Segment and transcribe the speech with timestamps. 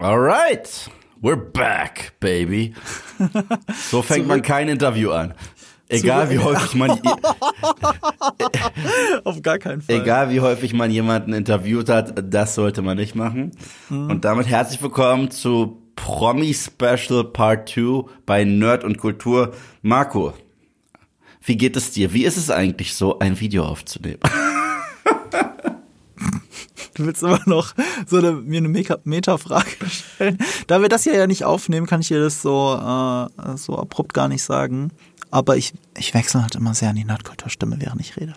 [0.00, 0.88] Alright,
[1.20, 2.72] we're back, baby.
[3.90, 5.34] So fängt man kein Interview an.
[5.88, 6.90] Egal wie häufig man
[9.24, 9.96] Auf gar keinen Fall.
[9.96, 13.50] egal wie häufig man jemanden interviewt hat, das sollte man nicht machen.
[13.90, 19.52] Und damit herzlich willkommen zu Promi Special Part 2 bei Nerd und Kultur.
[19.82, 20.32] Marco,
[21.42, 22.12] wie geht es dir?
[22.12, 24.20] Wie ist es eigentlich so, ein Video aufzunehmen?
[26.98, 27.74] Du willst immer noch
[28.06, 30.36] so eine, mir eine Meta- Meta-Frage stellen.
[30.66, 34.12] Da wir das hier ja nicht aufnehmen, kann ich dir das so, äh, so abrupt
[34.14, 34.90] gar nicht sagen.
[35.30, 38.34] Aber ich, ich wechsle halt immer sehr an die Nerdkulturstimme, während ich rede.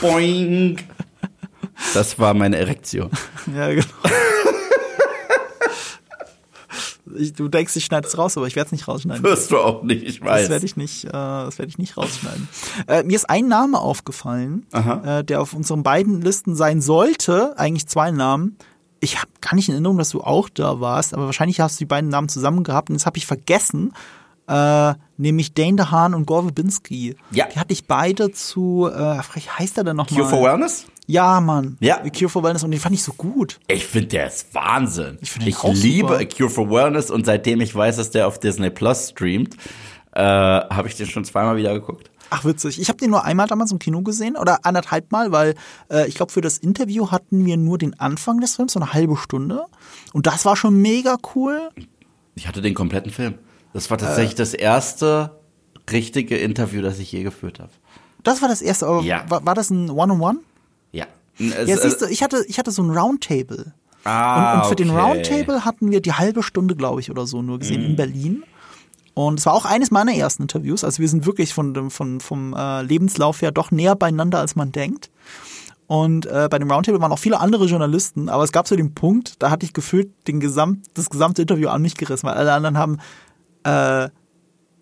[0.00, 0.78] Boing.
[1.94, 3.10] Das war meine Erektion.
[3.54, 3.84] Ja, genau.
[7.16, 9.22] Ich, du denkst, ich schneide es raus, aber ich werde es nicht rausschneiden.
[9.24, 10.42] Wirst du auch nicht, ich weiß.
[10.42, 12.48] Das werde ich nicht, äh, das werde ich nicht rausschneiden.
[12.86, 17.58] Äh, mir ist ein Name aufgefallen, äh, der auf unseren beiden Listen sein sollte.
[17.58, 18.56] Eigentlich zwei Namen.
[19.00, 21.84] Ich habe gar nicht in Erinnerung, dass du auch da warst, aber wahrscheinlich hast du
[21.84, 23.92] die beiden Namen zusammen gehabt und das habe ich vergessen.
[24.50, 27.14] Äh, nämlich Dane DeHaan und Gore Verbinski.
[27.30, 27.46] Ja.
[27.46, 30.18] Die hatte ich beide zu, äh, wie heißt er denn nochmal?
[30.18, 30.86] Cure for Wellness?
[31.06, 31.76] Ja, Mann.
[31.78, 31.98] Ja.
[32.10, 33.60] Cure for Wellness und den fand ich so gut.
[33.68, 35.18] Ich finde, der ist Wahnsinn.
[35.20, 36.20] Ich, find auch liebe super.
[36.20, 39.54] A Cure for Wellness und seitdem ich weiß, dass der auf Disney Plus streamt,
[40.14, 42.10] äh, habe ich den schon zweimal wieder geguckt.
[42.30, 42.80] Ach, witzig.
[42.80, 45.54] Ich habe den nur einmal damals im Kino gesehen oder anderthalb Mal, weil
[45.92, 48.92] äh, ich glaube, für das Interview hatten wir nur den Anfang des Films, so eine
[48.92, 49.64] halbe Stunde.
[50.12, 51.70] Und das war schon mega cool.
[52.34, 53.34] Ich hatte den kompletten Film.
[53.72, 55.38] Das war tatsächlich das erste
[55.90, 57.70] richtige Interview, das ich je geführt habe.
[58.22, 58.86] Das war das erste.
[58.86, 59.24] Aber Ja.
[59.28, 60.38] war, war das ein One-on-One?
[60.92, 61.06] Ja.
[61.38, 63.72] Es, Ja, äh, siehst du, ich hatte, ich hatte so ein Roundtable.
[64.04, 65.00] ah, und, und für den okay.
[65.00, 68.42] Roundtable hatten wir die halbe Stunde, glaube ich, oder so nur gesehen in Berlin.
[69.14, 70.84] Und es war auch eines meiner ersten Interviews.
[70.84, 74.54] Also wir sind wirklich von, dem- von, vom äh, Lebenslauf her doch näher beieinander, als
[74.56, 75.10] man denkt.
[75.86, 78.94] Und äh, bei dem Roundtable waren auch viele andere Journalisten, aber es gab so den
[78.94, 82.52] Punkt, da hatte ich gefühlt den Gesamt, das gesamte Interview an mich gerissen, weil alle
[82.52, 82.98] anderen haben
[83.64, 84.08] äh,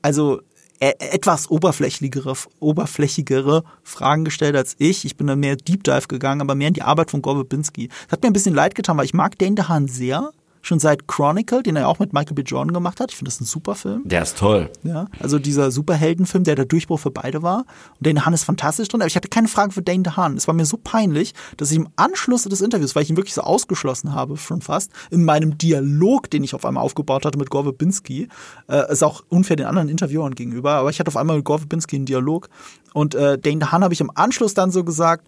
[0.03, 0.41] also
[0.81, 5.05] e etwas oberflächlichere, oberflächigere Fragen gestellt als ich.
[5.05, 7.89] Ich bin da mehr Deep Dive gegangen, aber mehr in die Arbeit von Gore Verbinski.
[7.89, 10.31] Das hat mir ein bisschen leid getan, weil ich mag Dane DeHaan sehr.
[10.63, 12.43] Schon seit Chronicle, den er auch mit Michael B.
[12.43, 13.11] Jordan gemacht hat.
[13.11, 14.03] Ich finde das ein super Film.
[14.05, 14.71] Der ist toll.
[14.83, 17.59] Ja, also dieser Superheldenfilm, der der Durchbruch für beide war.
[17.59, 20.37] Und Dane DeHaan ist fantastisch drin, aber ich hatte keine Frage für Dane DeHaan.
[20.37, 23.35] Es war mir so peinlich, dass ich im Anschluss des Interviews, weil ich ihn wirklich
[23.35, 27.51] so ausgeschlossen habe, schon fast, in meinem Dialog, den ich auf einmal aufgebaut hatte mit
[27.51, 28.29] Gore Verbinski,
[28.69, 31.61] äh, ist auch unfair den anderen Interviewern gegenüber, aber ich hatte auf einmal mit Gore
[31.61, 32.49] Verbinski einen Dialog.
[32.95, 35.27] Und äh, Dane DeHaan habe ich im Anschluss dann so gesagt,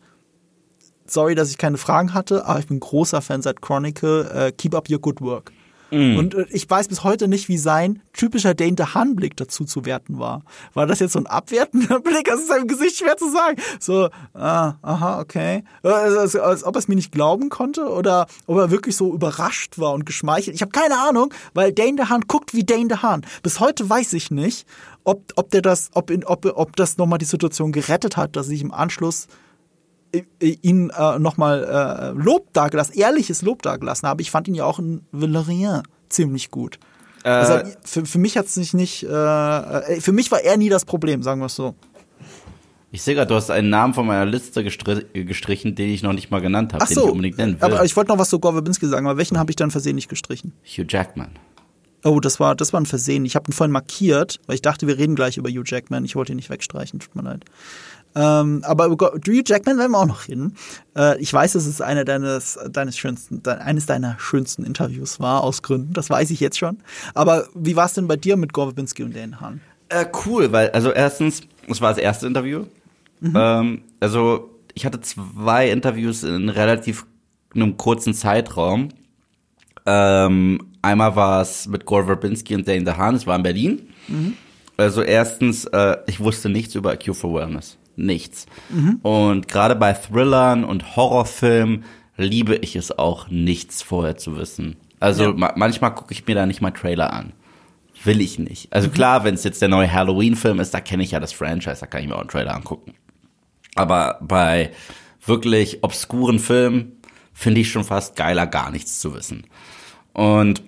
[1.13, 4.31] sorry, dass ich keine Fragen hatte, aber ich bin großer Fan seit Chronicle.
[4.33, 5.53] Äh, keep up your good work.
[5.93, 10.21] Und äh, ich weiß bis heute nicht, wie sein typischer Dane DeHaan-Blick dazu zu werten
[10.21, 10.43] war.
[10.73, 12.27] War das jetzt so ein abwertender Blick?
[12.27, 13.61] Das ist seinem Gesicht schwer zu sagen.
[13.81, 15.65] So, ah, aha, okay.
[15.83, 19.13] Äh, Als, als ob er es mir nicht glauben konnte oder ob er wirklich so
[19.13, 20.55] überrascht war und geschmeichelt.
[20.55, 23.27] Ich habe keine Ahnung, weil Dane DeHaan guckt wie Dane DeHaan.
[23.43, 24.69] Bis heute weiß ich nicht,
[25.03, 28.49] ob, ob der das, ob, in, ob, ob das nochmal die Situation gerettet hat, dass
[28.49, 29.27] ich im Anschluss
[30.41, 34.23] ihn äh, nochmal äh, Lob dagelassen, ehrliches Lob dagelassen habe.
[34.23, 36.79] Ich fand ihn ja auch in Valerian ziemlich gut.
[37.23, 40.69] also für, für mich hat es sich nicht, äh, äh, für mich war er nie
[40.69, 41.75] das Problem, sagen wir es so.
[42.93, 46.13] Ich sehe gerade, du hast einen Namen von meiner Liste gestri gestrichen, den ich noch
[46.13, 47.73] nicht mal genannt habe, Ach den so, ich unbedingt nennen will.
[47.73, 50.09] aber ich wollte noch was zu Gore Verbinski sagen, aber welchen habe ich dann versehentlich
[50.09, 50.53] gestrichen?
[50.65, 51.31] Hugh Jackman.
[52.03, 53.25] Oh, das war, das war ein Versehen.
[53.27, 56.05] Ich habe ihn vorhin markiert, weil ich dachte, wir reden gleich über Hugh Jackman.
[56.05, 57.45] Ich wollte ihn nicht wegstreichen, tut mir leid.
[58.15, 60.57] Ähm, aber über Hugh Jackman werden wir auch noch reden.
[60.97, 65.43] Äh, ich weiß, dass es einer deines, deines schönsten, de, eines deiner schönsten Interviews war,
[65.45, 65.93] aus Gründen.
[65.93, 66.79] Das weiß ich jetzt schon.
[67.15, 69.61] Aber wie war es denn bei dir mit Gore Verbinski und Dan Hahn?
[69.89, 72.65] Äh, cool, weil, also erstens, es war das erste Interview.
[73.23, 77.07] Ähm, also, ich hatte zwei Interviews in relativ
[77.55, 78.89] einem kurzen Zeitraum.
[79.87, 83.89] Ähm, einmal war es mit Gore Verbinski und Dane DeHaan, es war in Berlin.
[84.77, 87.77] Also erstens, äh, ich wusste nichts über Cure for Wellness.
[88.07, 88.47] Nichts.
[89.03, 91.85] Und gerade bei Thrillern und Horrorfilmen
[92.17, 94.77] liebe ich es auch, nichts vorher zu wissen.
[95.01, 95.33] Also Ja.
[95.33, 97.33] ma manchmal gucke ich mir da nicht mal Trailer an.
[98.05, 98.73] Will ich nicht.
[98.73, 101.81] Also klar, wenn es jetzt der neue Halloween-Film ist, da kenne ich ja das Franchise,
[101.81, 102.95] da kann ich mir auch einen Trailer angucken.
[103.75, 104.71] Aber bei
[105.25, 106.93] wirklich obskuren Filmen
[107.35, 109.45] finde ich schon fast geiler, gar nichts zu wissen.
[110.15, 110.63] Und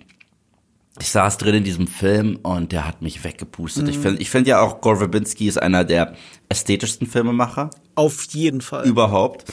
[1.00, 3.89] ich saß drin in diesem Film und der hat mich weggepustet.
[3.89, 6.15] Ich finde ich find ja auch Gore Verbinski ist einer der
[6.49, 8.87] ästhetischsten Filmemacher Auf jeden Fall.
[8.87, 9.44] überhaupt.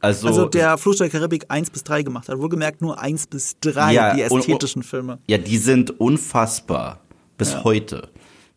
[0.00, 2.38] Also, also der Fluch der Karibik 1 bis 3 gemacht hat.
[2.38, 5.18] Wohlgemerkt nur 1 bis 3, Ja, die und- ästhetischen Filme.
[5.26, 7.00] Ja, die sind unfassbar
[7.38, 8.08] bis heute,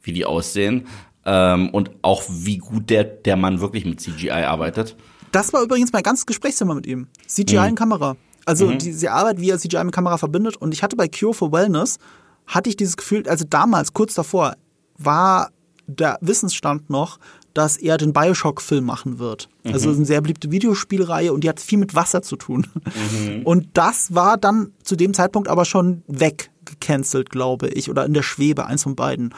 [0.01, 0.87] wie die aussehen.
[1.25, 4.95] Ähm, und auch wie gut der, der Mann wirklich mit CGI arbeitet.
[5.31, 7.07] Das war übrigens mein ganzes Gesprächszimmer mit ihm.
[7.27, 7.65] CGI Mhm.
[7.69, 8.15] in Kamera.
[8.45, 8.77] Also mhm.
[8.79, 10.55] diese Arbeit, wie er CGI mit Kamera verbindet.
[10.57, 11.99] Und ich hatte bei Cure for Wellness,
[12.49, 14.55] hatte ich dieses Gefühl, also damals, kurz davor,
[14.97, 15.51] war
[15.87, 17.19] der Wissensstand noch,
[17.53, 19.49] dass er den Bioshock-Film machen wird.
[19.63, 19.73] Also mhm.
[19.73, 22.67] Also eine sehr beliebte Videospielreihe und die hat viel mit Wasser zu tun.
[22.75, 23.43] Mhm.
[23.43, 28.23] Und das war dann zu dem Zeitpunkt aber schon weggecancelt, glaube ich, oder in der
[28.23, 29.33] Schwebe, eins von beiden.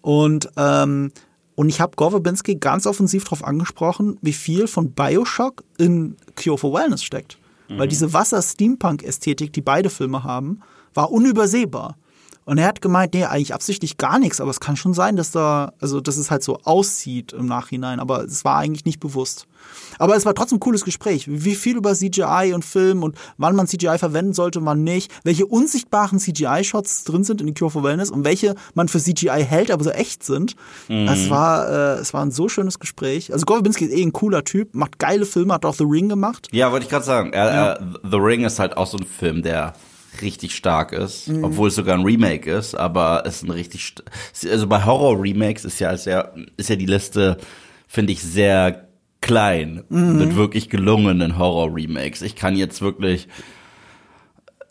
[0.00, 1.12] Und ähm,
[1.56, 6.58] und ich habe Gore Verbinski ganz offensiv darauf angesprochen, wie viel von Bioshock in Cure
[6.58, 7.38] for Wellness steckt.
[7.68, 7.78] Mhm.
[7.78, 10.60] Weil diese Wasser-Steampunk-Ästhetik, die beide Filme haben,
[10.92, 11.96] war unübersehbar.
[12.46, 15.32] Und er hat gemeint, nee, eigentlich absichtlich gar nichts, aber es kann schon sein, dass
[15.32, 19.48] da, also dass es halt so aussieht im Nachhinein, aber es war eigentlich nicht bewusst.
[19.98, 21.24] Aber es war trotzdem ein cooles Gespräch.
[21.28, 25.44] Wie viel über CGI und Film und wann man CGI verwenden sollte, wann nicht, welche
[25.44, 29.72] unsichtbaren CGI-Shots drin sind in The Cure for Wellness und welche man für CGI hält,
[29.72, 30.54] aber so echt sind.
[30.86, 31.08] Mhm.
[31.08, 33.32] Es war, äh, es war ein so schönes Gespräch.
[33.32, 36.08] Also Gore Verbinski ist eh ein cooler Typ, macht geile Filme, hat auch The Ring
[36.08, 36.46] gemacht.
[36.52, 37.32] Ja, wollte ich gerade sagen.
[37.32, 37.72] Er, ja.
[37.72, 39.74] er, The Ring ist halt auch so ein Film, der
[40.22, 41.44] richtig stark ist, mhm.
[41.44, 43.94] obwohl es sogar ein Remake ist, aber es ist ein richtig
[44.50, 47.38] also bei Horror Remakes ist ja sehr ist ja die Liste
[47.86, 48.88] finde ich sehr
[49.20, 50.18] klein mhm.
[50.18, 52.22] mit wirklich gelungenen Horror Remakes.
[52.22, 53.28] Ich kann jetzt wirklich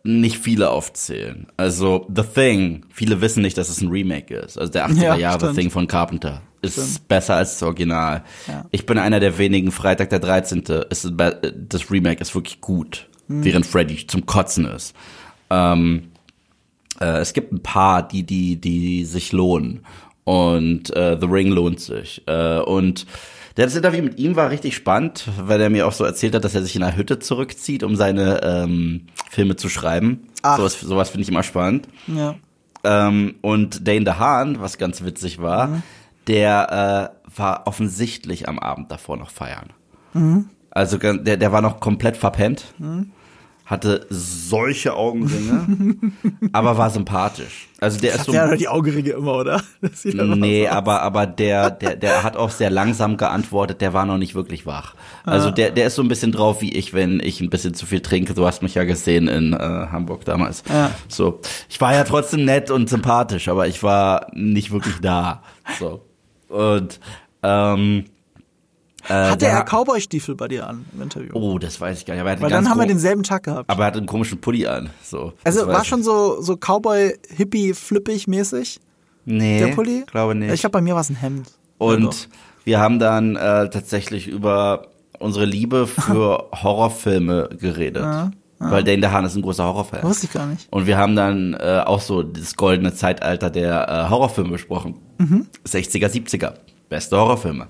[0.06, 1.48] nicht viele aufzählen.
[1.58, 4.58] Also The Thing, viele wissen nicht, dass es ein Remake ist.
[4.58, 7.08] Also der 80er ja, Jahre The Thing von Carpenter ist stimmt.
[7.08, 8.24] besser als das Original.
[8.48, 8.66] Ja.
[8.72, 10.64] Ich bin einer der wenigen, Freitag der 13.
[10.90, 13.44] Ist, das Remake ist wirklich gut, mhm.
[13.44, 14.96] während Freddy zum Kotzen ist.
[15.50, 16.12] Ähm,
[17.00, 19.86] äh, es gibt ein paar, die, die, die sich lohnen.
[20.24, 22.24] Und äh, The Ring lohnt sich.
[22.26, 23.06] Äh, und
[23.56, 26.56] das Interview mit ihm war richtig spannend, weil er mir auch so erzählt hat, dass
[26.56, 30.28] er sich in einer Hütte zurückzieht, um seine ähm, Filme zu schreiben.
[30.42, 30.58] Ach.
[30.58, 31.88] Sowas, sowas finde ich immer spannend.
[32.08, 32.36] Ja.
[32.84, 35.84] Ähm, und Dane DeHaan, was ganz witzig war, mhm.
[36.28, 39.70] der äh, war offensichtlich am Abend davor noch feiern.
[40.14, 40.50] Mhm.
[40.72, 42.66] Also der, der war noch komplett verpennt.
[42.78, 43.12] Mhm
[43.66, 45.98] hatte solche Augenringe,
[46.54, 47.68] aber war sympathisch.
[47.80, 48.32] Also der ist so.
[48.32, 49.64] Der hat die Augenringe immer, oder?
[50.04, 54.36] Nee, aber, aber der, der, der hat auch sehr langsam geantwortet, der war noch nicht
[54.36, 54.94] wirklich wach.
[55.24, 55.52] Also ah.
[55.52, 58.02] der, der ist so ein bisschen drauf wie ich, wenn ich ein bisschen zu viel
[58.02, 58.34] trinke.
[58.34, 60.64] Du hast mich ja gesehen in äh, Hamburg damals.
[60.70, 60.92] Ja.
[61.08, 61.42] So.
[61.68, 65.42] Ich war ja trotzdem nett und sympathisch, aber ich war nicht wirklich da.
[65.80, 66.06] So.
[66.50, 67.00] Und
[67.42, 68.06] ähm,
[69.10, 71.32] äh, hatte er Cowboy-Stiefel bei dir an im Interview?
[71.34, 72.22] Oh, das weiß ich gar nicht.
[72.22, 73.70] Aber Weil dann haben wir denselben Tag gehabt.
[73.70, 74.90] Aber er hat einen komischen Pulli an.
[75.04, 78.80] So, also war schon so, so Cowboy-Hippie-Flippig-mäßig?
[79.26, 80.04] Nee, der Pulli?
[80.06, 80.54] glaube nicht.
[80.54, 81.52] Ich glaube, bei mir war es ein Hemd.
[81.78, 82.28] Und also.
[82.64, 84.88] wir haben dann äh, tatsächlich über
[85.20, 88.04] unsere Liebe für Horrorfilme geredet.
[88.04, 88.32] Ja.
[88.60, 88.72] Ah.
[88.72, 90.04] Weil Dane DeHaan ist ein großer Horrorfan.
[90.04, 90.68] Wusste ich gar nicht.
[90.72, 94.96] Und wir haben dann äh, auch so das goldene Zeitalter der äh, Horrorfilme besprochen.
[95.18, 95.48] Mhm.
[95.68, 96.54] 60er, 70er.
[96.88, 97.68] Beste Horrorfilme.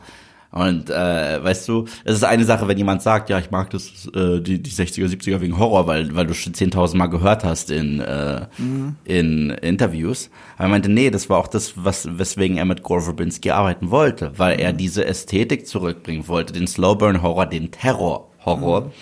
[0.56, 4.08] Und äh, weißt du, es ist eine Sache, wenn jemand sagt, ja, ich mag das,
[4.16, 7.72] äh, die, die 60er, 70er wegen Horror, weil, weil du schon 10.000 Mal gehört hast
[7.72, 8.96] in, äh, mhm.
[9.04, 10.30] in Interviews.
[10.56, 13.92] Aber er meinte, nee, das war auch das, was, weswegen er mit Gore Verbinski arbeiten
[13.92, 14.78] wollte, weil er mhm.
[14.78, 18.94] diese Ästhetik zurückbringen wollte, den Slowburn-Horror, den Terror-Horror.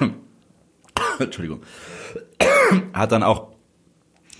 [0.00, 0.14] Mhm.
[1.18, 1.60] Entschuldigung.
[2.94, 3.48] Hat dann auch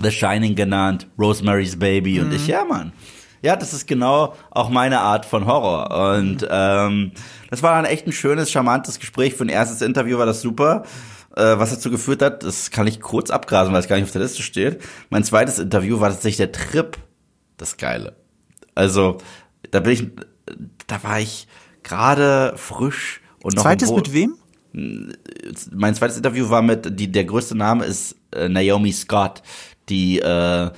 [0.01, 2.51] The Shining genannt, Rosemary's Baby und ich, mhm.
[2.51, 2.93] ja, Mann
[3.45, 6.17] ja, das ist genau auch meine Art von Horror.
[6.17, 7.13] Und ähm,
[7.51, 9.35] das war dann echt ein schönes, charmantes Gespräch.
[9.35, 10.85] Für ein erstes Interview war das super.
[11.37, 14.13] Äh, was dazu geführt hat, das kann ich kurz abgrasen, weil es gar nicht auf
[14.13, 14.83] der Liste steht.
[15.11, 16.97] Mein zweites Interview war tatsächlich der Trip.
[17.59, 18.17] Das Geile.
[18.75, 19.19] Also,
[19.71, 20.07] da bin ich,
[20.87, 21.47] da war ich
[21.83, 23.63] gerade frisch und noch.
[23.63, 24.37] Zweites mit wem?
[24.73, 29.43] Mein zweites Interview war mit, die, der größte Name ist äh, Naomi Scott,
[29.91, 30.71] die äh,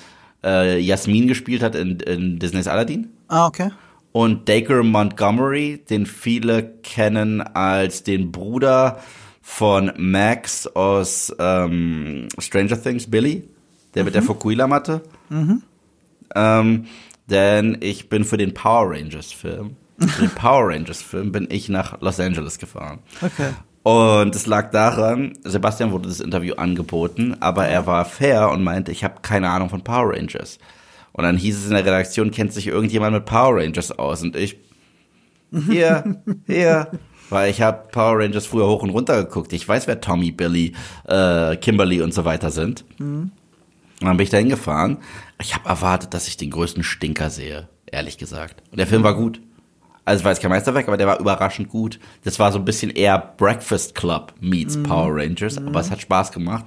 [0.46, 3.08] äh, Jasmin gespielt hat in, in Disneys Aladdin.
[3.28, 3.70] Ah, okay.
[4.12, 9.00] Und Dacre Montgomery, den viele kennen als den Bruder
[9.42, 13.48] von Max aus ähm, Stranger Things, Billy,
[13.94, 14.06] der mhm.
[14.06, 14.22] mit der.
[14.22, 15.02] Fukuila-Matte.
[15.28, 15.62] Mhm.
[16.34, 16.86] Ähm,
[17.28, 21.68] denn ich bin für den Power Rangers Film, für den Power Rangers Film bin ich
[21.68, 23.00] nach Los Angeles gefahren.
[23.20, 23.50] Okay.
[23.86, 28.90] Und es lag daran, Sebastian wurde das Interview angeboten, aber er war fair und meinte,
[28.90, 30.58] ich habe keine Ahnung von Power Rangers.
[31.12, 34.22] Und dann hieß es in der Redaktion, kennt sich irgendjemand mit Power Rangers aus?
[34.22, 34.56] Und ich,
[35.68, 36.90] hier, hier,
[37.30, 39.52] weil ich habe Power Rangers früher hoch und runter geguckt.
[39.52, 40.72] Ich weiß, wer Tommy, Billy,
[41.04, 42.84] äh, Kimberly und so weiter sind.
[42.98, 43.30] Mhm.
[44.00, 44.98] Und dann bin ich da hingefahren.
[45.40, 48.64] Ich habe erwartet, dass ich den größten Stinker sehe, ehrlich gesagt.
[48.72, 49.40] Und der Film war gut.
[50.06, 51.98] Also war jetzt kein Meisterwerk, aber der war überraschend gut.
[52.22, 54.84] Das war so ein bisschen eher Breakfast Club meets mhm.
[54.84, 56.64] Power Rangers, aber es hat Spaß gemacht.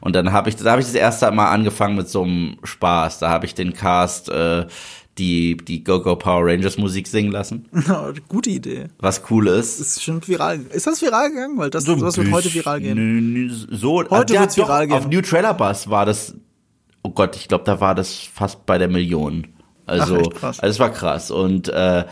[0.00, 3.20] Und dann habe ich, da habe ich das erste Mal angefangen mit so einem Spaß.
[3.20, 4.66] Da habe ich den Cast, äh,
[5.16, 7.68] die, die Go-Go Power Rangers Musik singen lassen.
[8.28, 8.88] Gute Idee.
[8.98, 9.78] Was cool ist.
[9.78, 10.58] Ist schon viral.
[10.72, 11.56] Ist das viral gegangen?
[11.58, 13.68] Weil das, das wird heute viral gehen.
[13.70, 14.96] So, Heute ja, wird's doch, viral gehen.
[14.96, 16.34] Auf New Trailer Bus war das,
[17.04, 19.46] oh Gott, ich glaube, da war das fast bei der Million.
[19.86, 21.30] Also, Ach, also es war krass.
[21.30, 22.06] Und äh,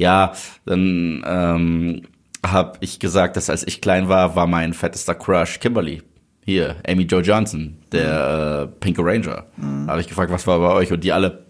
[0.00, 0.32] ja,
[0.64, 2.02] dann ähm,
[2.44, 6.02] habe ich gesagt, dass als ich klein war, war mein fettester Crush Kimberly.
[6.42, 9.46] Hier, Amy Jo Johnson, der äh, Pink Ranger.
[9.58, 9.86] Mhm.
[9.86, 10.90] Da habe ich gefragt, was war bei euch?
[10.90, 11.44] Und die alle,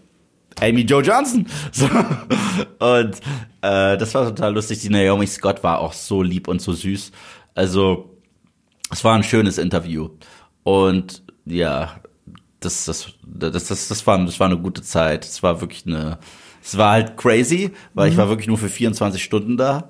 [0.59, 1.47] Amy Jo Johnson.
[1.71, 1.85] So.
[1.85, 3.15] Und
[3.61, 4.81] äh, das war total lustig.
[4.81, 7.13] Die Naomi Scott war auch so lieb und so süß.
[7.55, 8.17] Also,
[8.91, 10.09] es war ein schönes Interview.
[10.63, 12.01] Und ja,
[12.59, 15.23] das, das, das, das, das, war, das war eine gute Zeit.
[15.23, 16.19] Es war wirklich eine,
[16.63, 19.89] es war halt crazy, weil ich war wirklich nur für 24 Stunden da.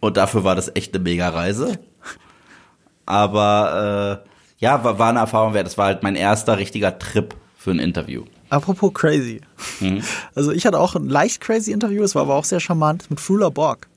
[0.00, 1.78] Und dafür war das echt eine mega Reise.
[3.06, 5.66] Aber äh, ja, war, war eine Erfahrung wert.
[5.66, 8.24] Das war halt mein erster richtiger Trip für ein Interview.
[8.50, 9.40] Apropos crazy.
[9.80, 10.02] Mhm.
[10.34, 13.20] Also ich hatte auch ein leicht crazy Interview, es war aber auch sehr charmant mit
[13.20, 13.88] Frula Borg.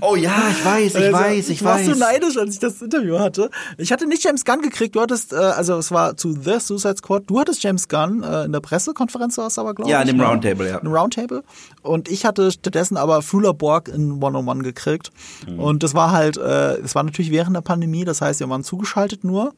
[0.00, 1.94] Oh ja, ich weiß, ich Also, weiß, ich warst weiß.
[1.94, 3.50] so neidisch, als ich das Interview hatte.
[3.76, 6.96] Ich hatte nicht James Gunn gekriegt, du hattest, äh, also es war zu The Suicide
[6.96, 9.92] Squad, du hattest James Gunn äh, in der Pressekonferenz, war es aber, glaube ich.
[9.92, 10.24] Ja, in dem ne?
[10.24, 10.78] Roundtable, ja.
[10.78, 11.44] In dem Roundtable.
[11.82, 15.10] Und ich hatte stattdessen aber Frula Borg in One-on-One gekriegt.
[15.46, 15.60] Mhm.
[15.60, 18.64] Und das war halt, äh, es war natürlich während der Pandemie, das heißt, wir waren
[18.64, 19.52] zugeschaltet nur.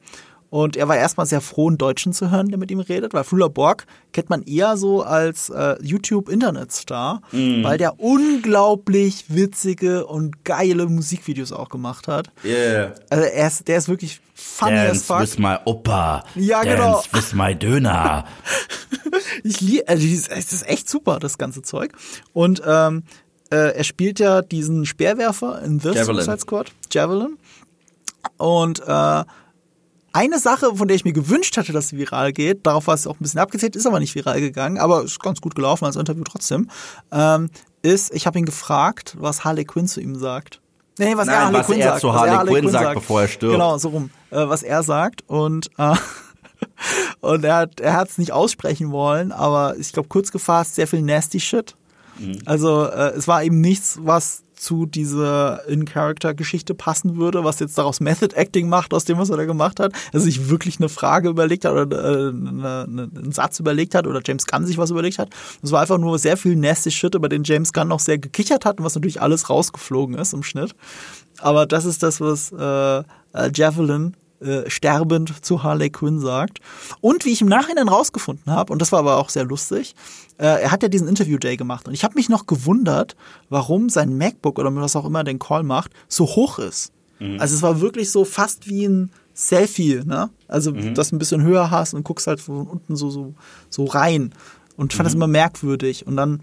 [0.54, 3.25] Und er war erstmal sehr froh, einen Deutschen zu hören, der mit ihm redet, weil
[3.25, 7.64] Frula Borg kennt man eher so als äh, YouTube-Internetstar, Mhm.
[7.64, 12.30] weil der unglaublich witzige und geile Musikvideos auch gemacht hat.
[12.44, 12.94] Yeah.
[13.11, 15.20] Also er ist, der ist wirklich funny as Dance fuck.
[15.23, 16.23] with my Opa.
[16.37, 17.02] Ja, Dance genau.
[17.12, 18.25] with my Döner.
[19.42, 21.92] Ich liebe, also es ist echt super, das ganze Zeug.
[22.32, 23.02] Und ähm,
[23.50, 26.25] äh, er spielt ja diesen Speerwerfer in The Javelin.
[26.25, 27.37] Suicide Squad, Javelin.
[28.38, 29.25] Und äh,
[30.14, 33.06] eine Sache, von der ich mir gewünscht hatte, dass sie viral geht, darauf war es
[33.06, 35.97] auch ein bisschen abgezählt, ist aber nicht viral gegangen, aber ist ganz gut gelaufen als
[35.97, 36.71] Interview trotzdem,
[37.11, 37.50] ähm,
[37.83, 40.61] ist, ich habe ihn gefragt, was Harley Quinn zu ihm sagt.
[40.99, 42.00] Nee, was Nein, er Harley was Quinn er sagt.
[42.00, 43.52] zu was Harley Quinn sagt, bevor er stirbt.
[43.52, 44.11] Genau, so rum.
[44.30, 45.25] Äh, was er sagt.
[45.26, 45.97] Und, äh,
[47.21, 51.02] und er hat er hat's nicht aussprechen wollen, aber ich glaube, kurz gefasst, sehr viel
[51.02, 51.75] nasty Shit.
[52.18, 52.38] Mhm.
[52.44, 58.00] Also äh, es war eben nichts, was zu dieser In-Character-Geschichte passen würde, was jetzt daraus
[58.00, 59.92] Method Acting macht, aus dem, was er da gemacht hat.
[60.12, 64.06] Also sich wirklich eine Frage überlegt hat oder äh, eine, eine, einen Satz überlegt hat
[64.06, 65.28] oder James Gunn sich was überlegt hat.
[65.62, 68.64] Es war einfach nur sehr viel nasty Shit, über den James Gunn noch sehr gekichert
[68.64, 70.75] hat und was natürlich alles rausgeflogen ist im Schnitt.
[71.40, 76.60] Aber das ist das, was äh, äh, Javelin äh, sterbend zu Harley Quinn sagt.
[77.00, 79.94] Und wie ich im Nachhinein rausgefunden habe, und das war aber auch sehr lustig,
[80.38, 81.88] äh, er hat ja diesen Interview Day gemacht.
[81.88, 83.16] Und ich habe mich noch gewundert,
[83.48, 86.92] warum sein MacBook oder was auch immer den Call macht, so hoch ist.
[87.38, 90.30] Also es war wirklich so fast wie ein Selfie, ne?
[90.46, 93.34] Also, dass du ein bisschen höher hast und guckst halt von unten so, so,
[93.70, 94.32] so rein.
[94.76, 96.06] Und ich fand das immer merkwürdig.
[96.06, 96.40] Und dann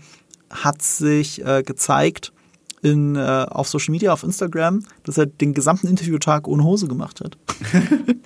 [0.50, 2.33] hat sich äh, gezeigt
[2.82, 7.22] in, äh, auf Social Media, auf Instagram, dass er den gesamten Interviewtag ohne Hose gemacht
[7.22, 7.38] hat.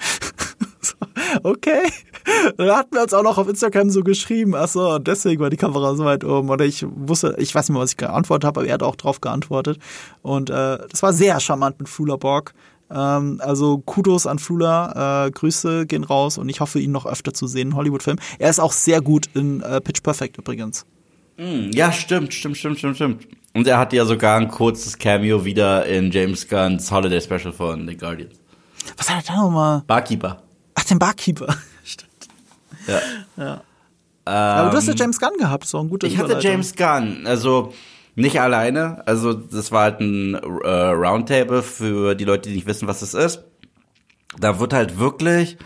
[1.43, 1.91] Okay.
[2.57, 5.57] Dann hatten wir uns auch noch auf Instagram so geschrieben, ach so, deswegen war die
[5.57, 6.49] Kamera so weit oben.
[6.49, 8.95] Oder ich wusste, ich weiß nicht mehr, was ich geantwortet habe, aber er hat auch
[8.95, 9.79] drauf geantwortet.
[10.21, 12.53] Und äh, das war sehr charmant mit Flula Borg.
[12.89, 17.33] Ähm, also Kudos an Flula, äh, Grüße gehen raus und ich hoffe, ihn noch öfter
[17.33, 18.21] zu sehen in Hollywood-Filmen.
[18.39, 20.85] Er ist auch sehr gut in äh, Pitch Perfect übrigens.
[21.37, 23.27] Hm, Ja, stimmt, stimmt, stimmt, stimmt, stimmt.
[23.55, 27.87] Und er hatte ja sogar ein kurzes Cameo wieder in James Gunn's Holiday Special von
[27.87, 28.29] The Guardian.
[28.97, 29.81] Was hat er da nochmal?
[29.87, 30.43] Barkeeper.
[30.75, 31.55] Ach, den Barkeeper.
[31.83, 32.11] Stimmt.
[33.37, 33.61] Ja.
[34.25, 37.25] Aber du hast ja James Gunn gehabt, so ein guter Ähm, Ich hatte James Gunn,
[37.25, 37.73] also
[38.15, 42.87] nicht alleine, also das war halt ein äh, Roundtable für die Leute, die nicht wissen,
[42.87, 43.43] was es ist.
[44.37, 45.57] Da wird halt wirklich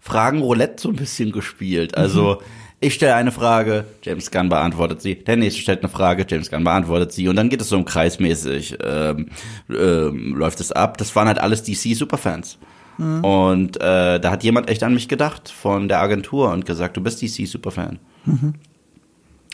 [0.00, 1.96] Fragen Roulette so ein bisschen gespielt.
[1.96, 2.40] Also
[2.80, 5.14] ich stelle eine Frage, James Gunn beantwortet sie.
[5.16, 7.28] Der nächste stellt eine Frage, James Gunn beantwortet sie.
[7.28, 9.28] Und dann geht es so im Kreismäßig, ähm,
[9.70, 10.98] ähm, läuft es ab.
[10.98, 12.58] Das waren halt alles DC-Superfans.
[12.98, 17.02] Und äh, da hat jemand echt an mich gedacht von der Agentur und gesagt, du
[17.02, 17.98] bist DC-Superfan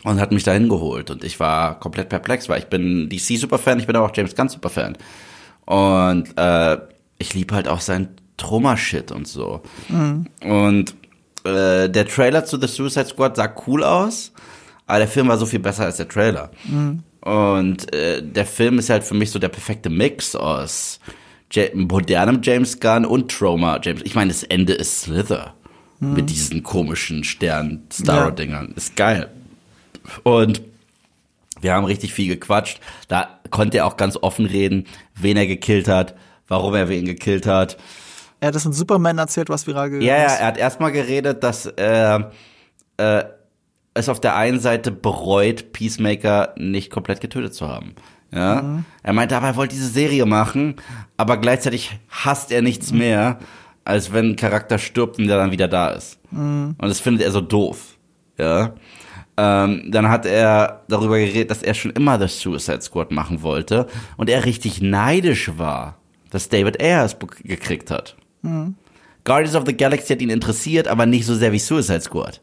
[0.05, 3.79] und hat mich dahin geholt und ich war komplett perplex, weil ich bin DC Superfan,
[3.79, 4.97] ich bin aber auch James Gunn Superfan
[5.65, 6.77] und äh,
[7.17, 9.61] ich liebe halt auch sein Trauma-Shit und so.
[10.41, 10.95] Und
[11.43, 14.31] äh, der Trailer zu The Suicide Squad sah cool aus,
[14.87, 16.51] aber der Film war so viel besser als der Trailer.
[17.21, 20.99] Und äh, der Film ist halt für mich so der perfekte Mix aus
[21.51, 24.01] Ja- modernem James Gunn und Trauma James.
[24.03, 25.53] Ich meine, das Ende ist Slither
[25.99, 28.73] mit diesen komischen Stern-Starro-Dingern.
[28.75, 29.29] Ist geil.
[30.23, 30.61] Und
[31.61, 32.81] wir haben richtig viel gequatscht.
[33.07, 34.85] Da konnte er auch ganz offen reden,
[35.15, 36.13] wen er gekillt hat,
[36.49, 37.77] warum er wen gekillt hat.
[38.43, 40.39] Er hat das in Superman erzählt, was viral gegangen Ja, ja, ist.
[40.41, 42.19] er hat erstmal geredet, dass äh,
[42.97, 43.23] äh,
[43.93, 47.95] es auf der einen Seite bereut, Peacemaker nicht komplett getötet zu haben.
[48.33, 50.75] Ja, er meinte, aber er wollte diese Serie machen,
[51.15, 53.39] aber gleichzeitig hasst er nichts mehr,
[53.85, 56.19] als wenn ein Charakter stirbt und der dann wieder da ist.
[56.31, 57.95] Und das findet er so doof.
[58.37, 58.73] Ja.
[59.37, 63.87] Ähm, dann hat er darüber geredet, dass er schon immer das Suicide Squad machen wollte
[64.17, 65.97] und er richtig neidisch war,
[66.29, 68.15] dass David Ayer es be- gekriegt hat.
[69.23, 72.41] Guardians of the Galaxy hat ihn interessiert, aber nicht so sehr wie Suicide Squad.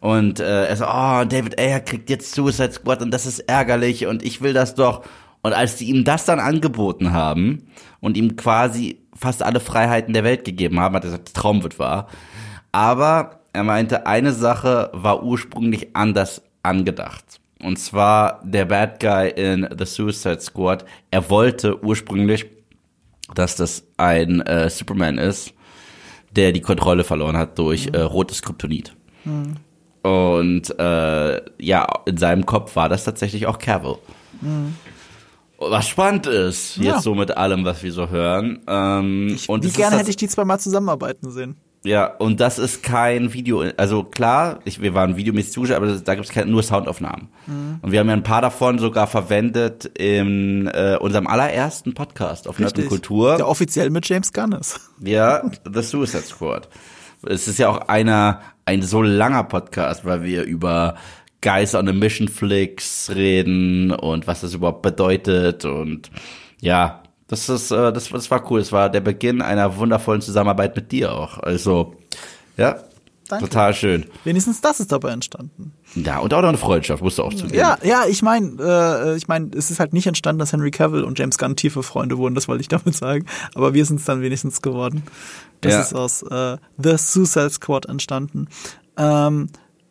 [0.00, 4.06] Und äh, er so, oh, David Ayer kriegt jetzt Suicide Squad und das ist ärgerlich
[4.06, 5.04] und ich will das doch.
[5.42, 7.66] Und als die ihm das dann angeboten haben
[8.00, 11.78] und ihm quasi fast alle Freiheiten der Welt gegeben haben, hat er gesagt, Traum wird
[11.78, 12.08] wahr.
[12.72, 17.40] Aber er meinte, eine Sache war ursprünglich anders angedacht.
[17.62, 20.84] Und zwar der Bad Guy in The Suicide Squad.
[21.10, 22.46] Er wollte ursprünglich,
[23.34, 25.52] dass das ein äh, Superman ist,
[26.30, 28.94] der die Kontrolle verloren hat durch äh, rotes Kryptonit.
[30.02, 33.96] Und äh, ja, in seinem Kopf war das tatsächlich auch Cavill.
[35.58, 37.00] Was spannend ist, jetzt Ja.
[37.02, 38.60] so mit allem, was wir so hören.
[38.66, 41.56] Ähm, und Wie gerne hätte ich die zwei mal zusammenarbeiten sehen.
[41.82, 46.14] Ja, und das ist kein Video, also klar, ich, wir waren videomäßig zugeschaut, aber da
[46.14, 47.28] gibt es nur Soundaufnahmen.
[47.46, 47.78] Mhm.
[47.80, 52.58] Und wir haben ja ein paar davon sogar verwendet in äh, unserem allerersten Podcast auf
[52.58, 53.36] Nerd Kultur.
[53.36, 54.78] Der offiziell mit James Gunn ist.
[55.02, 56.68] Ja, The Suicide Squad.
[57.26, 60.96] Es ist ja auch einer, ein so langer Podcast, weil wir über
[61.40, 66.10] Guys on a Mission Flicks reden und was das überhaupt bedeutet und
[66.60, 68.60] ja, das ist, äh, das, das war cool.
[68.60, 71.38] Es war der Beginn einer wundervollen Zusammenarbeit mit dir auch.
[71.38, 71.94] Also,
[72.56, 72.76] ja,
[73.28, 73.44] Danke.
[73.46, 74.06] total schön.
[74.24, 75.72] Wenigstens das ist dabei entstanden.
[75.94, 77.54] Ja, und auch noch eine Freundschaft, musst du auch zugeben.
[77.54, 81.04] Ja, ja, ich meine, äh, ich meine, es ist halt nicht entstanden, dass Henry Cavill
[81.04, 83.26] und James Gunn tiefe Freunde wurden, das wollte ich damit sagen.
[83.54, 85.04] Aber wir sind es dann wenigstens geworden.
[85.60, 85.80] Das Ja.
[85.82, 88.48] ist aus äh, The Suicide Squad entstanden.
[88.96, 89.48] Ähm,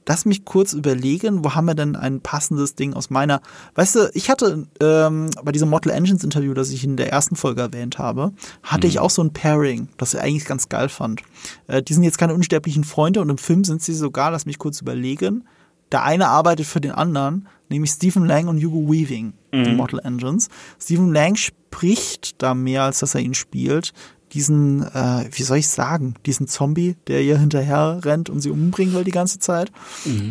[0.10, 3.42] lass mich kurz überlegen, wo haben wir denn ein passendes Ding aus meiner.
[3.76, 7.36] Weißt du, ich hatte ähm, bei diesem Mortal Engines Interview, das ich in der ersten
[7.36, 11.22] Folge erwähnt habe, hatte ich auch so ein Pairing, das ich eigentlich ganz geil fand.
[11.68, 14.58] Äh, die sind jetzt keine unsterblichen Freunde und im Film sind sie sogar, lass mich
[14.58, 15.48] kurz überlegen.
[15.92, 20.50] Der eine arbeitet für den anderen, nämlich Stephen Lang und Hugo Weaving in Mortal Engines.
[20.82, 23.94] Stephen Lang spricht da mehr, als dass er ihn spielt.
[24.34, 28.94] Diesen, äh, wie soll ich sagen, diesen Zombie, der ihr hinterher rennt und sie umbringen
[28.94, 29.72] will die ganze Zeit.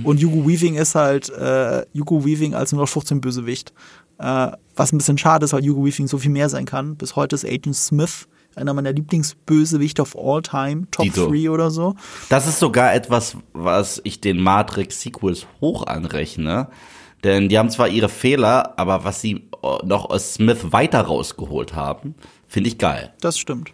[0.05, 3.73] Und Hugo Weaving ist halt äh, Hugo Weaving als 015 Bösewicht.
[4.19, 6.97] Äh, was ein bisschen schade ist, weil Hugo Weaving so viel mehr sein kann.
[6.97, 11.29] Bis heute ist Agent Smith einer meiner Lieblingsbösewichte of all time, Top Dito.
[11.29, 11.95] 3 oder so.
[12.29, 16.69] Das ist sogar etwas, was ich den Matrix-Sequels hoch anrechne.
[17.25, 21.75] Denn die haben zwar ihre Fehler, aber was sie äh, noch aus Smith weiter rausgeholt
[21.75, 22.15] haben,
[22.47, 23.13] finde ich geil.
[23.21, 23.73] Das stimmt.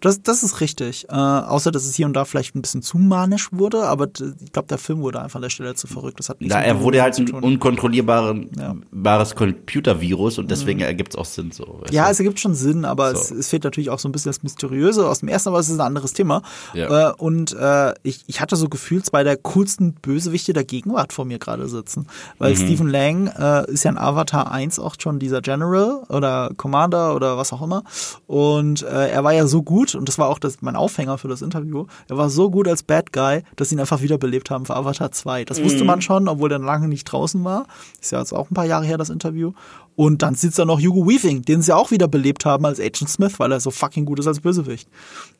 [0.00, 1.06] Das, das ist richtig.
[1.08, 4.52] Äh, außer, dass es hier und da vielleicht ein bisschen zu manisch wurde, aber ich
[4.52, 6.18] glaube, der Film wurde einfach an der Stelle zu verrückt.
[6.18, 11.24] Das hat nichts mit er wurde halt ein unkontrollierbares Computervirus und deswegen ergibt es auch
[11.24, 11.82] Sinn so.
[11.90, 12.12] Ja, du?
[12.12, 13.20] es ergibt schon Sinn, aber So.
[13.20, 15.68] es, es fehlt natürlich auch so ein bisschen das Mysteriöse aus dem ersten, aber es
[15.68, 16.42] ist ein anderes Thema.
[16.74, 17.10] Ja.
[17.10, 21.24] Äh, und äh, ich, ich hatte so gefühlt zwei der coolsten Bösewichte der Gegenwart vor
[21.24, 22.06] mir gerade sitzen.
[22.38, 27.14] Weil Stephen Lang äh, ist ja in Avatar 1 auch schon dieser General oder Commander
[27.14, 27.82] oder was auch immer.
[28.26, 31.28] Und äh, er war ja so gut, und das war auch das, mein Aufhänger für
[31.28, 34.66] das Interview, er war so gut als Bad Guy, dass sie ihn einfach wiederbelebt haben
[34.66, 35.44] für Avatar 2.
[35.44, 37.66] Das wusste man schon, obwohl er lange nicht draußen war.
[38.00, 39.52] Ist ja jetzt auch ein paar Jahre her, das Interview.
[39.96, 43.38] Und dann sitzt da noch Hugo Weaving, den sie auch wiederbelebt haben als Agent Smith,
[43.38, 44.88] weil er so fucking gut ist als Bösewicht.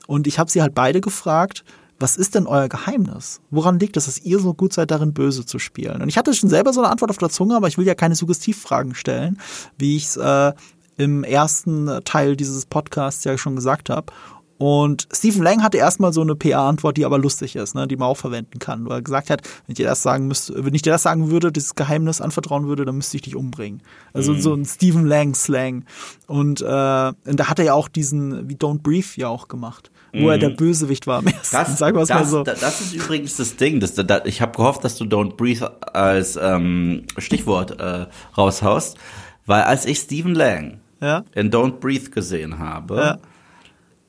[0.07, 1.65] Und ich habe sie halt beide gefragt,
[2.01, 3.41] was ist denn euer Geheimnis?
[3.51, 6.01] Woran liegt es, dass ihr so gut seid, darin böse zu spielen?
[6.01, 7.95] Und ich hatte schon selber so eine Antwort auf der Zunge, aber ich will ja
[7.95, 9.39] keine Suggestivfragen stellen,
[9.77, 10.53] wie ich es äh,
[10.97, 14.13] im ersten Teil dieses Podcasts ja schon gesagt habe.
[14.61, 18.09] Und Stephen Lang hatte erstmal so eine PR-Antwort, die aber lustig ist, ne, die man
[18.09, 20.83] auch verwenden kann, wo er gesagt hat, wenn ich dir das sagen müsste, wenn ich
[20.83, 23.81] dir das sagen würde, dieses Geheimnis anvertrauen würde, dann müsste ich dich umbringen.
[24.13, 25.87] Also so ein Stephen Lang-Slang.
[26.27, 29.91] Und, äh, und da hat er ja auch diesen, wie Don't Breathe ja auch gemacht,
[30.13, 31.57] wo er der Bösewicht war am ersten.
[31.57, 32.43] Das, Sagen wir mal so.
[32.43, 33.81] das, das ist übrigens das Ding.
[33.81, 38.05] Das, das, ich habe gehofft, dass du Don't Breathe als ähm, Stichwort äh,
[38.37, 38.99] raushaust,
[39.47, 41.25] weil als ich Stephen Lang Ja.
[41.35, 43.19] in Don't Breathe gesehen habe, Ja.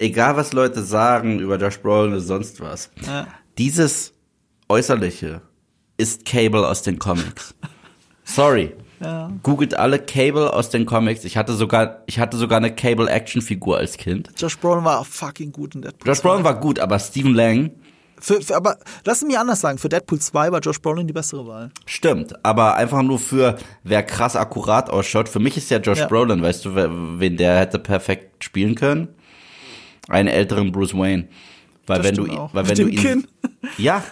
[0.02, 3.28] Egal was Leute sagen über Josh Brolin oder sonst was, Ja.
[3.58, 4.14] dieses
[4.70, 5.42] Äußerliche
[5.98, 7.54] ist Cable aus den Comics.
[8.24, 8.74] Sorry.
[9.04, 9.32] Ja.
[9.42, 11.24] Googelt alle Cable aus den Comics.
[11.26, 14.30] Ich hatte sogar, ich hatte sogar eine Cable Action Figur als Kind.
[14.38, 16.08] Josh Brolin war fucking gut in Deadpool.
[16.08, 17.72] Josh Brolin war gut, aber Stephen Lang
[18.20, 21.14] Für, für, aber lass es mich anders sagen, für Deadpool 2 war Josh Brolin die
[21.14, 21.72] bessere Wahl.
[21.88, 25.28] Stimmt, aber einfach nur für wer krass akkurat ausschaut.
[25.28, 26.08] Für mich ist ja Josh Ja.
[26.08, 26.76] Brolin, weißt du,
[27.20, 29.08] wen der hätte perfekt spielen können?
[30.10, 31.28] Einen älteren Bruce Wayne.
[31.88, 32.54] Weil Das wenn du auch.
[32.54, 33.28] weil wenn du ihn, Kinn.
[33.78, 34.04] ja,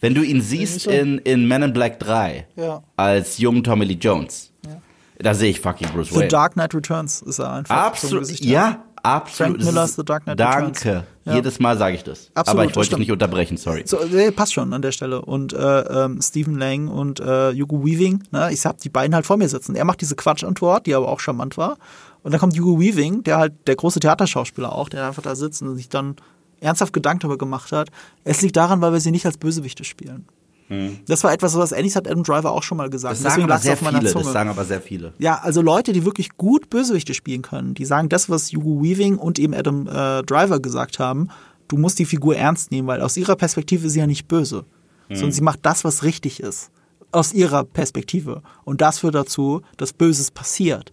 [0.00, 2.82] Wenn du ihn siehst in, in Men in Black 3 Ja.
[2.96, 4.50] als jungen Tommy Lee Jones,
[5.18, 6.28] da sehe ich fucking Bruce The Wayne.
[6.28, 7.74] Dark Knight Returns ist er einfach.
[7.76, 9.56] Absolut, ja, absolut.
[9.62, 10.66] Frank Miller's The Dark Knight Danke.
[10.88, 11.06] Returns.
[11.26, 11.34] Ja.
[11.34, 12.30] Jedes Mal sage ich das.
[12.34, 13.82] Absolut, Aber ich wollte dich nicht unterbrechen, sorry.
[13.84, 15.20] So, nee, passt schon an der Stelle.
[15.20, 19.26] Und äh, ähm, Stephen Lang und äh, Hugo Weaving, ne, ich hab die beiden halt
[19.26, 19.74] vor mir sitzen.
[19.76, 21.76] Er macht diese Quatschantwort, die aber auch charmant war.
[22.22, 25.62] Und dann kommt Hugo Weaving, der halt der große Theaterschauspieler auch, der einfach da sitzt
[25.62, 26.16] und sich dann
[26.60, 27.90] ernsthaft Gedanken darüber gemacht hat.
[28.24, 30.26] Es liegt daran, weil wir sie nicht als Bösewichte spielen.
[31.06, 33.16] Das war etwas, was ähnliches hat Adam Driver auch schon mal gesagt.
[33.16, 33.24] Hm.
[33.24, 34.04] Das sagen aber sehr auf viele.
[34.06, 34.24] Zunge.
[34.24, 35.12] Das sagen aber sehr viele.
[35.18, 39.16] Ja, also Leute, die wirklich gut Bösewichte spielen können, die sagen das, was Hugo Weaving
[39.16, 41.28] und eben Adam äh, Driver gesagt haben,
[41.66, 44.64] du musst die Figur ernst nehmen, weil aus ihrer Perspektive ist sie ja nicht böse,
[45.08, 46.70] sondern sie macht das, was richtig ist.
[47.10, 48.42] Aus ihrer Perspektive.
[48.62, 50.92] Und das führt dazu, dass Böses passiert.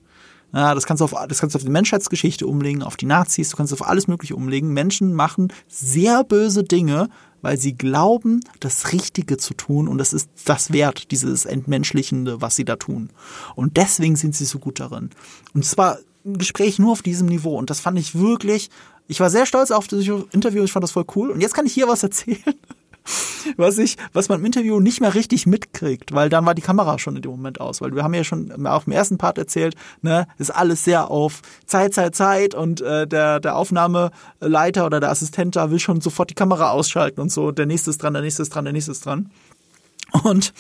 [0.53, 3.49] Ja, das kannst du auf, das kannst du auf die Menschheitsgeschichte umlegen, auf die Nazis,
[3.49, 4.73] du kannst es auf alles Mögliche umlegen.
[4.73, 7.09] Menschen machen sehr böse Dinge,
[7.41, 12.55] weil sie glauben, das Richtige zu tun und das ist das wert, dieses Entmenschlichende, was
[12.55, 13.09] sie da tun.
[13.55, 15.09] Und deswegen sind sie so gut darin.
[15.53, 18.69] Und zwar ein Gespräch nur auf diesem Niveau und das fand ich wirklich,
[19.07, 21.65] ich war sehr stolz auf das Interview, ich fand das voll cool und jetzt kann
[21.65, 22.41] ich hier was erzählen.
[23.57, 26.99] Was ich, was man im Interview nicht mehr richtig mitkriegt, weil dann war die Kamera
[26.99, 29.75] schon in dem Moment aus, weil wir haben ja schon auch im ersten Part erzählt,
[30.01, 35.11] ne, ist alles sehr auf Zeit, Zeit, Zeit und äh, der der Aufnahmeleiter oder der
[35.11, 38.21] Assistent da will schon sofort die Kamera ausschalten und so, der nächste ist dran, der
[38.21, 39.31] nächste ist dran, der nächste ist dran.
[40.23, 40.53] Und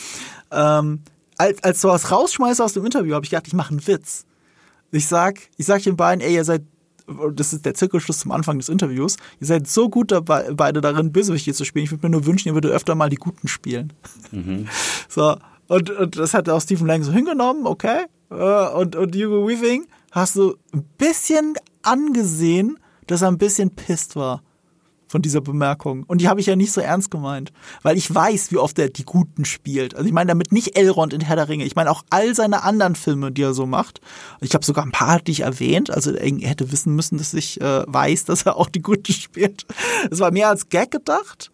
[0.51, 1.01] ähm,
[1.37, 4.25] als, als du was rausschmeißt aus dem Interview, habe ich gedacht, ich mache einen Witz.
[4.91, 6.63] Ich sag, ich sag den beiden, ey, ihr seid,
[7.33, 11.11] das ist der Zirkelschluss zum Anfang des Interviews, ihr seid so gut dabei, beide darin,
[11.11, 11.85] Bösewichte zu spielen.
[11.85, 13.93] Ich würde mir nur wünschen, ihr würdet öfter mal die Guten spielen.
[15.09, 18.05] So, und, und das hat auch Stephen Lang so hingenommen, okay.
[18.29, 24.15] Äh, Und, und Hugo Weaving hast du ein bisschen angesehen, dass er ein bisschen pisst
[24.15, 24.43] war
[25.07, 26.03] von dieser Bemerkung.
[26.03, 28.89] Und die habe ich ja nicht so ernst gemeint, weil ich weiß, wie oft er
[28.89, 29.95] die Guten spielt.
[29.95, 31.65] Also ich meine damit nicht Elrond in Herr der Ringe.
[31.65, 34.01] Ich meine auch all seine anderen Filme, die er so macht.
[34.41, 35.89] Ich habe sogar ein paar hatte ich erwähnt.
[35.89, 39.65] Also er hätte wissen müssen, dass ich äh, weiß, dass er auch die Guten spielt.
[40.11, 41.51] Es war mehr als Gag gedacht.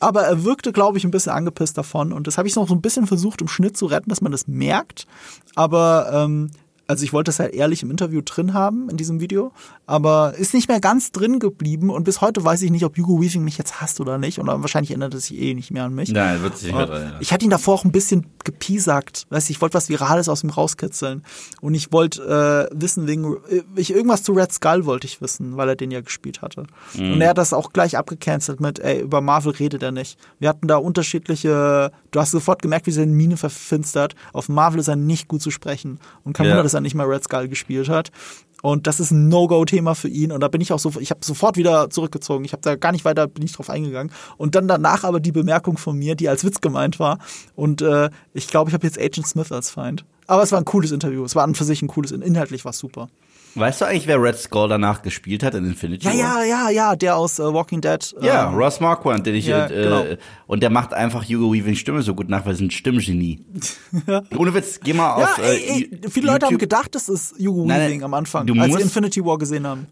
[0.00, 2.12] Aber er wirkte, glaube ich, ein bisschen angepisst davon.
[2.12, 4.32] Und das habe ich noch so ein bisschen versucht, im Schnitt zu retten, dass man
[4.32, 5.06] das merkt.
[5.54, 6.50] Aber ähm,
[6.86, 9.52] also ich wollte es halt ehrlich im Interview drin haben, in diesem Video,
[9.86, 13.20] aber ist nicht mehr ganz drin geblieben und bis heute weiß ich nicht, ob Hugo
[13.20, 15.94] Weaving mich jetzt hasst oder nicht und wahrscheinlich erinnert es sich eh nicht mehr an
[15.94, 16.10] mich.
[16.10, 17.18] Nein, wird sich nicht mehr dran erinnern.
[17.20, 19.26] Ich hatte ihn davor auch ein bisschen gepiesackt.
[19.30, 21.22] Weißt, du, ich wollte was Virales aus ihm rauskitzeln.
[21.60, 25.56] Und ich wollte äh, wissen, wegen, äh, ich, irgendwas zu Red Skull wollte ich wissen,
[25.56, 26.64] weil er den ja gespielt hatte.
[26.98, 30.18] Und er hat das auch gleich abgecancelt mit, ey, über Marvel redet er nicht.
[30.38, 34.14] Wir hatten da unterschiedliche, du hast sofort gemerkt, wie seine Miene verfinstert.
[34.32, 35.98] Auf Marvel ist er nicht gut zu sprechen.
[36.24, 36.52] Und kein Ja.
[36.52, 38.10] Wunder, dass er nicht mehr Red Skull gespielt hat.
[38.62, 40.32] Und das ist ein No-Go-Thema für ihn.
[40.32, 42.46] Und da bin ich auch so, ich habe sofort wieder zurückgezogen.
[42.46, 44.10] Ich habe da gar nicht weiter, bin ich drauf eingegangen.
[44.38, 47.18] Und dann danach aber die Bemerkung von mir, die als Witz gemeint war.
[47.56, 50.06] Und äh, ich glaube, ich habe jetzt Agent Smith als Feind.
[50.26, 51.22] Aber es war ein cooles Interview.
[51.24, 53.08] Es war an für sich ein cooles, inhaltlich war super.
[53.56, 56.44] Weißt du eigentlich, wer Red Skull danach gespielt hat in Infinity Ja, War?
[56.44, 58.14] ja, ja, ja, der aus äh, Walking Dead.
[58.20, 60.04] Ja, ähm, Ross Marquand, den ich Ja, äh, genau.
[60.48, 63.44] und der macht einfach Hugo Weaving Stimme so gut nach, weil er ist ein Stimmgenie.
[64.36, 66.60] Ohne Witz, geh mal Ja, auf ey, äh, ey, viele Leute haben YouTube.
[66.70, 69.66] gedacht, das ist Hugo Nein, Weaving am Anfang, du als musst- sie Infinity War gesehen
[69.66, 69.86] haben.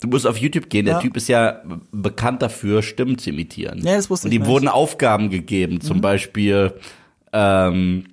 [0.00, 1.00] Du musst auf YouTube gehen, der Ja.
[1.00, 3.78] Typ ist ja bekannt dafür, Stimmen zu imitieren.
[3.82, 4.48] Ja, das wusste Und ich ihm nicht.
[4.48, 4.52] Mhm.
[4.52, 6.74] wurden Aufgaben gegeben, zum Beispiel
[7.32, 8.04] ähm,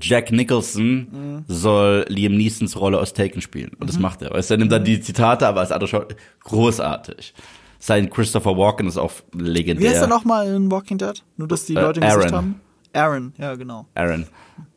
[0.00, 3.70] Jack Nicholson soll Liam Neesons Rolle aus Taken spielen.
[3.74, 3.86] Und Mhm.
[3.86, 4.30] das macht er.
[4.30, 6.08] Weißt du, er nimmt dann die Zitate, aber als andere
[6.42, 7.34] großartig.
[7.78, 9.84] Sein Christopher Walken ist auch legendär.
[9.84, 11.22] Wie heißt er nochmal in Walking Dead?
[11.36, 12.32] Nur, dass die Äh, Leute Gesicht Aaron.
[12.34, 12.60] haben.
[12.94, 13.86] Aaron, ja, genau.
[13.94, 14.26] Aaron.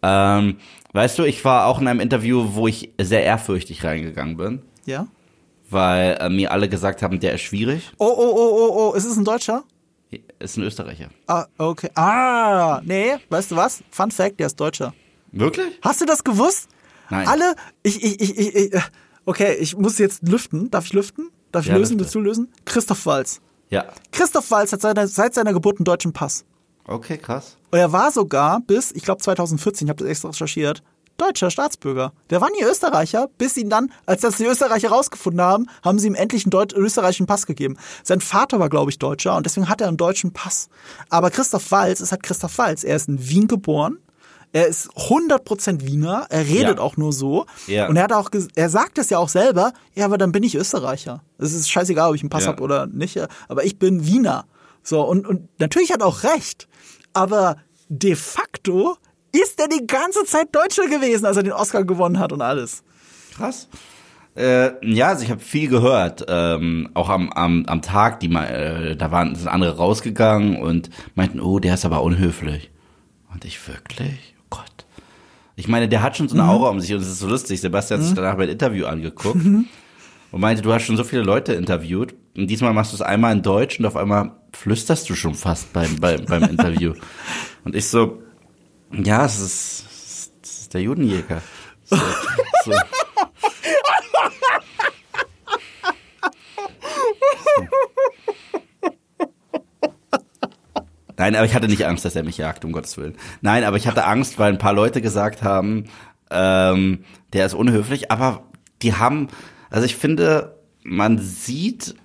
[0.01, 0.57] Ähm,
[0.91, 5.07] weißt du, ich war auch in einem Interview, wo ich sehr ehrfürchtig reingegangen bin, Ja?
[5.69, 7.91] weil äh, mir alle gesagt haben, der ist schwierig.
[7.97, 9.63] Oh, oh, oh, oh, oh, ist es ein Deutscher?
[10.39, 11.09] Ist ein Österreicher.
[11.27, 11.89] Ah, okay.
[11.95, 13.83] Ah, nee, weißt du was?
[13.91, 14.93] Fun Fact, der ist Deutscher.
[15.31, 15.79] Wirklich?
[15.81, 16.67] Hast du das gewusst?
[17.09, 17.27] Nein.
[17.27, 18.81] Alle, ich, ich, ich, ich, ich
[19.25, 20.69] okay, ich muss jetzt lüften.
[20.69, 21.29] Darf ich lüften?
[21.51, 22.05] Darf ich Ja, lösen, lüfte.
[22.05, 22.51] dazu lösen?
[22.65, 23.41] Christoph Walz.
[23.69, 23.85] Ja.
[24.11, 26.45] Christoph Walz hat seit, seit seiner Geburt einen deutschen Pass.
[26.85, 27.57] Okay, krass.
[27.71, 30.83] Und er war sogar bis, ich glaube 2014, ich habe das extra recherchiert,
[31.17, 32.13] deutscher Staatsbürger.
[32.29, 36.07] Der war nie Österreicher, bis ihn dann, als das die Österreicher rausgefunden haben, haben sie
[36.07, 37.77] ihm endlich einen Deut österreichischen Pass gegeben.
[38.03, 40.69] Sein Vater war, glaube ich, Deutscher und deswegen hat er einen deutschen Pass.
[41.09, 42.83] Aber Christoph Walz ist halt Christoph Walz.
[42.83, 43.97] Er ist in Wien geboren.
[44.53, 46.79] Er ist 100% Wiener, er redet Ja.
[46.83, 47.45] auch nur so.
[47.67, 47.89] Ja.
[47.89, 50.55] Und er hat auch, er sagt es ja auch selber, ja, aber dann bin ich
[50.55, 51.21] Österreicher.
[51.37, 52.49] Es ist scheißegal, ob ich einen Pass Ja.
[52.51, 54.45] habe oder nicht, aber ich bin Wiener.
[54.83, 56.69] So, und, und natürlich hat er auch recht.
[57.13, 57.57] Aber
[57.89, 58.95] de facto
[59.39, 62.83] ist er die ganze Zeit Deutscher gewesen, als er den Oscar gewonnen hat und alles.
[63.35, 63.67] Krass.
[64.35, 68.45] Äh, ja, also ich habe viel gehört, ähm, auch am, am, am Tag, die mal,
[68.45, 72.69] äh, da waren sind andere rausgegangen und meinten, oh, der ist aber unhöflich.
[73.33, 74.85] Und ich wirklich, oh Gott.
[75.55, 77.59] Ich meine, der hat schon so eine Aura um sich und es ist so lustig.
[77.61, 79.67] Sebastian hat sich danach mein Interview angeguckt und
[80.39, 83.41] meinte, du hast schon so viele Leute interviewt und diesmal machst du es einmal in
[83.41, 86.93] Deutsch und auf einmal flüsterst du schon fast beim, beim, beim Interview.
[87.63, 88.21] Und ich so,
[88.91, 89.85] ja, es ist,
[90.43, 91.41] es ist der Judenjäger.
[91.85, 91.95] So,
[92.65, 92.73] so.
[101.17, 103.15] Nein, aber ich hatte nicht Angst, dass er mich jagt, um Gottes Willen.
[103.41, 105.85] Nein, aber ich hatte Angst, weil ein paar Leute gesagt haben,
[106.29, 108.43] ähm, der ist unhöflich, aber
[108.83, 109.27] die haben,
[109.69, 111.95] also ich finde, man sieht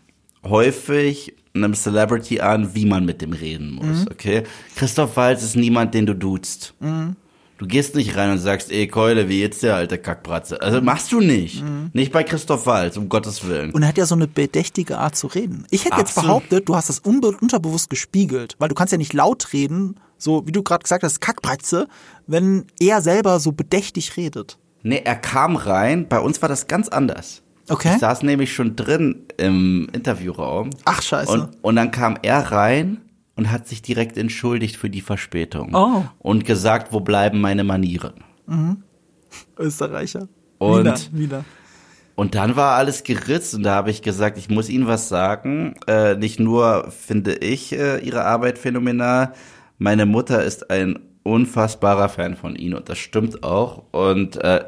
[0.44, 4.44] häufig einem Celebrity an, wie man mit dem reden muss, okay?
[4.76, 6.74] Christoph Walz ist niemand, den du duzt.
[7.58, 10.60] Du gehst nicht rein und sagst, ey Keule, wie jetzt der alte Kackbratze.
[10.60, 11.62] Also machst du nicht.
[11.92, 13.70] Nicht bei Christoph Walz, um Gottes Willen.
[13.70, 15.64] Und er hat ja so eine bedächtige Art zu reden.
[15.70, 16.26] Ich hätte jetzt Absolut.
[16.26, 20.52] behauptet, du hast das unterbewusst gespiegelt, weil du kannst ja nicht laut reden, so wie
[20.52, 21.86] du gerade gesagt hast, Kackbratze,
[22.26, 24.58] wenn er selber so bedächtig redet.
[24.82, 27.41] Nee, er kam rein, bei uns war das ganz anders.
[27.68, 27.92] Okay.
[27.94, 30.70] Ich saß nämlich schon drin im Interviewraum.
[30.84, 31.30] Ach, scheiße.
[31.32, 33.00] Und, und dann kam er rein
[33.36, 35.74] und hat sich direkt entschuldigt für die Verspätung.
[35.74, 36.04] Oh.
[36.18, 38.14] Und gesagt, wo bleiben meine Manieren?
[39.58, 40.28] Österreicher.
[40.58, 41.44] Und- wieder, wieder.
[42.14, 45.74] Und dann war alles geritzt und da habe ich gesagt, ich muss Ihnen was sagen.
[45.86, 49.32] Äh, nicht nur finde ich äh, Ihre Arbeit phänomenal,
[49.78, 53.84] meine Mutter ist ein unfassbarer Fan von Ihnen und das stimmt auch.
[53.92, 54.62] Und äh,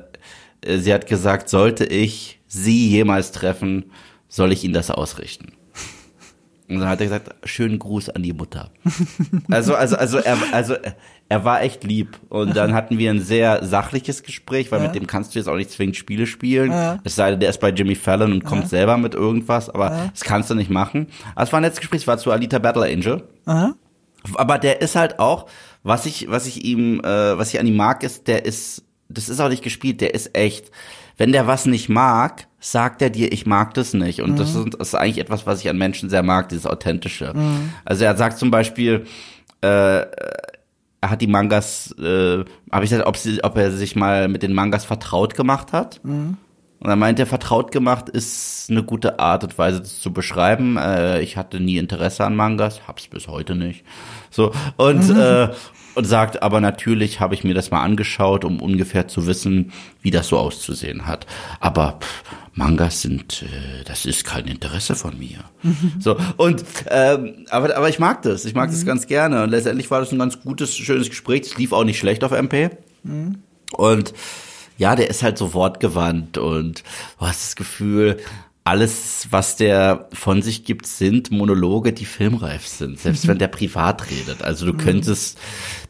[0.67, 3.91] sie hat gesagt, sollte ich Sie jemals treffen,
[4.29, 5.53] soll ich Ihnen das ausrichten.
[6.69, 8.71] Und dann hat er gesagt, schönen Gruß an die Mutter.
[9.51, 10.77] Also, also, also, er, also,
[11.29, 12.19] er war echt lieb.
[12.31, 15.57] Und dann hatten wir ein sehr sachliches Gespräch, weil mit dem kannst du jetzt auch
[15.57, 16.71] nicht zwingend Spiele spielen.
[16.71, 17.01] Ja.
[17.05, 20.23] Es sei denn, der ist bei Jimmy Fallon und kommt selber mit irgendwas, aber das
[20.23, 21.09] kannst du nicht machen.
[21.35, 23.25] Aber es war ein nettes Gespräch, es war zu Alita Battle Angel.
[24.35, 25.47] Aber der ist halt auch,
[25.83, 29.29] was ich, was ich ihm, äh, was ich an ihm mag, ist, der ist, das
[29.29, 30.71] ist auch nicht gespielt, der ist echt.
[31.17, 34.21] Wenn der was nicht mag, sagt er dir, ich mag das nicht.
[34.23, 37.33] Und das, ist, das ist eigentlich etwas, was ich an Menschen sehr mag, dieses Authentische.
[37.85, 39.05] Also er sagt zum Beispiel,
[39.61, 39.67] äh,
[41.01, 44.43] er hat die Mangas, äh, habe ich gesagt, ob, sie, ob er sich mal mit
[44.43, 46.01] den Mangas vertraut gemacht hat.
[46.85, 50.77] Und dann meint er, vertraut gemacht ist eine gute Art und Weise, das zu beschreiben.
[50.77, 53.85] Äh, ich hatte nie Interesse an Mangas, hab's bis heute nicht.
[54.31, 55.49] So und äh,
[55.95, 60.11] und sagt, aber natürlich habe ich mir das mal angeschaut, um ungefähr zu wissen, wie
[60.11, 61.27] das so auszusehen hat.
[61.59, 65.39] Aber pff, Mangas sind, äh, das ist kein Interesse von mir.
[66.01, 69.91] So und ähm, aber aber ich mag das, ich mag das ganz gerne und letztendlich
[69.91, 71.45] war das ein ganz gutes, schönes Gespräch.
[71.47, 72.69] Es lief auch nicht schlecht auf MP.
[73.73, 74.13] Und
[74.77, 76.83] ja, der ist halt so wortgewandt und
[77.19, 78.19] du hast das Gefühl,
[78.65, 84.11] alles, was der von sich gibt, sind Monologe, die filmreif sind, selbst wenn der privat
[84.11, 84.43] redet.
[84.43, 85.39] Also du könntest,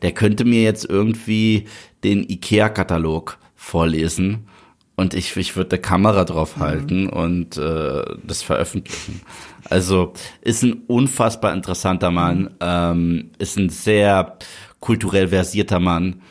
[0.03, 1.67] der könnte mir jetzt irgendwie
[2.03, 4.49] den IKEA-Katalog vorlesen
[4.97, 9.23] und ich, ich würde eine Kamera drauf halten und äh, das veröffentlichen.
[9.69, 14.39] Also ist ein unfassbar interessanter Mann, ähm, ist ein sehr
[14.81, 16.23] kulturell versierter Mann.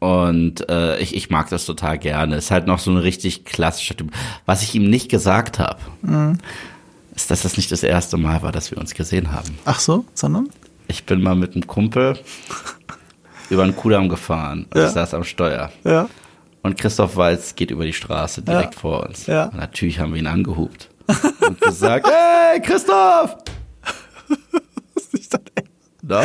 [0.00, 2.36] Und äh, ich, ich mag das total gerne.
[2.36, 4.10] Ist halt noch so ein richtig klassischer Typ.
[4.46, 5.78] Was ich ihm nicht gesagt habe,
[7.14, 9.58] ist, dass das nicht das erste Mal war, dass wir uns gesehen haben.
[9.66, 10.48] Ach so, sondern?
[10.88, 12.18] Ich bin mal mit einem Kumpel
[13.50, 14.86] über den Kudamm gefahren und Ja.
[14.86, 15.70] ich saß am Steuer.
[15.84, 16.08] Ja.
[16.62, 18.80] Und Christoph Walz geht über die Straße direkt Ja.
[18.80, 19.26] vor uns.
[19.26, 19.44] Ja.
[19.44, 20.88] Und natürlich haben wir ihn angehupt
[21.46, 23.36] und gesagt, hey Christoph!
[25.12, 25.68] Ist das echt?
[26.02, 26.24] Doch.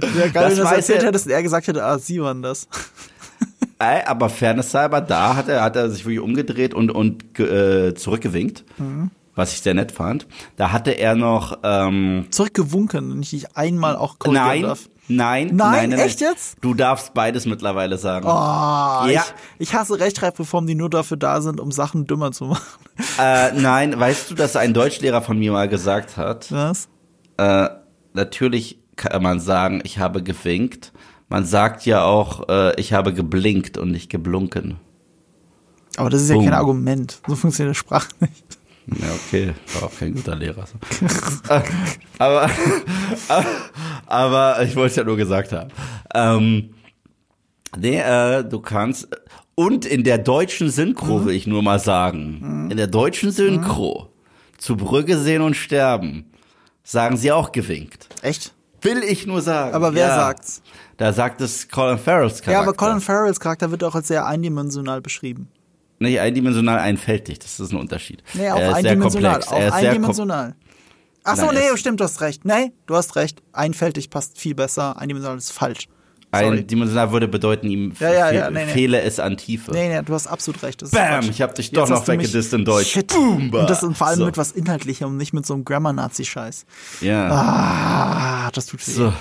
[0.00, 2.20] Ja, geil, Das wenn du das erzählt er- hättest und er gesagt hätte, ah, sie
[2.22, 2.68] waren das.
[3.78, 7.94] Ey, aber Fairness halber, da hat er, hat er sich wirklich umgedreht und, und äh,
[7.94, 9.10] zurückgewinkt, Mhm.
[9.34, 10.26] was ich sehr nett fand.
[10.56, 14.88] Da hatte er noch, ähm, Zurückgewunken, wenn ich einmal auch nein, darf.
[15.08, 16.30] nein, Nein, nein, nein, echt nein.
[16.30, 16.58] jetzt?
[16.60, 18.24] Du darfst beides mittlerweile sagen.
[18.24, 18.28] Oh,
[19.10, 19.24] Ja.
[19.58, 22.62] ich, ich hasse Rechtschreibreformen, die nur dafür da sind, um Sachen dümmer zu machen.
[23.18, 26.88] Äh, nein, weißt du, dass ein Deutschlehrer von mir mal gesagt hat, Was?
[27.38, 27.68] äh,
[28.12, 30.92] natürlich kann man sagen, ich habe gewinkt.
[31.28, 34.78] Man sagt ja auch, äh, ich habe geblinkt und nicht geblunken.
[35.96, 36.44] Aber das ist ja Boom.
[36.44, 37.20] kein Argument.
[37.26, 38.44] So funktioniert Sprache nicht.
[38.86, 40.66] Ja, okay, war auch kein guter Lehrer.
[40.66, 41.04] So.
[42.18, 42.50] aber,
[43.28, 43.46] aber,
[44.06, 45.70] aber ich wollte es ja nur gesagt haben.
[46.14, 46.74] Ähm,
[47.76, 49.08] nee, äh, du kannst.
[49.54, 54.08] Und in der deutschen Synchro will ich nur mal sagen, in der deutschen Synchro
[54.56, 56.32] zu Brügge sehen und sterben,
[56.82, 58.08] sagen sie auch gewinkt.
[58.22, 58.54] Echt?
[58.82, 59.74] Will ich nur sagen.
[59.74, 60.16] Aber wer ja.
[60.16, 60.62] sagt's?
[60.96, 62.52] Da sagt es Colin Farrells Charakter.
[62.52, 65.48] Ja, aber Colin Farrells Charakter wird auch als sehr eindimensional beschrieben.
[65.98, 68.22] Nee, eindimensional einfältig, das ist ein Unterschied.
[68.34, 69.42] Nee, auch er ist eindimensional.
[69.42, 70.54] Auch er ist sehr kom- eindimensional.
[71.24, 72.44] Ach so, nee, stimmt, du hast recht.
[72.44, 73.40] Nee, du hast recht.
[73.52, 74.98] Einfältig passt viel besser.
[74.98, 75.88] Eindimensional ist falsch.
[76.34, 76.58] Sorry.
[76.58, 78.70] Eindimensional würde bedeuten, ihm Ja, ja, ja, nee, nee.
[78.72, 79.70] fehle es an Tiefe.
[79.72, 80.82] Nee, nee, du hast absolut recht.
[80.90, 82.88] Bam, ich hab dich Jetzt doch hast noch weggedisst in Deutsch.
[82.92, 83.08] Shit.
[83.08, 84.24] Boom, Und das und vor allem so.
[84.26, 86.64] mit was Inhaltlichem und nicht mit so einem Grammar-Nazi-Scheiß.
[87.02, 87.28] Ja.
[87.30, 88.92] Ah, das tut weh.
[88.92, 89.12] So.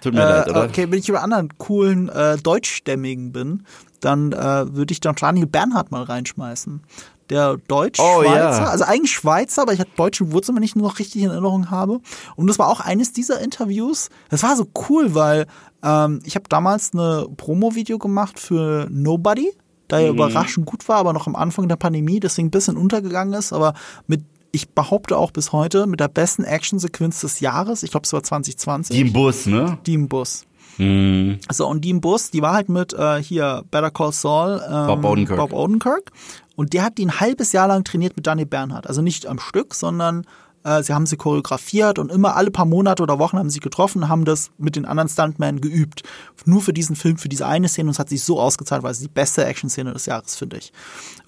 [0.00, 0.64] Tut mir leid, Äh, oder?
[0.64, 3.64] okay, wenn ich über anderen coolen äh, Deutschstämmigen bin,
[4.00, 6.82] dann äh, würde ich doch Daniel Bernhard mal reinschmeißen.
[7.30, 8.64] Der Deutsch-Schweizer, Oh, ja.
[8.66, 11.70] also eigentlich Schweizer, aber ich hatte deutsche Wurzeln, wenn ich nur noch richtig in Erinnerung
[11.70, 12.00] habe.
[12.36, 14.08] Und das war auch eines dieser Interviews.
[14.28, 15.46] Das war so cool, weil
[15.82, 19.50] ähm, ich habe damals eine Promo-Video gemacht für Nobody,
[19.88, 20.04] da Mhm.
[20.04, 23.52] er überraschend gut war, aber noch am Anfang der Pandemie, deswegen ein bisschen untergegangen ist,
[23.52, 23.74] aber
[24.06, 27.84] mit ich behaupte auch bis heute mit der besten Actionsequenz des Jahres.
[27.84, 28.96] Ich glaube, es war 2020.
[28.96, 29.78] Die im Bus, ne?
[29.86, 30.42] Die im Bus.
[30.80, 31.38] Hm.
[31.52, 34.86] So, und die im Bus, die war halt mit äh, hier Better Call Saul, ähm,
[34.86, 35.38] Bob Odenkirk.
[35.38, 36.10] Bob Odenkirk.
[36.56, 38.86] Und der hat die ein halbes Jahr lang trainiert mit Daniel Bernhardt.
[38.86, 40.24] Also nicht am Stück, sondern
[40.64, 44.08] äh, sie haben sie choreografiert und immer alle paar Monate oder Wochen haben sie getroffen,
[44.08, 46.02] haben das mit den anderen Stuntmen geübt.
[46.46, 47.88] Nur für diesen Film, für diese eine Szene.
[47.88, 50.72] Und es hat sich so ausgezahlt, weil es die beste Action-Szene des Jahres, finde ich.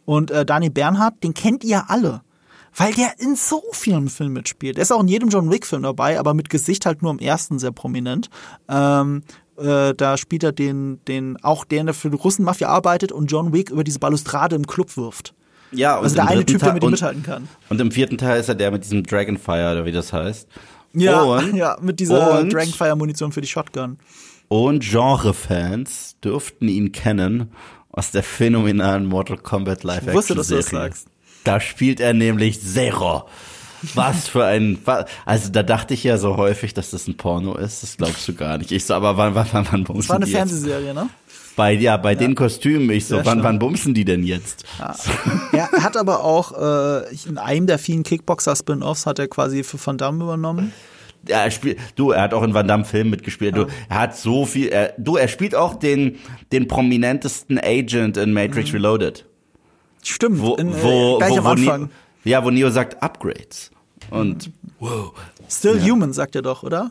[0.07, 2.23] Und äh, Daniel Bernhardt, den kennt ihr alle.
[2.75, 4.79] Weil der in so vielen Filmen mitspielt.
[4.79, 7.59] Der ist auch in jedem John Wick-Film dabei, aber mit Gesicht halt nur im ersten
[7.59, 8.31] sehr prominent.
[8.67, 9.25] Ähm,
[9.59, 13.53] äh, da spielt er den, den, auch den, der für die Russenmafia arbeitet und John
[13.53, 15.35] Wick über diese Balustrade im Club wirft.
[15.73, 17.49] Ja, und Also der eine Typ, der mit ihm mithalten kann.
[17.69, 20.49] Und im vierten Teil ist er der mit diesem Dragonfire, oder wie das heißt.
[20.95, 23.99] Ja, und, ja mit dieser Dragonfire-Munition für die Shotgun.
[24.49, 27.53] Und Genre-Fans dürften ihn kennen
[27.91, 31.09] aus der phänomenalen Mortal Kombat live Ich wusste, dass du das sagst.
[31.45, 33.25] Da spielt er nämlich Zero.
[33.95, 34.79] Was für ein,
[35.25, 37.83] also da dachte ich ja so häufig, dass das ein Porno ist.
[37.83, 38.71] Das glaubst du gar nicht.
[38.73, 40.39] Ich so, aber wann, wann, wann, wann bumsen Das war eine die jetzt?
[40.39, 41.09] Fernsehserie, ne?
[41.55, 42.89] Bei, ja, bei den Kostümen.
[42.91, 44.65] Ich so, Sehr wann, wann bumsen die denn jetzt?
[45.53, 49.79] Ja, er hat aber auch äh, in einem der vielen Kickboxer-Spin-Offs hat er quasi für
[49.85, 50.73] Van Damme übernommen.
[51.29, 53.57] Ja, er spielt, du, er hat auch in Van Damme Film mitgespielt.
[53.57, 56.17] Du, er hat so viel, er, du, er spielt auch den,
[56.53, 59.27] den prominentesten Agent in Matrix Reloaded.
[60.03, 61.81] Stimmt, Wo, in, äh, wo, gleich wo, am wo Anfang.
[61.83, 61.91] Neo,
[62.25, 63.71] ja, wo Neo sagt Upgrades.
[64.11, 65.13] Und, wow.
[65.49, 66.91] Still human, sagt er doch, oder?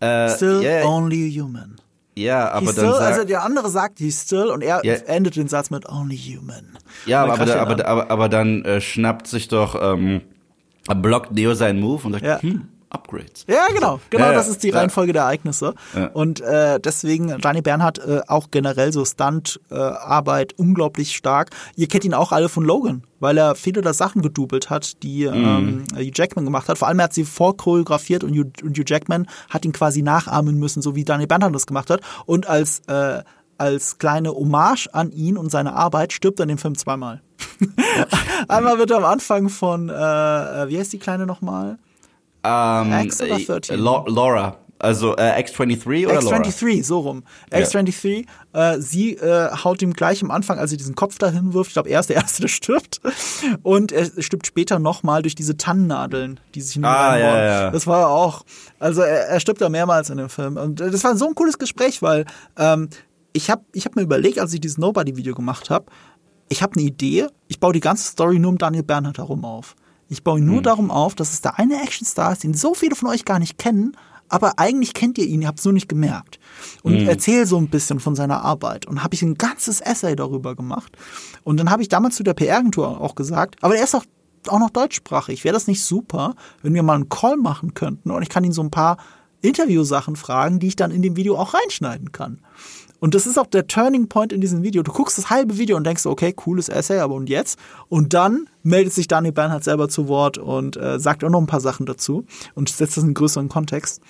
[0.00, 1.76] Äh, Still ja, only human.
[2.14, 4.94] ja, aber He's dann still, also der andere sagt, he's still und er Ja.
[5.06, 6.78] endet den Satz mit only human.
[7.06, 10.20] ja, aber, dann aber, er aber, aber dann äh, schnappt sich doch, ähm,
[10.86, 12.40] blockt Neo seinen Move und sagt, Ja.
[12.42, 13.44] hm, Upgrades.
[13.48, 14.00] Ja, genau.
[14.10, 14.70] Genau, Ja, ja, das ist die.
[14.70, 15.74] Reihenfolge der Ereignisse.
[16.12, 21.50] Und äh, deswegen, Dani Bernhardt äh, auch generell so Stunt-Arbeit unglaublich stark.
[21.76, 25.24] Ihr kennt ihn auch alle von Logan, weil er viele der Sachen gedoubelt hat, die
[25.24, 26.78] ähm, Hugh Jackman gemacht hat.
[26.78, 30.58] Vor allem er hat sie vorchoreografiert und Hugh, und Hugh Jackman hat ihn quasi nachahmen
[30.58, 32.00] müssen, so wie Dani Bernhardt das gemacht hat.
[32.26, 33.22] Und als äh,
[33.58, 37.22] als kleine Hommage an ihn und seine Arbeit stirbt er in dem Film zweimal.
[38.48, 41.78] Einmal wird er am Anfang von, äh, äh, wie heißt die Kleine nochmal?
[42.46, 43.78] Ähm, X oder äh, 13?
[43.78, 44.56] Lau- Laura.
[44.78, 46.36] Also äh, X23 oder Laura?
[46.42, 47.22] X23, so rum.
[47.50, 51.68] X23, äh, sie äh, haut ihm gleich am Anfang, als sie diesen Kopf dahin wirft,
[51.70, 53.00] ich glaube, er ist der Erste, der stirbt.
[53.62, 57.70] Und er stirbt später nochmal durch diese Tannennadeln, die sich in ihn Ah, ja, ja.
[57.70, 58.42] Das war auch,
[58.78, 60.58] also er, er stirbt da mehrmals in dem Film.
[60.58, 62.26] Und äh, das war so ein cooles Gespräch, weil
[62.58, 62.90] ähm,
[63.32, 65.86] ich habe ich hab mir überlegt, als ich dieses Nobody-Video gemacht habe,
[66.50, 69.74] ich habe eine Idee, ich baue die ganze Story nur um Daniel Bernhardt herum auf.
[70.08, 70.52] Ich baue ihn Hm.
[70.52, 73.38] nur darum auf, dass es der eine Actionstar ist, den so viele von euch gar
[73.38, 73.96] nicht kennen,
[74.28, 76.38] aber eigentlich kennt ihr ihn, ihr habt es nur nicht gemerkt.
[76.82, 77.08] Und Hm.
[77.08, 78.86] erzähl so ein bisschen von seiner Arbeit.
[78.86, 80.96] Und habe ich ein ganzes Essay darüber gemacht.
[81.44, 84.04] Und dann habe ich damals zu der PR-Agentur auch gesagt, aber er ist auch,
[84.48, 85.44] auch noch deutschsprachig.
[85.44, 88.52] Wäre das nicht super, wenn wir mal einen Call machen könnten und ich kann ihn
[88.52, 88.96] so ein paar
[89.42, 92.40] Interviewsachen fragen, die ich dann in dem Video auch reinschneiden kann.
[92.98, 94.82] Und das ist auch der Turning Point in diesem Video.
[94.82, 97.58] Du guckst das halbe Video und denkst, okay, cooles Essay, aber und jetzt?
[97.88, 101.46] Und dann meldet sich Daniel Bernhardt selber zu Wort und äh, sagt auch noch ein
[101.46, 104.00] paar Sachen dazu und setzt das in einen größeren Kontext.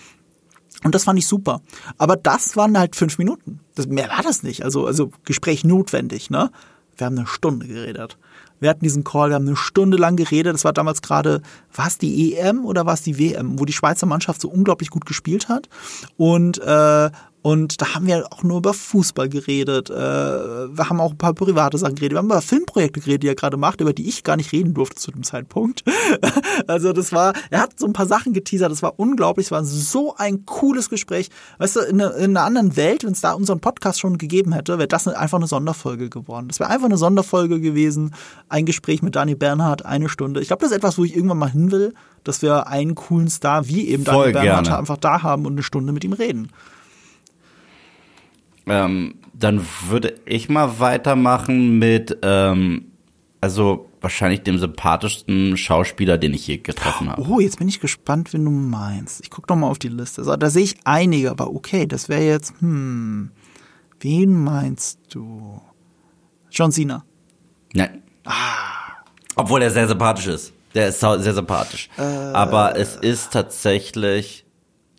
[0.85, 1.63] Und das fand ich super.
[1.99, 3.61] Aber das waren halt fünf Minuten.
[3.75, 4.63] Das, mehr war das nicht.
[4.63, 6.51] Also, also Gespräch notwendig, ne?
[6.97, 8.19] Wir haben eine Stunde geredet.
[8.59, 10.55] Wir hatten diesen Call, wir haben eine Stunde lang geredet.
[10.55, 11.43] Das war damals gerade,
[11.75, 14.91] war es die EM oder war es die WM, wo die Schweizer Mannschaft so unglaublich
[14.91, 15.69] gut gespielt hat.
[16.17, 17.11] Und, äh,
[17.47, 19.89] und da haben wir auch nur über Fußball geredet.
[19.89, 22.15] Äh, wir haben auch ein paar private Sachen geredet.
[22.15, 24.75] Wir haben über Filmprojekte geredet, die er gerade macht, über die ich gar nicht reden
[24.75, 25.85] durfte zu dem Zeitpunkt.
[26.67, 28.73] also das war, er hat so ein paar Sachen geteasert.
[28.73, 29.47] Das war unglaublich.
[29.47, 31.29] Es war so ein cooles Gespräch.
[31.59, 34.53] Weißt du, in, einer- in einer anderen Welt, wenn es da unseren Podcast schon gegeben
[34.53, 36.49] hätte, wäre das einfach eine Sonderfolge geworden.
[36.49, 38.13] Das wäre einfach eine Sonderfolge gewesen.
[38.49, 40.41] ein Gespräch mit Daniel Bernhardt, eine Stunde.
[40.41, 41.95] Ich glaube, das ist etwas, wo ich irgendwann mal hin will,
[42.25, 44.79] dass wir einen coolen Star wie eben Voll Daniel Bernhardt gerne.
[44.79, 46.49] einfach da haben und eine Stunde mit ihm reden.
[48.67, 52.87] Ähm, dann würde ich mal weitermachen mit, ähm,
[53.41, 57.23] also wahrscheinlich dem sympathischsten Schauspieler, den ich je getroffen habe.
[57.23, 59.21] Oh, jetzt bin ich gespannt, wen du meinst.
[59.21, 60.23] Ich gucke mal auf die Liste.
[60.23, 63.31] Also, da sehe ich einige, aber okay, das wäre jetzt, hm,
[64.01, 65.61] wen meinst du?
[66.51, 67.05] John Cena.
[67.73, 68.03] Nein.
[69.35, 70.53] Obwohl er sehr sympathisch ist.
[70.75, 71.89] Der ist sehr sympathisch.
[71.97, 74.45] Aber es ist tatsächlich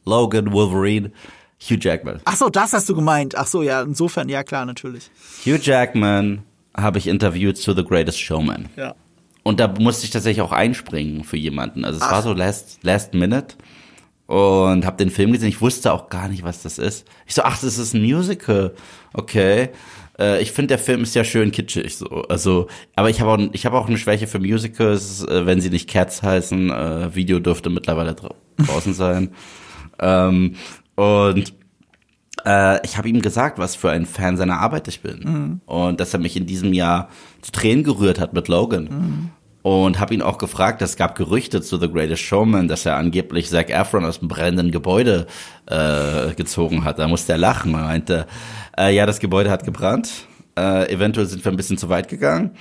[0.05, 1.11] Logan Wolverine,
[1.59, 2.21] Hugh Jackman.
[2.25, 3.35] Ach so, das hast du gemeint.
[3.37, 5.09] Ach so, ja, insofern, ja klar, natürlich.
[5.45, 6.43] Hugh Jackman
[6.75, 8.69] habe ich interviewt zu The Greatest Showman.
[8.75, 8.95] Ja.
[9.43, 11.85] Und da musste ich tatsächlich auch einspringen für jemanden.
[11.85, 13.55] Also es war so last, last minute
[14.27, 15.47] und habe den Film gesehen.
[15.47, 17.07] Ich wusste auch gar nicht, was das ist.
[17.25, 18.75] Ich so, ach, das ist ein Musical.
[19.13, 19.69] Okay.
[20.19, 22.07] Äh, ich finde, der Film ist ja schön kitschig so.
[22.27, 25.69] Also, aber ich habe auch, ich habe auch eine Schwäche für Musicals, äh, wenn sie
[25.69, 26.69] nicht Cats heißen.
[26.69, 29.31] Äh, Video dürfte mittlerweile dra draußen sein.
[29.99, 30.53] Ähm,
[30.97, 31.53] und
[32.43, 35.21] äh, ich habe ihm gesagt, was für ein Fan seiner Arbeit ich bin.
[35.65, 37.09] Und dass er mich in diesem Jahr
[37.41, 38.87] zu Tränen gerührt hat mit Logan.
[39.61, 43.49] Und habe ihn auch gefragt, es gab Gerüchte zu The Greatest Showman, dass er angeblich
[43.49, 45.27] Zac Efron aus dem brennenden Gebäude
[45.67, 46.99] äh, gezogen hat.
[46.99, 47.73] Da musste er lachen.
[47.73, 48.27] Er meinte,
[48.77, 50.09] äh, ja, das Gebäude hat gebrannt.
[50.57, 52.51] Äh, eventuell sind wir ein bisschen zu weit gegangen.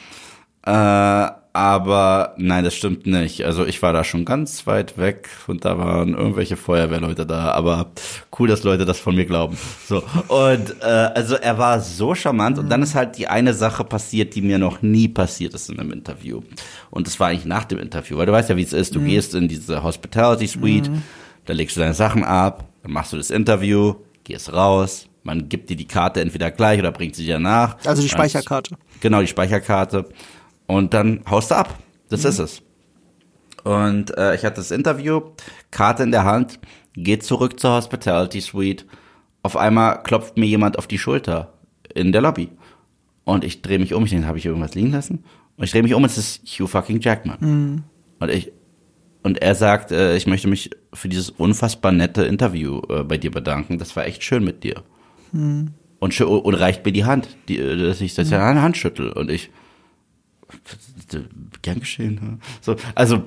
[0.67, 3.47] Äh, aber nein, das stimmt nicht.
[3.47, 7.53] Also ich war da schon ganz weit weg und da waren irgendwelche Feuerwehrleute da.
[7.53, 7.93] Aber
[8.39, 9.57] cool, dass Leute das von mir glauben.
[9.89, 13.85] So und äh, also er war so charmant und dann ist halt die eine Sache
[13.85, 16.43] passiert, die mir noch nie passiert ist in einem Interview.
[16.91, 18.95] Und das war eigentlich nach dem Interview, weil du weißt ja, wie es ist.
[18.95, 20.91] Du gehst in diese Hospitality Suite,
[21.47, 23.95] da legst du deine Sachen ab, dann machst du das Interview,
[24.25, 25.07] gehst raus.
[25.23, 27.79] Man gibt dir die Karte entweder gleich oder bringt sie dir nach.
[27.87, 28.77] Also die Speicherkarte.
[29.01, 30.05] Genau, die Speicherkarte.
[30.67, 31.79] Und dann haust du ab.
[32.09, 32.63] Das ist es.
[33.65, 35.21] Und äh, ich hatte das Interview,
[35.71, 36.61] Karte in der Hand,
[36.95, 38.87] geht zurück zur Hospitality Suite.
[39.43, 41.53] Auf einmal klopft mir jemand auf die Schulter
[41.95, 42.51] in der Lobby.
[43.25, 45.25] Und ich drehe mich um, ich denke, habe ich irgendwas liegen lassen?
[45.57, 47.39] Und ich drehe mich um, es ist Hugh fucking Jackman.
[48.21, 48.53] Und ich
[49.27, 53.33] und er sagt, äh, ich möchte mich für dieses unfassbar nette Interview äh, bei dir
[53.33, 53.77] bedanken.
[53.77, 54.85] Das war echt schön mit dir.
[55.99, 58.77] Und, schö- und reicht mir die Hand, die, äh, dass ich das ja eine Hand
[58.77, 59.11] schüttel.
[59.11, 59.51] Und ich,
[61.63, 62.15] gern geschehen.
[62.15, 62.39] ne?
[62.61, 63.23] So, also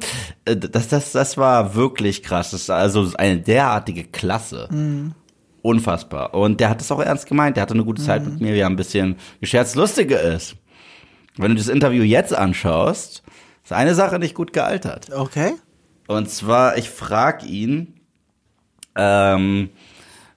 [0.45, 2.51] äh, das, das, das war wirklich krass.
[2.51, 4.69] Das ist also eine derartige Klasse.
[5.61, 6.33] Unfassbar.
[6.33, 7.57] Und der hat es auch ernst gemeint.
[7.57, 8.53] Der hatte eine gute Zeit mit mir.
[8.53, 9.75] Wir haben ein bisschen gescherzt.
[9.75, 10.55] Lustige ist,
[11.37, 13.23] wenn du das Interview jetzt anschaust,
[13.63, 15.11] ist eine Sache nicht gut gealtert.
[15.13, 15.53] Okay.
[16.07, 17.99] Und zwar, ich frag ihn,
[18.95, 19.69] ähm,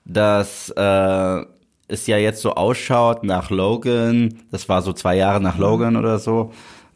[0.05, 1.45] dass äh,
[1.93, 6.19] es ja jetzt so ausschaut nach Logan, das war so zwei Jahre nach Logan oder
[6.19, 6.51] so,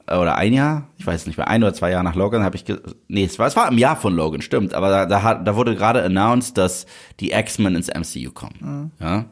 [0.08, 2.56] äh, oder ein Jahr, ich weiß nicht mehr, ein oder zwei Jahre nach Logan habe
[2.56, 2.66] ich,
[3.08, 5.56] nee, es war, es war im Jahr von Logan, stimmt, aber da, da, hat, da
[5.56, 6.86] wurde gerade announced, dass
[7.20, 9.26] die X-Men ins MCU kommen, ja.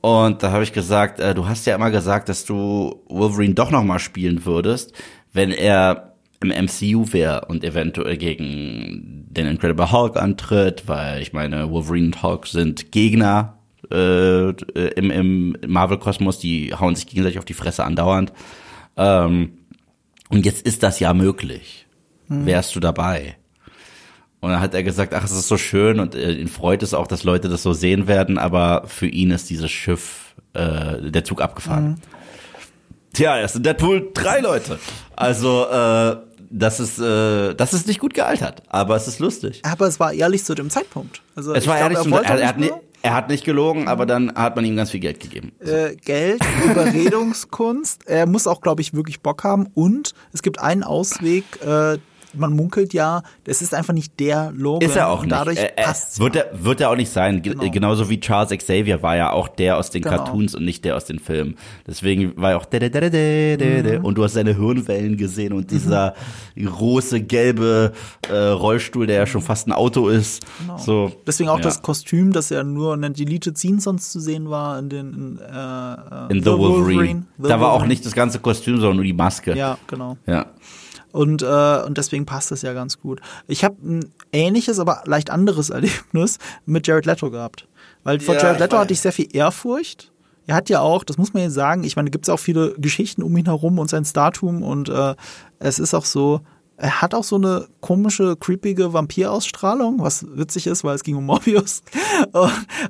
[0.00, 3.70] Und da habe ich gesagt, äh, du hast ja immer gesagt, dass du Wolverine doch
[3.70, 4.92] noch mal spielen würdest,
[5.32, 11.70] wenn er im MCU wäre und eventuell gegen den Incredible Hulk antritt, weil ich meine,
[11.70, 13.61] Wolverine und Hulk sind Gegner
[13.92, 14.50] äh,
[14.96, 18.32] im, im Marvel-Kosmos, die hauen sich gegenseitig auf die Fresse andauernd.
[18.96, 19.52] Ähm,
[20.30, 21.86] und jetzt ist das ja möglich.
[22.28, 23.36] Wärst du dabei?
[24.40, 26.94] Und dann hat er gesagt, ach, es ist so schön und äh, ihn freut es
[26.94, 31.24] auch, dass Leute das so sehen werden, aber für ihn ist dieses Schiff, äh, der
[31.24, 32.00] Zug abgefahren.
[33.12, 34.78] Tja, das sind Deadpool drei Leute.
[35.14, 36.16] Also, äh,
[36.50, 39.60] das ist, äh, das ist nicht gut gealtert, aber es ist lustig.
[39.64, 41.22] Aber es war ehrlich zu dem Zeitpunkt.
[41.36, 42.54] Also Es war glaub, ehrlich, er zum- wollte er,
[43.02, 45.52] er, hat nicht, gelogen, aber dann hat man ihm ganz viel Geld gegeben.
[45.60, 48.08] äh, Geld, Überredungskunst.
[48.08, 49.66] Er muss auch, glaube ich, wirklich Bock haben.
[49.74, 51.44] Und es gibt einen Ausweg.
[51.64, 51.98] Äh,
[52.34, 54.88] man munkelt ja, das ist einfach nicht der Logan.
[54.88, 55.32] Ist er auch nicht.
[55.32, 56.18] Dadurch er, passt's.
[56.20, 57.42] wird, er, wird er auch nicht sein.
[57.42, 57.70] Ge- Genau.
[57.70, 60.16] Genauso wie Charles Xavier war ja auch der aus den Genau.
[60.16, 61.56] Cartoons und nicht der aus den Filmen.
[61.86, 62.66] Deswegen war er auch.
[62.72, 64.04] Mhm.
[64.04, 66.14] und du hast seine Hirnwellen gesehen und dieser
[66.56, 67.92] große gelbe
[68.28, 70.44] äh, Rollstuhl, der ja schon fast ein Auto ist.
[70.78, 71.12] So.
[71.26, 71.62] Deswegen auch ja.
[71.64, 75.12] das Kostüm, das ja nur in den Deleted Scenes sonst zu sehen war in den
[75.12, 77.24] in, äh, äh, in The, Wolverine.
[77.38, 77.88] The da war auch Wolverine.
[77.88, 79.56] nicht das ganze Kostüm, sondern nur die Maske.
[79.56, 80.16] Ja, genau.
[80.26, 80.46] ja.
[81.12, 83.20] Und, äh, und deswegen passt es ja ganz gut.
[83.46, 87.68] Ich habe ein ähnliches, aber leicht anderes Erlebnis mit Jared Leto gehabt.
[88.02, 88.80] Weil vor Ja, Jared ich Leto weiß.
[88.82, 90.10] hatte ich sehr viel Ehrfurcht.
[90.46, 92.74] Er hat ja auch, das muss man jetzt sagen, ich meine, gibt es auch viele
[92.78, 95.14] Geschichten um ihn herum und sein Startum und äh,
[95.60, 96.40] es ist auch so,
[96.76, 101.26] er hat auch so eine komische, creepige Vampirausstrahlung, was witzig ist, weil es ging um
[101.26, 101.82] Morbius.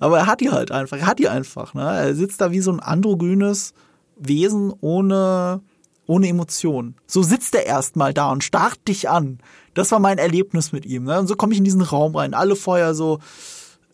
[0.01, 1.75] Aber er hat die halt einfach, er hat die einfach.
[1.75, 1.83] Ne?
[1.83, 3.75] Er sitzt da wie so ein androgynes
[4.16, 5.61] Wesen ohne,
[6.13, 6.95] ohne Emotion.
[7.07, 9.39] So sitzt er erstmal da und starrt dich an.
[9.75, 11.05] Das war mein Erlebnis mit ihm.
[11.05, 11.19] Ne?
[11.19, 12.35] Und so komme ich in diesen Raum rein.
[12.35, 13.19] Alle vorher so,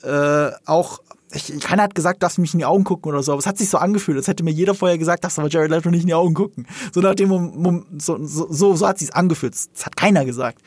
[0.02, 0.98] äh, auch
[1.32, 3.46] ich, keiner hat gesagt, darfst du mich in die Augen gucken oder so, aber es
[3.46, 6.00] hat sich so angefühlt, als hätte mir jeder vorher gesagt, darfst aber Jared Leto nicht
[6.00, 6.66] in die Augen gucken.
[6.92, 9.54] So nach dem Moment, so, so, so, so hat sich's angefühlt.
[9.54, 10.58] Das hat keiner gesagt.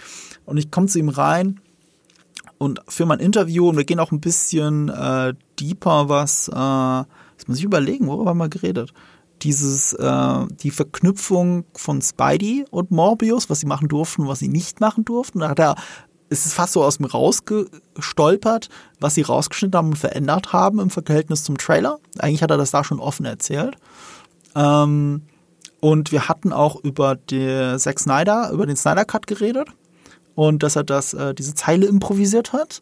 [0.45, 1.59] Und ich komme zu ihm rein
[2.59, 6.99] und für mein Interview und wir gehen auch ein bisschen äh, deeper, was, äh,
[7.33, 8.93] jetzt muss ich überlegen, worüber haben wir geredet?
[9.41, 14.47] Dieses, äh, die Verknüpfung von Spidey und Morbius, was sie machen durften und was sie
[14.47, 15.39] nicht machen durften.
[15.39, 15.75] Da hat er
[16.31, 18.69] es ist fast so aus dem rausgestolpert,
[19.01, 21.99] was sie rausgeschnitten haben und verändert haben im Verhältnis zum Trailer.
[22.19, 23.75] Eigentlich hat er das da schon offen erzählt.
[24.55, 25.23] Ähm,
[25.81, 29.67] und wir hatten auch über die Zack Snyder, über den Snyder Cut geredet
[30.33, 32.81] und dass er das, äh, diese Zeile improvisiert hat.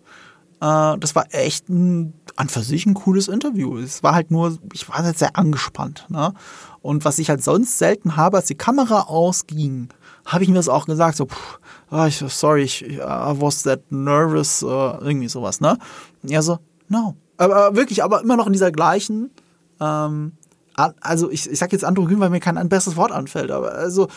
[0.62, 3.78] Äh, das war echt ein, an für sich ein cooles Interview.
[3.78, 6.05] Es war halt nur, ich war halt sehr angespannt.
[6.10, 6.34] Ne?
[6.82, 9.89] Und was ich halt sonst selten habe, als die Kamera ausging,
[10.26, 11.60] habe ich mir das auch gesagt, so, pff,
[11.91, 15.78] oh, sorry, ich, I was that nervous, uh, irgendwie sowas, ne?
[16.24, 17.16] Ja, so, no.
[17.38, 19.32] Aber wirklich, aber immer noch in dieser gleichen,
[19.80, 20.34] ähm,
[21.01, 24.07] also ich, ich sag jetzt Androgyn, weil mir kein ein besseres Wort anfällt, aber also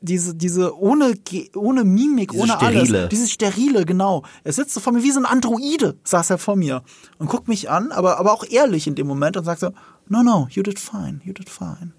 [0.00, 1.14] diese, diese ohne,
[1.54, 2.98] ohne Mimik, diese ohne sterile.
[2.98, 3.08] alles.
[3.08, 4.22] Dieses sterile, genau.
[4.44, 6.82] Er sitzt so vor mir wie so ein Androide, saß er vor mir
[7.18, 9.70] und guckt mich an, aber, aber auch ehrlich in dem Moment und sagt so,
[10.08, 11.92] no, no, you did fine, you did fine.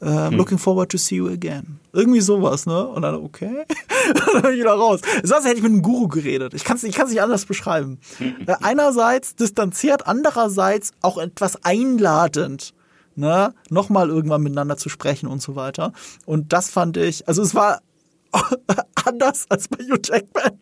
[0.00, 0.34] Uh, hm.
[0.34, 1.80] Looking forward to see you again.
[1.92, 2.86] Irgendwie sowas, ne?
[2.86, 3.64] Und dann, okay.
[4.14, 5.00] dann bin ich wieder raus.
[5.24, 6.54] Sonst hätte ich mit einem Guru geredet.
[6.54, 7.98] Ich kann es ich kann's nicht anders beschreiben.
[8.46, 12.72] Äh, einerseits distanziert, andererseits auch etwas einladend.
[13.18, 13.52] Ne?
[13.68, 15.92] Nochmal irgendwann miteinander zu sprechen und so weiter.
[16.24, 17.80] Und das fand ich, also es war
[19.04, 20.60] anders als bei Hugh Jackman.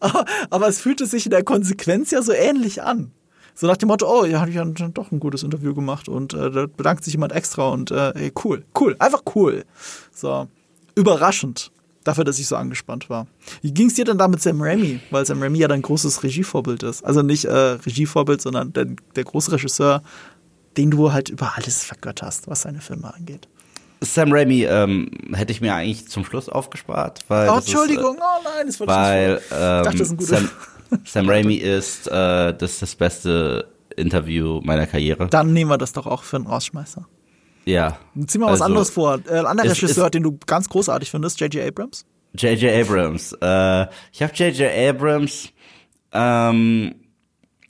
[0.50, 3.12] Aber es fühlte sich in der Konsequenz ja so ähnlich an.
[3.54, 6.32] So nach dem Motto, oh, ja, hatte ich ja doch ein gutes Interview gemacht und
[6.32, 9.66] äh, da bedankt sich jemand extra und äh, ey, cool, cool, einfach cool.
[10.14, 10.48] So,
[10.94, 11.72] überraschend
[12.04, 13.26] dafür, dass ich so angespannt war.
[13.60, 15.00] Wie ging es dir denn da mit Sam Raimi?
[15.10, 17.04] Weil Sam Raimi ja dein großes Regievorbild ist.
[17.04, 20.02] Also nicht äh, Regievorbild, sondern der, der große Regisseur,
[20.76, 23.48] den du halt über alles vergötterst, was seine Filme angeht.
[24.00, 27.48] Sam Raimi ähm, hätte ich mir eigentlich zum Schluss aufgespart, weil.
[27.48, 29.52] Oh, Entschuldigung, ist, äh, oh nein, das wollte weil, ich nicht.
[29.52, 30.36] Ähm, ich dachte, das ist ein guter.
[30.36, 30.50] Sam,
[31.04, 35.28] Sam Raimi ist äh, das, ist das beste Interview meiner Karriere.
[35.28, 37.06] Dann nehmen wir das doch auch für einen Rausschmeißer.
[37.64, 37.98] Ja.
[38.26, 39.20] Zieh mal was also, anderes vor.
[39.28, 41.66] Äh, ein anderer Regisseur, den du ganz großartig findest, J.J.
[41.66, 42.04] Abrams?
[42.34, 42.72] J.J.
[42.72, 43.32] Abrams.
[43.40, 44.70] Äh, ich habe J.J.
[44.88, 45.50] Abrams
[46.12, 46.94] ähm,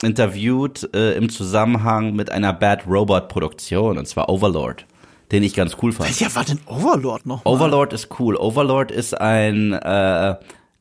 [0.03, 4.87] interviewt äh, im Zusammenhang mit einer Bad Robot Produktion, und zwar Overlord,
[5.31, 6.09] den ich ganz cool fand.
[6.09, 7.45] Welcher war denn Overlord noch?
[7.45, 7.51] Mal?
[7.51, 8.37] Overlord ist cool.
[8.37, 10.37] Overlord ist ein äh,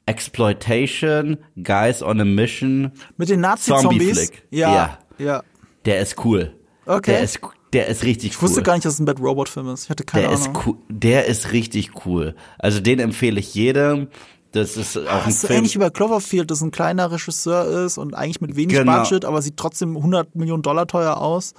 [0.05, 2.91] Exploitation, Guys on a Mission.
[3.17, 4.31] Mit den Nazi-Zombies?
[4.49, 4.97] Ja, ja.
[5.17, 5.43] Ja.
[5.85, 6.53] Der ist cool.
[6.85, 7.11] Okay.
[7.11, 7.39] Der ist,
[7.73, 8.35] der ist richtig cool.
[8.35, 9.85] Ich wusste gar nicht, dass es ein Bad Robot-Film ist.
[9.85, 10.55] Ich hatte keine der Ahnung.
[10.55, 12.35] Ist cool, der ist richtig cool.
[12.57, 14.07] Also den empfehle ich jedem.
[14.51, 15.59] Das ist auch ein das ist Film.
[15.59, 18.99] ähnlich wie bei Cloverfield, das ein kleiner Regisseur ist und eigentlich mit wenig genau.
[18.99, 21.53] Budget, aber sieht trotzdem 100 Millionen Dollar teuer aus.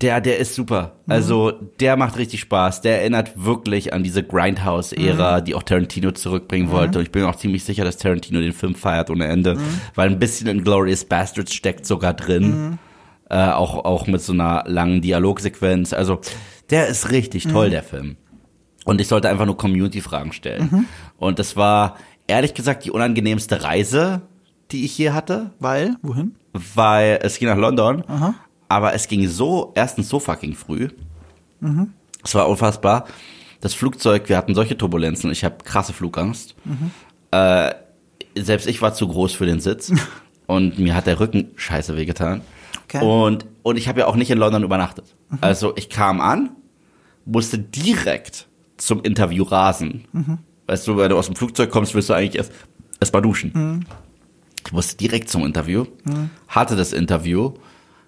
[0.00, 0.92] Der, der ist super.
[1.06, 1.12] Mhm.
[1.12, 2.80] Also, der macht richtig Spaß.
[2.80, 5.44] Der erinnert wirklich an diese Grindhouse-Ära, mhm.
[5.44, 6.72] die auch Tarantino zurückbringen mhm.
[6.72, 6.98] wollte.
[6.98, 9.56] Und ich bin auch ziemlich sicher, dass Tarantino den Film feiert ohne Ende.
[9.56, 9.80] Mhm.
[9.96, 12.44] Weil ein bisschen in Glorious Bastards steckt sogar drin.
[12.44, 12.78] Mhm.
[13.30, 15.92] Äh, auch, auch mit so einer langen Dialogsequenz.
[15.92, 16.20] Also,
[16.70, 17.72] der ist richtig toll, mhm.
[17.72, 18.16] der Film.
[18.84, 20.86] Und ich sollte einfach nur Community-Fragen stellen.
[21.18, 24.22] Und das war, ehrlich gesagt, die unangenehmste Reise,
[24.70, 25.50] die ich je hatte.
[25.58, 25.96] Weil?
[26.02, 26.36] Wohin?
[26.52, 28.04] Weil es ging nach London.
[28.06, 28.34] Aha
[28.70, 30.88] aber es ging so, erstens so fucking früh.
[31.58, 31.92] Mhm.
[32.24, 33.06] Es war unfassbar.
[33.60, 36.54] Das Flugzeug, wir hatten solche Turbulenzen, ich habe krasse Flugangst.
[36.64, 36.92] Mhm.
[37.32, 37.74] Äh,
[38.36, 39.92] selbst ich war zu groß für den Sitz
[40.46, 42.42] und mir hat der Rücken scheiße wehgetan.
[42.84, 43.04] Okay.
[43.04, 45.16] Und, und ich habe ja auch nicht in London übernachtet.
[45.30, 45.38] Mhm.
[45.40, 46.50] Also ich kam an,
[47.24, 48.46] musste direkt
[48.76, 50.04] zum Interview rasen.
[50.12, 50.38] Mhm.
[50.70, 52.52] Weißt du, wenn du aus dem Flugzeug kommst, willst du eigentlich erst,
[53.00, 53.52] erst mal duschen.
[53.54, 53.86] Mhm.
[54.64, 56.30] Ich musste direkt zum Interview, mhm.
[56.48, 57.54] hatte das Interview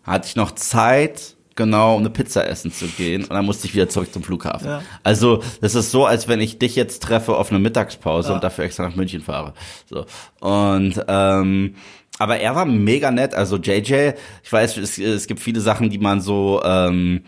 [0.04, 3.74] hatte ich noch Zeit, genau, um eine Pizza essen zu gehen und dann musste ich
[3.74, 4.66] wieder zurück zum Flughafen.
[4.66, 4.82] Ja.
[5.02, 8.34] Also, das ist so, als wenn ich dich jetzt treffe auf eine Mittagspause ja.
[8.34, 9.54] und dafür extra nach München fahre.
[9.86, 10.06] So.
[10.40, 11.74] Und ähm,
[12.18, 15.98] aber er war mega nett, also JJ, ich weiß, es, es gibt viele Sachen, die
[15.98, 17.22] man so ähm,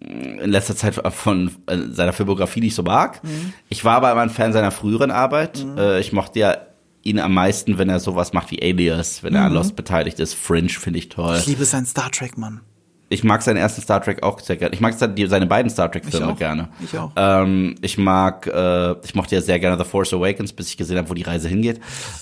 [0.00, 3.22] in letzter Zeit von äh, seiner Filmografie nicht so mag.
[3.22, 3.52] Mhm.
[3.68, 5.64] Ich war aber immer ein Fan seiner früheren Arbeit.
[5.64, 5.78] Mhm.
[6.00, 6.56] Ich mochte ja
[7.02, 9.58] ihn am meisten, wenn er sowas macht wie Alias, wenn er an mhm.
[9.58, 10.34] Lost beteiligt ist.
[10.34, 11.36] Fringe finde ich toll.
[11.38, 12.60] Ich liebe seinen Star Trek, Mann.
[13.12, 14.74] Ich mag seinen ersten Star Trek auch sehr gerne.
[14.74, 16.68] Ich mag seine beiden Star Trek Filme gerne.
[16.82, 17.10] Ich auch.
[17.14, 20.96] Ähm, ich mag, äh, ich mochte ja sehr gerne The Force Awakens, bis ich gesehen
[20.96, 21.80] habe, wo die Reise hingeht.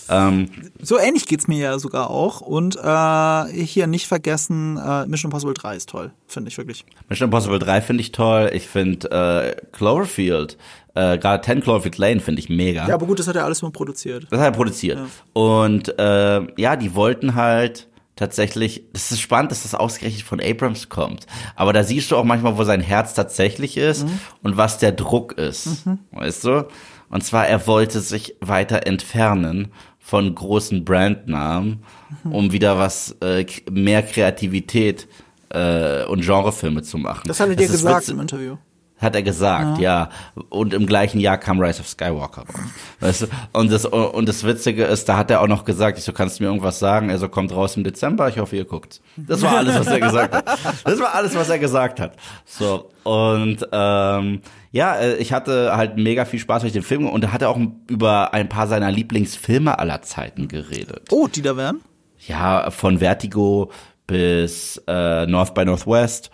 [0.09, 0.49] Ähm,
[0.82, 2.41] so ähnlich geht's mir ja sogar auch.
[2.41, 6.84] Und äh, hier nicht vergessen, äh, Mission Impossible 3 ist toll, finde ich wirklich.
[7.09, 8.51] Mission Impossible 3 finde ich toll.
[8.53, 10.59] Ich finde äh, Cloverfield
[10.95, 12.88] Äh, Gerade 10 Cloverfield Lane finde ich mega.
[12.88, 14.26] Ja, aber gut, das hat er alles mal produziert.
[14.30, 14.99] Das hat er produziert.
[15.34, 17.86] Und äh, ja, die wollten halt
[18.21, 21.27] tatsächlich, das ist spannend, dass das ausgerechnet von Abrams kommt.
[21.57, 24.07] Aber da siehst du auch manchmal, wo sein Herz tatsächlich ist
[24.43, 25.87] und was der Druck ist.
[26.12, 26.68] Weißt du?
[27.09, 31.83] Und zwar, er wollte sich weiter entfernen von großen Brandnamen,
[32.25, 35.09] um wieder was, äh, mehr Kreativität
[35.49, 37.23] äh, und Genrefilme zu machen.
[37.27, 38.57] Das hat er dir gesagt im Interview.
[39.01, 40.11] Hat er gesagt, ja.
[40.51, 42.61] Und im gleichen Jahr kam Rise of Skywalker raus.
[43.01, 43.26] Weißt du?
[43.53, 46.38] Und das, und das Witzige ist, da hat er auch noch gesagt, ich so, kannst
[46.38, 47.09] du mir irgendwas sagen?
[47.09, 49.01] Er so, kommt raus im Dezember, ich hoffe, ihr guckt.
[49.16, 50.44] Das war alles, was er gesagt hat.
[50.84, 52.12] Das war alles, was er gesagt hat.
[52.44, 54.42] So, und ähm,
[54.72, 57.48] ja, äh, ich hatte halt mega viel Spaß durch den Film und da hat er
[57.48, 61.09] auch über ein paar seiner Lieblingsfilme aller Zeiten geredet.
[61.11, 61.80] Oh, die da wären?
[62.26, 63.70] Ja, von Vertigo
[64.07, 66.30] bis äh, North by Northwest.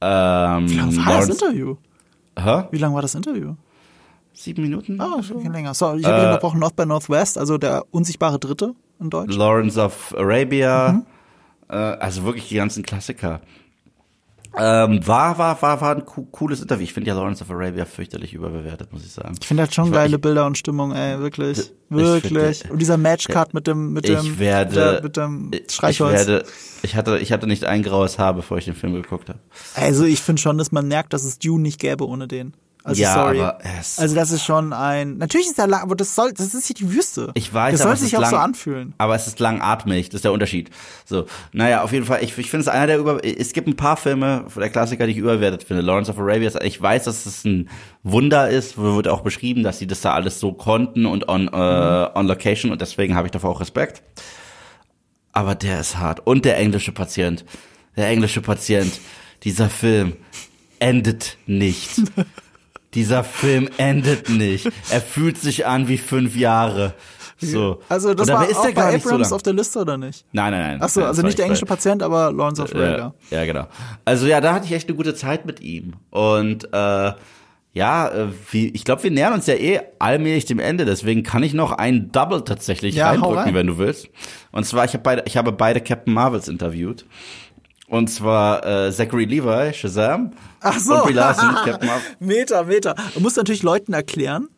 [0.00, 0.66] Ähm,
[1.06, 1.76] Lawrence- Interview?
[2.38, 2.64] Hä?
[2.70, 3.54] Wie lang war das Interview?
[4.32, 5.00] Sieben Minuten?
[5.00, 5.74] Ah, schon länger.
[5.74, 6.60] So, ich habe Äh, unterbrochen.
[6.60, 9.34] North by Northwest, also der unsichtbare Dritte in Deutsch.
[9.34, 11.06] Lawrence of Arabia, Mhm.
[11.68, 13.40] äh, also wirklich die ganzen Klassiker.
[14.56, 16.82] Ähm, war, war, war, war ein co cooles Interview.
[16.84, 19.34] Ich finde ja Lawrence of Arabia fürchterlich überbewertet, muss ich sagen.
[19.40, 21.58] Ich finde halt schon Ich- geile ich- Bilder und Stimmung, ey, wirklich.
[21.58, 22.58] Ich Wirklich.
[22.58, 26.12] finde- und dieser Matchcard mit dem, mit dem, ich werde, der, mit dem ich Streichholz.
[26.12, 26.44] werde,
[26.82, 29.38] ich hatte, ich hatte nicht ein graues Haar, bevor ich den Film geguckt habe.
[29.74, 32.54] Also ich finde schon, dass man merkt, dass es Dune nicht gäbe ohne den.
[32.84, 33.40] Also Ja, sorry.
[33.40, 35.18] aber es- also das ist schon ein.
[35.18, 37.32] Natürlich ist er lang, aber das soll, das ist hier die Wüste.
[37.34, 38.94] Ich weiß, Das aber soll es sich ist auch so lang- anfühlen.
[38.96, 40.70] Aber es ist langatmig, das ist der Unterschied.
[41.04, 43.76] So, naja, auf jeden Fall, ich, ich finde es einer der über, es gibt ein
[43.76, 45.82] paar Filme der Klassiker, die ich überwertet finde.
[45.82, 47.68] Lawrence of Arabia, ich weiß, dass es ein
[48.04, 51.50] Wunder ist, wird auch beschrieben, dass sie das da alles so konnten und on, äh,
[52.14, 54.02] on location und deswegen habe ich davor auch Respekt.
[55.32, 56.26] Aber der ist hart.
[56.26, 57.44] Und der englische Patient.
[57.96, 58.98] Der englische Patient.
[59.44, 60.14] Dieser Film
[60.78, 61.90] endet nicht.
[62.94, 64.68] Dieser Film endet nicht.
[64.90, 66.94] Er fühlt sich an wie fünf Jahre.
[67.40, 67.80] So.
[67.88, 69.32] Also das war auch der bei so Abrams lang.
[69.36, 70.24] auf der Liste oder nicht?
[70.32, 70.82] Nein, nein, nein.
[70.82, 73.14] Achso, also nicht der englische Patient, aber Lawrence of Arabia.
[73.30, 73.66] ja, ja, genau.
[74.04, 75.92] Also ja, da hatte ich echt eine gute Zeit mit ihm.
[76.10, 77.12] Und äh,
[77.74, 80.84] ja, äh, wie, ich glaube, wir nähern uns ja eh allmählich dem Ende.
[80.84, 83.54] Deswegen kann ich noch einen Double tatsächlich Ja, reindrücken, rein.
[83.54, 84.08] wenn du willst.
[84.50, 87.04] Und zwar, ich habe beide, ich habe beide Captain Marvels interviewt.
[87.88, 90.32] Und zwar äh, Zachary Levi, Shazam.
[90.60, 90.94] Ach so.
[90.94, 92.02] Und Brie Larson, Captain Marvel.
[92.20, 92.94] Meter, Meter.
[93.14, 94.48] Du musst natürlich Leuten erklären.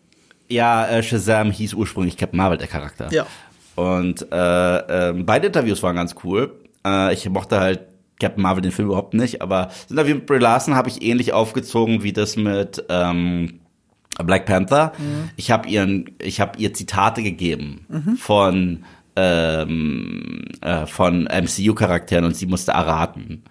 [0.49, 3.09] Ja, äh, Shazam hieß ursprünglich Captain Marvel, der Charakter.
[3.12, 3.26] Ja.
[3.76, 6.53] Und äh, ähm, beide Interviews waren ganz cool.
[6.85, 7.83] Äh, ich mochte halt
[8.18, 11.33] Captain Marvel den Film überhaupt nicht, aber das Interview mit Brie Larson habe ich ähnlich
[11.33, 13.61] aufgezogen wie das mit ähm,
[14.22, 14.93] Black Panther.
[15.37, 18.85] Ich habe ihren, ich habe ihr Zitate gegeben von
[19.16, 23.44] ähm, äh, von MCU-Charakteren und sie musste erraten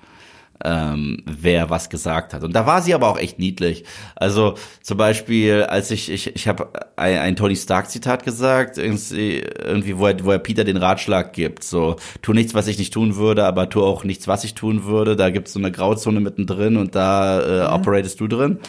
[0.63, 2.43] ähm, wer was gesagt hat.
[2.43, 3.85] Und da war sie aber auch echt niedlich.
[4.15, 9.97] Also zum Beispiel, als ich, ich, ich habe ein, ein Tony Stark-Zitat gesagt, irgendwie, irgendwie
[9.97, 13.15] wo, er, wo er Peter den Ratschlag gibt, so, tu nichts, was ich nicht tun
[13.15, 15.15] würde, aber tu auch nichts, was ich tun würde.
[15.15, 18.59] Da gibt's so eine Grauzone mittendrin und da äh, operatest du drin.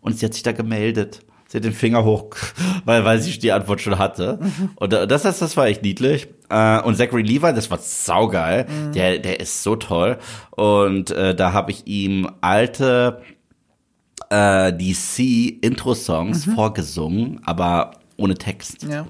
[0.00, 1.20] Und sie hat sich da gemeldet.
[1.50, 2.28] Sie hat den Finger hoch,
[2.84, 4.38] weil, weil sie die Antwort schon hatte.
[4.76, 6.28] Und äh, das, das, das war echt niedlich.
[6.50, 8.66] Äh, Und Zachary Levi, das war saugeil.
[8.94, 10.18] Der, der ist so toll.
[10.50, 13.22] Und äh, da habe ich ihm alte
[14.28, 18.82] äh, DC-Intro-Songs vorgesungen, aber ohne Text.
[18.82, 19.06] Ja.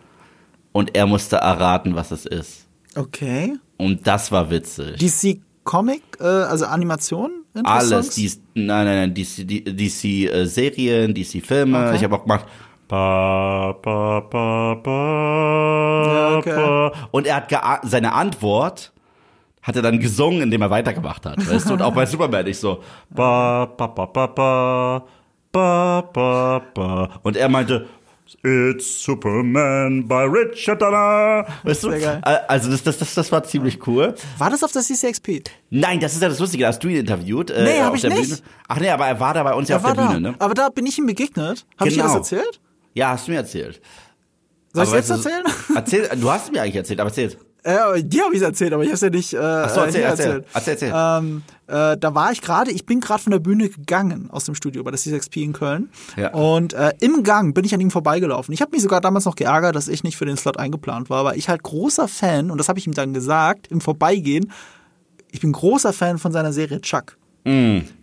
[0.70, 2.66] Und er musste erraten, was es ist.
[2.94, 3.56] Okay.
[3.78, 4.96] Und das war witzig.
[4.98, 7.44] DC Comic, äh, also Animation?
[7.62, 11.88] Alles, dies, nein, nein, nein, DC, DC äh, Serien, DC Filme.
[11.88, 11.96] Okay.
[11.96, 12.46] Ich habe auch gemacht.
[12.88, 16.56] Ba, ba, ba, ba, Ja, okay.
[16.56, 16.92] ba.
[17.10, 18.94] Und er hat seine Antwort
[19.60, 21.74] hat er dann gesungen, indem er weitergemacht hat, weißt du?
[21.74, 25.04] Und auch bei Superman ich so ba, ba, ba, ba, ba,
[25.52, 27.20] ba, ba, ba.
[27.22, 27.88] Und er meinte
[28.44, 31.46] It's Superman by Richard Donner.
[31.62, 31.90] Weißt du?
[31.90, 34.14] Äh, Also das, das, das, das war ziemlich cool.
[34.38, 35.42] War das auf der CCXP?
[35.70, 37.50] Nein, das ist ja das Lustige, da hast du ihn interviewt.
[37.50, 38.28] Äh, Nee, hab auf ich der nicht.
[38.28, 38.38] Bühne.
[38.68, 40.30] Ach nee, aber er war da bei uns ja auf der war Bühne, da.
[40.30, 40.36] ne?
[40.38, 41.66] Aber da bin ich ihm begegnet.
[41.78, 42.18] Habe ich dir das Genau.
[42.22, 42.60] erzählt?
[42.94, 43.80] Ja, hast du mir erzählt.
[44.72, 45.44] Soll ich Aber jetzt erzählen?
[45.74, 47.34] Erzähl, du hast mir eigentlich erzählt, aber erzähl.
[47.64, 50.00] Äh, dir habe ich erzählt, aber ich habe es ja nicht äh, Ach so, erzähl,
[50.00, 50.26] hier erzähl.
[50.26, 50.46] erzählt.
[50.54, 50.92] Erzähl, erzähl.
[50.94, 54.54] Ähm, äh, da war ich gerade, ich bin gerade von der Bühne gegangen aus dem
[54.54, 55.90] Studio bei der CXP in Köln.
[56.16, 56.32] Ja.
[56.32, 58.54] Und äh, im Gang bin ich an ihm vorbeigelaufen.
[58.54, 61.24] Ich habe mich sogar damals noch geärgert, dass ich nicht für den Slot eingeplant war,
[61.24, 64.50] weil ich halt großer Fan, und das habe ich ihm dann gesagt, im Vorbeigehen,
[65.30, 67.18] ich bin großer Fan von seiner Serie Chuck.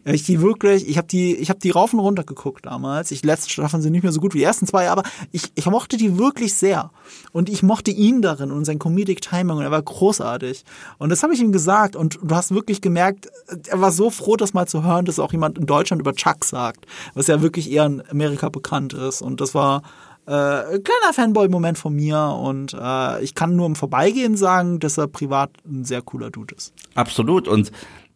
[0.05, 3.11] Ich die wirklich, ich habe die, ich habe die rauf und runter geguckt damals.
[3.11, 5.65] Ich letzte Staffeln sind nicht mehr so gut wie die ersten zwei, aber ich, ich
[5.65, 6.91] mochte die wirklich sehr
[7.31, 10.63] und ich mochte ihn darin und sein Comedic Timing und er war großartig.
[10.97, 13.29] Und das habe ich ihm gesagt und du hast wirklich gemerkt,
[13.67, 16.45] er war so froh, das mal zu hören, dass auch jemand in Deutschland über Chuck
[16.45, 19.21] sagt, was ja wirklich eher in Amerika bekannt ist.
[19.21, 19.83] Und das war
[20.27, 24.97] äh, ein kleiner Fanboy-Moment von mir und äh, ich kann nur im Vorbeigehen sagen, dass
[24.97, 26.73] er privat ein sehr cooler Dude ist.
[26.95, 27.47] Absolut.
[27.47, 27.71] Und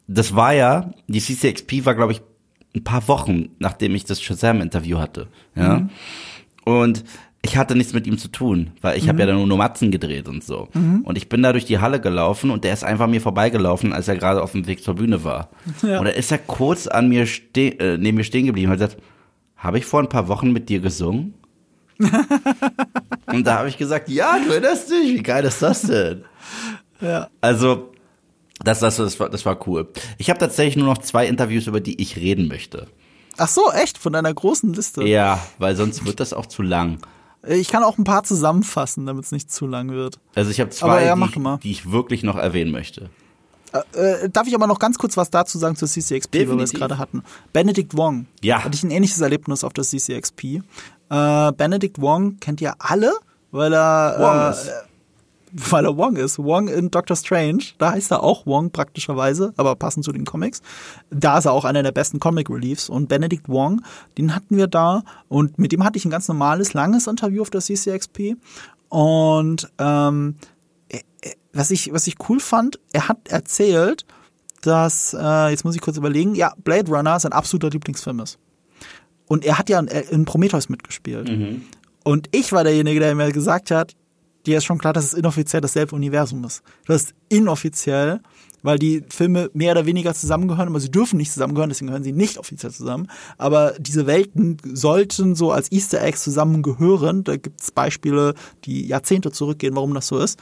[0.09, 2.21] das war ja, die CCXP war, glaube ich,
[2.75, 5.27] ein paar Wochen, nachdem ich das Shazam-Interview hatte.
[5.55, 5.79] Ja.
[5.79, 5.89] Mhm.
[6.65, 7.03] Und
[7.41, 9.09] ich hatte nichts mit ihm zu tun, weil ich mhm.
[9.09, 10.67] habe ja dann nur Matzen gedreht und so.
[10.73, 11.01] Mhm.
[11.01, 14.07] Und ich bin da durch die Halle gelaufen und der ist einfach mir vorbeigelaufen, als
[14.07, 15.49] er gerade auf dem Weg zur Bühne war.
[15.83, 15.99] Ja.
[15.99, 18.89] Und da ist er kurz an mir ste äh, neben mir stehen geblieben und hat
[18.89, 19.03] gesagt,
[19.57, 21.35] habe ich vor ein paar Wochen mit dir gesungen?
[23.27, 26.23] und da habe ich gesagt, ja, du erinnerst dich, wie geil ist das denn?
[27.01, 27.29] Ja.
[27.41, 27.91] Also,
[28.63, 29.87] das, das, das, war, das war cool.
[30.17, 32.87] Ich habe tatsächlich nur noch zwei Interviews, über die ich reden möchte.
[33.37, 33.97] Ach so, echt?
[33.97, 35.03] Von deiner großen Liste?
[35.03, 36.99] Ja, weil sonst wird das auch zu lang.
[37.47, 40.19] Ich kann auch ein paar zusammenfassen, damit es nicht zu lang wird.
[40.35, 43.09] Also ich habe zwei, ja, die, die, ich wirklich noch erwähnen möchte.
[43.71, 46.49] Äh, äh, darf ich aber noch ganz kurz was dazu sagen zur CCXP, Definitiv.
[46.49, 47.23] weil wir es gerade hatten.
[47.53, 48.25] Benedict Wong.
[48.41, 48.63] Ja.
[48.63, 50.43] Hatte ich ein ähnliches Erlebnis auf der CCXP.
[51.09, 53.13] Äh, Benedict Wong kennt ihr alle,
[53.51, 54.71] weil er Wong ist.
[55.53, 56.39] Äh, weil er Wong ist.
[56.39, 60.61] Wong in Doctor Strange, da heißt er auch Wong praktischerweise, aber passend zu den Comics.
[61.09, 62.89] Da ist er auch einer der besten Comic Reliefs.
[62.89, 63.81] Und Benedict Wong,
[64.17, 67.49] den hatten wir da und mit dem hatte ich ein ganz normales, langes Interview auf
[67.49, 68.35] der CCXP.
[68.89, 70.35] Und ähm,
[71.53, 74.05] was ich, was ich cool fand, er hat erzählt,
[74.61, 78.37] dass, äh, jetzt muss ich kurz überlegen, ja, Blade Runner sein absoluter Lieblingsfilm ist.
[79.27, 81.29] Und er hat ja in, in Prometheus mitgespielt.
[81.29, 81.63] Mhm.
[82.03, 83.95] Und ich war derjenige, der mir gesagt hat,
[84.45, 86.63] dir ist schon klar, dass es inoffiziell dasselbe Universum ist.
[86.85, 88.21] Das ist inoffiziell,
[88.61, 92.11] weil die Filme mehr oder weniger zusammengehören, aber sie dürfen nicht zusammengehören, deswegen gehören sie
[92.11, 93.07] nicht offiziell zusammen.
[93.37, 97.23] Aber diese Welten sollten so als Easter Eggs zusammengehören.
[97.23, 98.33] Da gibt es Beispiele,
[98.65, 100.39] die Jahrzehnte zurückgehen, warum das so ist.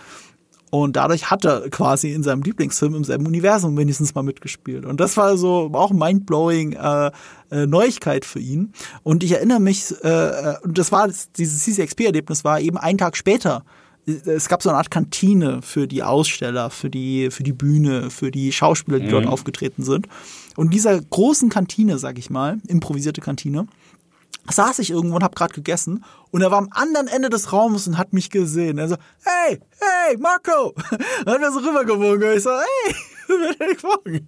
[0.70, 4.86] Und dadurch hat er quasi in seinem Lieblingsfilm im selben Universum wenigstens mal mitgespielt.
[4.86, 7.12] Und das war so auch mindblowing äh,
[7.52, 8.74] äh, Neuigkeit für ihn.
[9.04, 13.64] Und ich erinnere mich, äh, äh das war dieses CCXP-Erlebnis war eben einen Tag später.
[14.08, 18.32] Es gab so eine Art Kantine für die Aussteller, für die, für die Bühne, für
[18.32, 19.12] die Schauspieler, die mhm.
[19.12, 20.08] dort aufgetreten sind.
[20.56, 23.68] Und dieser großen Kantine, sag ich mal, improvisierte Kantine,
[24.50, 27.88] saß ich irgendwo und hab gerade gegessen und er war am anderen Ende des Raumes
[27.88, 28.78] und hat mich gesehen.
[28.78, 30.74] Er so, hey, hey, Marco!
[31.26, 32.38] Und hat mir so rübergewunken.
[32.38, 32.96] Ich so, hey,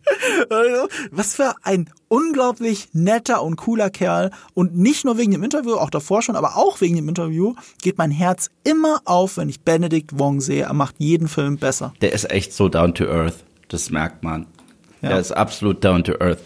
[1.11, 4.31] was für ein unglaublich netter und cooler Kerl.
[4.53, 7.97] Und nicht nur wegen dem Interview, auch davor schon, aber auch wegen dem Interview geht
[7.97, 10.63] mein Herz immer auf, wenn ich Benedict Wong sehe.
[10.63, 11.93] Er macht jeden Film besser.
[12.01, 13.43] Der ist echt so down to earth.
[13.69, 14.47] Das merkt man.
[15.01, 15.09] Ja.
[15.09, 16.39] Der ist absolut down to earth.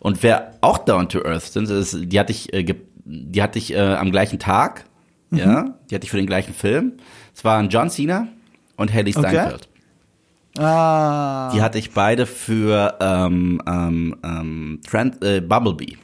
[0.00, 2.64] Und wer auch down to earth sind, ist, die hatte ich äh,
[3.04, 4.84] die hatte ich äh, am gleichen Tag,
[5.30, 5.38] mhm.
[5.38, 6.94] ja, die hatte ich für den gleichen Film.
[7.34, 8.28] Es waren John Cena
[8.76, 9.68] und Haley Steinfeld.
[10.54, 10.64] Okay.
[10.64, 11.50] Ah.
[11.54, 15.96] Die hatte ich beide für ähm, ähm, ähm, Trent, äh, Bumblebee.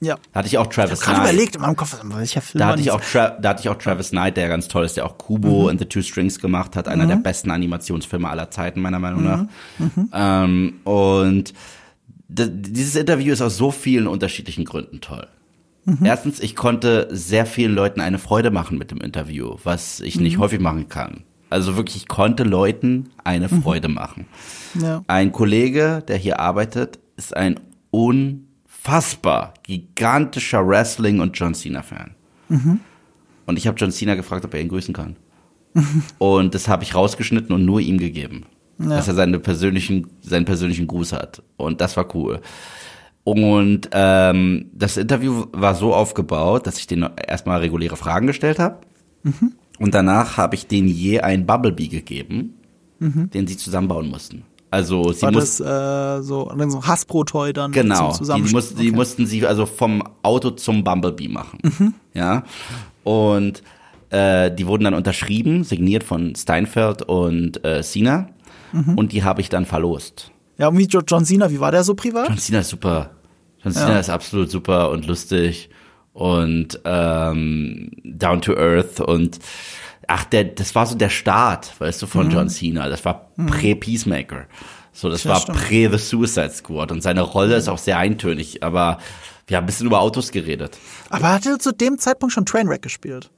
[0.00, 0.16] Ja.
[0.32, 1.18] Da hatte ich auch Travis ich Knight.
[1.18, 3.76] überlegt in meinem Kopf, welcher Film da hatte ich auch Tra Da hatte ich auch
[3.76, 5.68] Travis Knight, der ganz toll ist, der auch Kubo mhm.
[5.70, 6.88] and the Two Strings gemacht hat.
[6.88, 7.08] Einer mhm.
[7.08, 9.44] der besten Animationsfilme aller Zeiten, meiner Meinung nach.
[9.78, 10.10] Mhm.
[10.12, 11.54] Ähm, und
[12.28, 15.26] dieses Interview ist aus so vielen unterschiedlichen Gründen toll.
[15.86, 16.04] Mhm.
[16.04, 20.36] Erstens, ich konnte sehr vielen Leuten eine Freude machen mit dem Interview, was ich nicht
[20.36, 20.42] mhm.
[20.42, 21.22] häufig machen kann.
[21.48, 23.62] Also wirklich, ich konnte Leuten eine mhm.
[23.62, 24.26] Freude machen.
[24.80, 25.04] Ja.
[25.06, 27.60] Ein Kollege, der hier arbeitet, ist ein
[27.92, 32.16] unfassbar gigantischer Wrestling- und John Cena-Fan.
[32.48, 32.80] Mhm.
[33.46, 35.14] Und ich habe John Cena gefragt, ob er ihn grüßen kann.
[36.18, 38.46] und das habe ich rausgeschnitten und nur ihm gegeben.
[38.78, 38.88] Ja.
[38.88, 41.42] Dass er seine persönlichen, seinen persönlichen Gruß hat.
[41.56, 42.40] Und das war cool.
[43.26, 48.78] Und ähm, das Interview war so aufgebaut, dass ich denen erstmal reguläre Fragen gestellt habe.
[49.24, 49.54] Mhm.
[49.80, 52.54] Und danach habe ich denen je ein Bumblebee gegeben,
[53.00, 53.28] mhm.
[53.30, 54.44] den sie zusammenbauen mussten.
[54.70, 58.84] Also sie war das äh, so, so Hasbro-Toy dann genau, zum die, mussten, okay.
[58.84, 61.58] die mussten sie also vom Auto zum Bumblebee machen.
[61.64, 61.94] Mhm.
[62.14, 62.44] Ja.
[63.02, 63.64] Und
[64.10, 68.28] äh, die wurden dann unterschrieben, signiert von Steinfeld und äh, Cena.
[68.72, 68.96] Mhm.
[68.96, 70.30] Und die habe ich dann verlost.
[70.58, 72.28] Ja, und wie John Cena, wie war der so privat?
[72.28, 73.10] John Cena ist super.
[73.66, 73.98] John Cena ja.
[73.98, 75.70] ist absolut super und lustig
[76.12, 79.40] und ähm, down to earth und
[80.06, 82.32] ach, der, das war so der Start, weißt du, von mhm.
[82.32, 82.88] John Cena.
[82.88, 83.46] Das war mhm.
[83.46, 84.46] prä-Peacemaker.
[84.92, 88.98] So, das, das war prä-The Suicide Squad und seine Rolle ist auch sehr eintönig, aber
[89.48, 90.78] wir haben ein bisschen über Autos geredet.
[91.10, 93.30] Aber er hatte zu dem Zeitpunkt schon Trainwreck gespielt.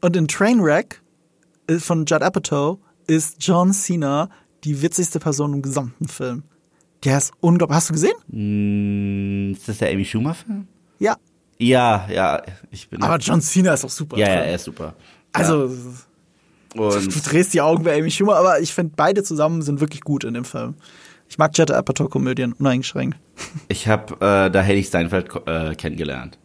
[0.00, 1.02] Und in Trainwreck
[1.66, 4.30] äh, von Judd Apatow ist John Cena
[4.64, 6.44] die witzigste Person im gesamten Film
[7.04, 7.76] Der ist unglaublich.
[7.76, 8.14] Hast du gesehen?
[8.30, 10.66] Hm, ist das der Amy Schumer-Film?
[10.98, 11.16] Ja.
[11.58, 13.02] Ja, ja, ich bin.
[13.02, 14.16] Aber John Cena ist auch super.
[14.18, 14.94] ja, ja, er ist super.
[15.32, 15.74] Also, Ja.
[16.74, 20.00] du Und drehst die Augen bei Amy Schumer, aber ich finde beide zusammen sind wirklich
[20.00, 20.74] gut in dem Film.
[21.28, 23.18] Ich mag Judd Apatow-Komödien, uneingeschränkt.
[23.68, 26.38] ich habe äh, da Haley Steinfeld äh, kennengelernt.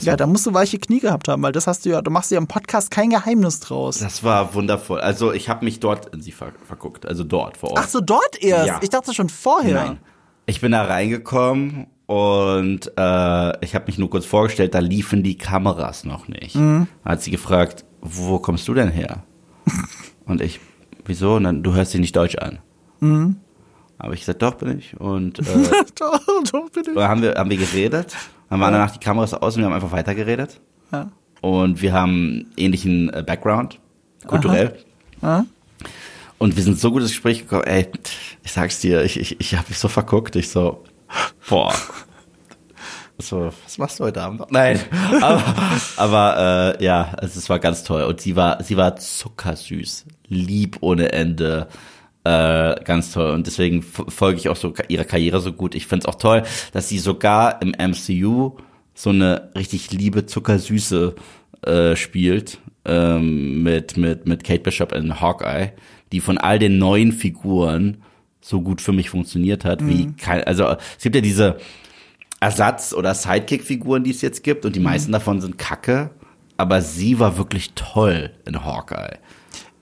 [0.00, 2.30] Ja, da musst du weiche Knie gehabt haben, weil das hast du ja, du machst
[2.30, 3.98] ja im Podcast kein Geheimnis draus.
[3.98, 5.00] das war wundervoll.
[5.00, 7.80] Also ich habe mich dort in sie ver verguckt, also dort vor Ort.
[7.82, 8.66] Ach so, dort erst?
[8.66, 8.78] Ja.
[8.82, 9.86] Ich dachte schon vorher.
[9.86, 10.00] Nein.
[10.46, 15.38] Ich bin da reingekommen und äh, ich habe mich nur kurz vorgestellt, da liefen die
[15.38, 16.56] Kameras noch nicht.
[16.56, 16.88] Mhm.
[17.04, 19.22] Hat sie gefragt, wo kommst du denn her?
[20.26, 20.60] und ich,
[21.04, 21.34] wieso?
[21.36, 22.58] Und dann, du hörst dich nicht Deutsch an.
[23.00, 23.36] Mhm.
[24.00, 24.98] Aber ich gesagt, doch bin ich.
[24.98, 25.44] Und äh,
[25.98, 26.20] doch,
[26.50, 26.94] doch, bitte.
[26.94, 28.16] dann haben wir, haben wir geredet,
[28.48, 30.60] dann waren danach die Kameras aus und wir haben einfach weitergeredet.
[30.90, 31.10] Ja.
[31.40, 33.78] Und wir haben ähnlichen äh, Background,
[34.26, 34.78] kulturell.
[35.22, 35.44] Ja.
[36.38, 37.86] Und wir sind so gut ins Gespräch gekommen, ey,
[38.42, 40.82] ich sag's dir, ich, ich, ich habe mich so verguckt, ich so,
[41.48, 41.74] boah.
[43.22, 44.40] So, was machst du heute Abend?
[44.40, 44.50] noch?
[44.50, 44.80] Nein,
[45.20, 45.42] aber,
[45.98, 50.78] aber äh, ja, also es war ganz toll und sie war, sie war zuckersüß, lieb
[50.80, 51.68] ohne Ende,
[52.24, 55.74] äh, ganz toll und deswegen folge ich auch so ihrer Karriere so gut.
[55.74, 56.42] Ich find's auch toll,
[56.72, 58.56] dass sie sogar im MCU
[58.94, 61.14] so eine richtig liebe Zuckersüße
[61.62, 65.72] äh, spielt ähm, mit mit mit Kate Bishop in Hawkeye,
[66.12, 68.02] die von all den neuen Figuren
[68.40, 70.64] so gut für mich funktioniert hat, wie kein, also
[70.96, 71.58] es gibt ja diese
[72.40, 76.10] Ersatz- oder Sidekick-Figuren, die es jetzt gibt, und die meisten davon sind kacke.
[76.56, 79.18] Aber sie war wirklich toll in Hawkeye.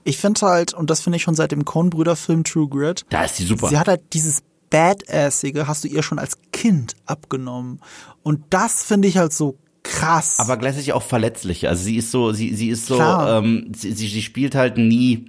[0.03, 3.35] Ich finde halt, und das finde ich schon seit dem Coen-Brüder-Film True Grit, Da ist
[3.37, 3.67] sie super.
[3.69, 7.79] sie hat halt dieses Badassige, hast du ihr schon als Kind abgenommen.
[8.23, 10.39] Und das finde ich halt so krass.
[10.39, 11.67] aber gleichzeitig auch verletzlich.
[11.67, 13.39] Also sie ist so, sie, sie ist so, Klar.
[13.43, 15.25] ähm, sie, sie, sie spielt halt nie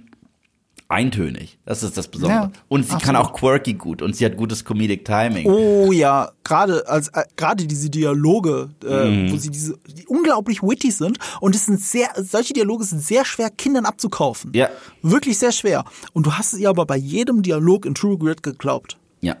[0.91, 1.57] eintönig.
[1.65, 2.39] Das ist das Besondere.
[2.43, 3.25] Ja, und sie kann absolut.
[3.25, 5.47] auch quirky gut und sie hat gutes Comedic Timing.
[5.47, 9.31] Oh ja, gerade als äh, gerade diese Dialoge, äh, Mhm.
[9.31, 13.25] wo sie diese die unglaublich witty sind und es sind sehr solche Dialoge sind sehr
[13.25, 14.51] schwer Kindern abzukaufen.
[14.53, 14.69] Ja.
[15.01, 15.85] Wirklich sehr schwer.
[16.13, 19.35] Und du hast es ihr aber bei jedem Dialog in True Grit geglaubt, Ja.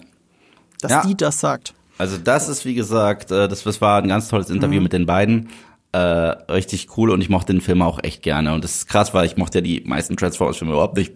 [0.79, 1.05] dass Ja.
[1.05, 1.73] die das sagt.
[1.97, 4.83] Also das ist, wie gesagt, äh, das, das war ein ganz tolles Interview Mhm.
[4.83, 5.49] mit den beiden.
[5.93, 8.53] Äh, richtig cool und ich mochte den Film auch echt gerne.
[8.53, 11.11] Und das ist krass, weil ich mochte ja die meisten Transformers-Filme überhaupt nicht.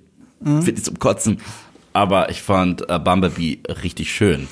[0.45, 0.61] Mhm.
[0.61, 1.41] Finde ich zum Kotzen.
[1.91, 4.47] Aber ich fand äh, Bumblebee richtig schön.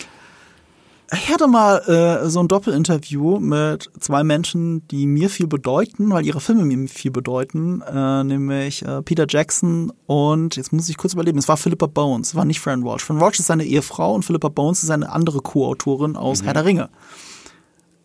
[1.11, 6.25] Ich hatte mal äh, so ein Doppelinterview mit zwei Menschen, die mir viel bedeuten, weil
[6.25, 11.13] ihre Filme mir viel bedeuten, äh, nämlich äh, Peter Jackson und jetzt muss ich kurz
[11.13, 13.03] überleben, es war Philippa Bones, es war nicht Fran Walsh.
[13.03, 16.65] Fran Walsh ist seine Ehefrau und Philippa Bones ist eine andere Co-Autorin aus Herr der
[16.65, 16.89] Ringe.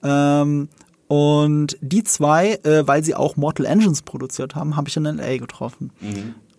[0.03, 0.69] Ähm,
[1.07, 5.39] und die zwei, äh, weil sie auch Mortal Engines produziert haben, habe ich in L.A.
[5.39, 5.93] getroffen.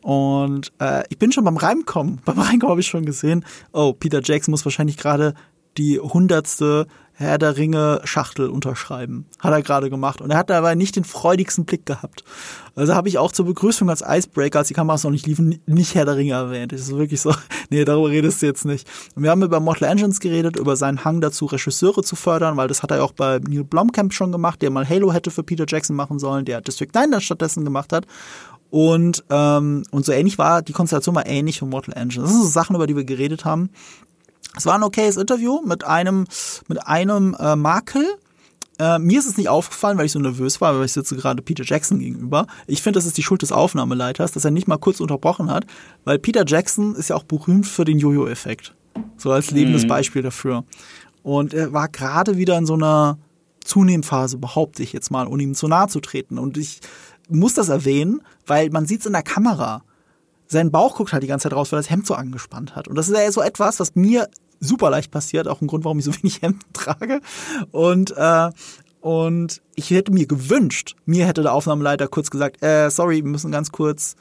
[0.02, 2.22] Und äh, ich bin schon beim Reinkommen.
[2.26, 5.34] Beim Reinkommen habe ich schon gesehen, oh, Peter Jackson muss wahrscheinlich gerade
[5.78, 6.88] die hundertste
[7.20, 9.26] Herr der Ringe Schachtel unterschreiben.
[9.40, 10.22] Hat er gerade gemacht.
[10.22, 12.24] Und er hat dabei nicht den freudigsten Blick gehabt.
[12.76, 15.96] Also habe ich auch zur Begrüßung als Icebreaker, als die Kameras noch nicht liefen, nicht
[15.96, 16.72] Herr der Ringe erwähnt.
[16.72, 17.34] Das ist wirklich so,
[17.70, 18.88] nee, darüber redest du jetzt nicht.
[19.16, 22.70] Und wir haben über Mortal Engines geredet, über seinen Hang dazu, Regisseure zu fördern, weil
[22.70, 25.66] das hat er auch bei Neil Blomkamp schon gemacht, der mal Halo hätte für Peter
[25.68, 28.06] Jackson machen sollen, der District 9 dann stattdessen gemacht hat.
[28.72, 32.24] Und, ähm, und so ähnlich war, die Konstellation war ähnlich von Mortal Engines.
[32.24, 33.70] Das sind so Sachen, über die wir geredet haben.
[34.56, 36.26] Es war ein okayes Interview mit einem,
[36.68, 38.06] mit einem äh, Makel.
[38.78, 41.42] Äh, mir ist es nicht aufgefallen, weil ich so nervös war, weil ich sitze gerade
[41.42, 42.48] Peter Jackson gegenüber.
[42.68, 45.66] Ich finde, das ist die Schuld des Aufnahmeleiters, dass er nicht mal kurz unterbrochen hat,
[46.06, 48.76] weil Peter Jackson ist ja auch berühmt für den Jojo-Effekt.
[49.18, 50.64] So als lebendes Beispiel dafür.
[51.24, 53.18] Und er war gerade wieder in so einer
[53.64, 56.38] Zunehmphase, behaupte ich jetzt mal, ohne ihm zu nahe zu treten.
[56.38, 56.80] Und ich
[57.30, 59.84] muss das erwähnen, weil man sieht es in der Kamera
[60.50, 62.88] sein Bauch guckt halt die ganze Zeit raus, weil er das Hemd so angespannt hat.
[62.88, 64.28] Und das ist ja so etwas, was mir
[64.60, 67.22] super leicht passiert, auch ein Grund, warum ich so wenig Hemden trage.
[67.72, 68.50] Und, äh,
[69.00, 73.52] und ich hätte mir gewünscht, mir hätte der Aufnahmeleiter kurz gesagt, äh, sorry, wir müssen
[73.52, 74.16] ganz kurz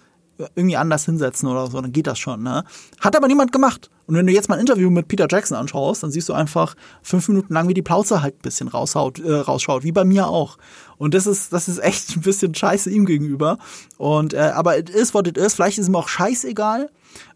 [0.55, 2.43] irgendwie anders hinsetzen oder so, dann geht das schon.
[2.43, 2.63] Ne?
[3.01, 3.91] Hat aber niemand gemacht.
[4.07, 6.77] Und wenn du jetzt mal ein Interview mit Peter Jackson anschaust, dann siehst du einfach
[7.03, 10.29] fünf Minuten lang, wie die Plauze halt ein bisschen raushaut, äh, rausschaut, wie bei mir
[10.29, 10.57] auch.
[10.99, 13.59] Und das ist, das ist echt ein bisschen scheiße ihm gegenüber.
[13.97, 15.55] Und äh, aber it is what it is.
[15.55, 16.91] Vielleicht ist ihm auch scheißegal.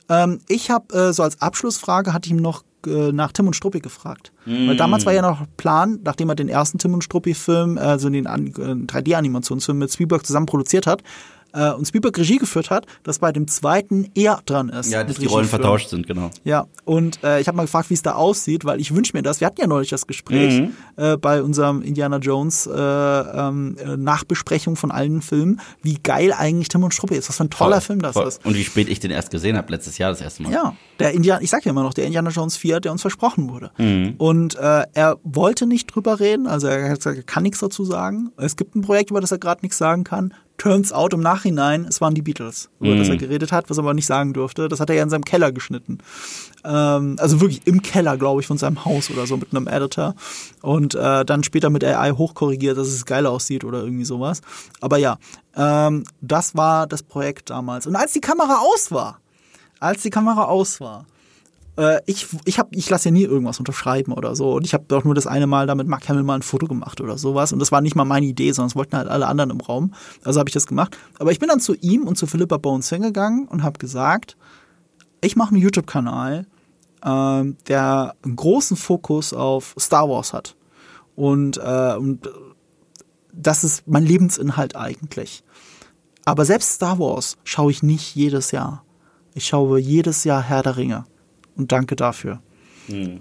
[0.08, 3.54] Ähm, ich habe äh, so als Abschlussfrage hatte ich ihm noch äh, nach Tim und
[3.54, 4.32] Struppi gefragt.
[4.44, 8.26] Weil damals war ja noch Plan, nachdem er den ersten Tim und Struppi-Film, also den
[8.26, 8.50] An- äh,
[8.92, 11.02] 3D-Animationsfilm mit Spielberg zusammen produziert hat,
[11.52, 14.90] äh, und Spielberg Regie geführt hat, dass bei dem zweiten er dran ist.
[14.90, 15.60] Ja, dass die Rollen führen.
[15.60, 16.30] vertauscht sind, genau.
[16.44, 19.22] Ja, und äh, ich habe mal gefragt, wie es da aussieht, weil ich wünsche mir
[19.22, 19.40] das.
[19.40, 24.90] Wir hatten ja neulich das Gespräch äh, bei unserem Indiana Jones äh, äh, Nachbesprechung von
[24.90, 27.28] allen Filmen, wie geil eigentlich Tim und Struppi ist.
[27.28, 28.28] Was für ein toller Film das Voll.
[28.28, 28.44] ist.
[28.44, 30.52] Und wie spät ich den erst gesehen habe, letztes Jahr das erste Mal.
[30.52, 33.48] Ja, der Indiana, ich sag ja immer noch, der Indiana Jones 4, der uns versprochen
[33.50, 33.70] wurde.
[34.18, 37.84] Und äh, er wollte nicht drüber reden, also er hat gesagt, er kann nichts dazu
[37.84, 38.30] sagen.
[38.36, 40.32] Es gibt ein Projekt, über das er gerade nichts sagen kann.
[40.58, 43.82] Turns out im Nachhinein, es waren die Beatles, über das er geredet hat, was er
[43.82, 44.68] aber nicht sagen durfte.
[44.68, 45.98] Das hat er ja in seinem Keller geschnitten.
[46.64, 50.14] Ähm, also wirklich im Keller, glaube ich, von seinem Haus oder so mit einem Editor.
[50.60, 54.40] Und äh, dann später mit AI hochkorrigiert, dass es geil aussieht oder irgendwie sowas.
[54.80, 55.18] Aber ja,
[55.56, 57.86] ähm, das war das Projekt damals.
[57.86, 59.18] Und als die Kamera aus war,
[59.80, 61.06] als die Kamera aus war,
[61.76, 64.52] äh, ich, ich, hab, ich lasse ja nie irgendwas unterschreiben oder so.
[64.54, 67.00] Und ich habe doch nur das eine Mal damit Mark Hamill mal ein Foto gemacht
[67.00, 67.52] oder sowas.
[67.52, 69.94] Und das war nicht mal meine Idee, sondern es wollten halt alle anderen im Raum.
[70.24, 70.96] Also habe ich das gemacht.
[71.18, 74.36] Aber ich bin dann zu ihm und zu Philippa Bones hingegangen und habe gesagt,
[75.20, 76.46] ich mache einen YouTube-Kanal,
[77.04, 80.56] ähm, der einen großen Fokus auf Star Wars hat.
[81.14, 82.28] Und, äh, und
[83.32, 85.42] das ist mein Lebensinhalt eigentlich.
[86.24, 88.84] Aber selbst Star Wars schaue ich nicht jedes Jahr.
[89.34, 91.04] Ich schaue jedes Jahr Herr der Ringe.
[91.56, 92.40] Und danke dafür.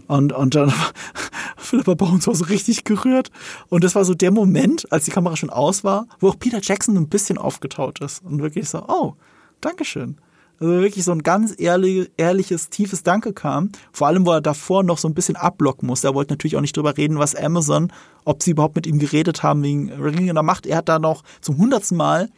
[0.08, 0.92] Und, und dann war
[1.58, 3.32] Philippa Bones war so richtig gerührt.
[3.70, 6.60] Und das war so der Moment, als die Kamera schon aus war, wo auch Peter
[6.62, 8.24] Jackson ein bisschen aufgetaut ist.
[8.24, 9.14] Und wirklich so, oh,
[9.62, 10.18] Dankeschön.
[10.60, 13.72] Also wirklich so ein ganz ehrlich, ehrliches, tiefes Danke kam.
[13.92, 16.08] Vor allem, wo er davor noch so ein bisschen ablocken musste.
[16.08, 17.92] Er wollte natürlich auch nicht drüber reden, was Amazon,
[18.26, 20.68] ob sie überhaupt mit ihm geredet haben wegen Ring in der Macht.
[20.68, 22.30] Er hat da noch zum hundertsten Mal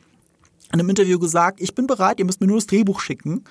[0.72, 3.44] in einem Interview gesagt, ich bin bereit, ihr müsst mir nur das Drehbuch schicken.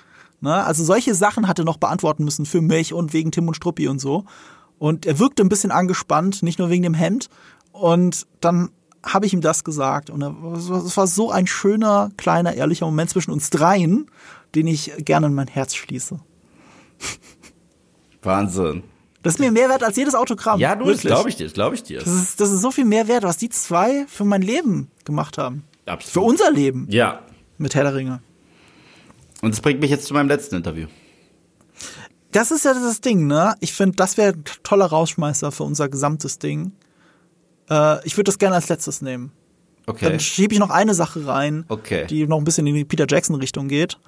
[0.43, 0.53] Ne?
[0.65, 3.87] Also solche Sachen hat er noch beantworten müssen für mich und wegen Tim und Struppi
[3.87, 4.25] und so.
[4.77, 7.29] Und er wirkte ein bisschen angespannt, nicht nur wegen dem Hemd.
[7.71, 8.69] Und dann
[9.05, 10.09] habe ich ihm das gesagt.
[10.09, 14.11] Und es war so ein schöner, kleiner, ehrlicher Moment zwischen uns dreien,
[14.53, 16.19] den ich gerne in mein Herz schließe.
[18.21, 18.83] Wahnsinn.
[19.21, 20.59] Das ist mir mehr wert als jedes Autogramm.
[20.59, 21.03] Ja, du, das Wirklich.
[21.13, 21.99] glaube ich dir, das glaube ich dir.
[21.99, 25.37] Das ist, das ist so viel mehr wert, was die zwei für mein Leben gemacht
[25.37, 25.63] haben.
[25.85, 26.11] Absolut.
[26.11, 27.21] Für unser Leben Ja.
[27.57, 28.21] mit Herr der Ringe.
[29.43, 30.87] Und das bringt mich jetzt zu meinem letzten Interview.
[32.31, 33.55] Das ist ja das Ding, ne?
[33.59, 36.71] Ich finde, das wäre ein toller Rausschmeißer für unser gesamtes Ding.
[37.69, 39.33] Äh, ich würde das gerne als letztes nehmen.
[39.85, 40.09] Okay.
[40.09, 42.07] Dann schiebe ich noch eine Sache rein, Okay.
[42.07, 43.99] die noch ein bisschen in die Peter Jackson-Richtung geht.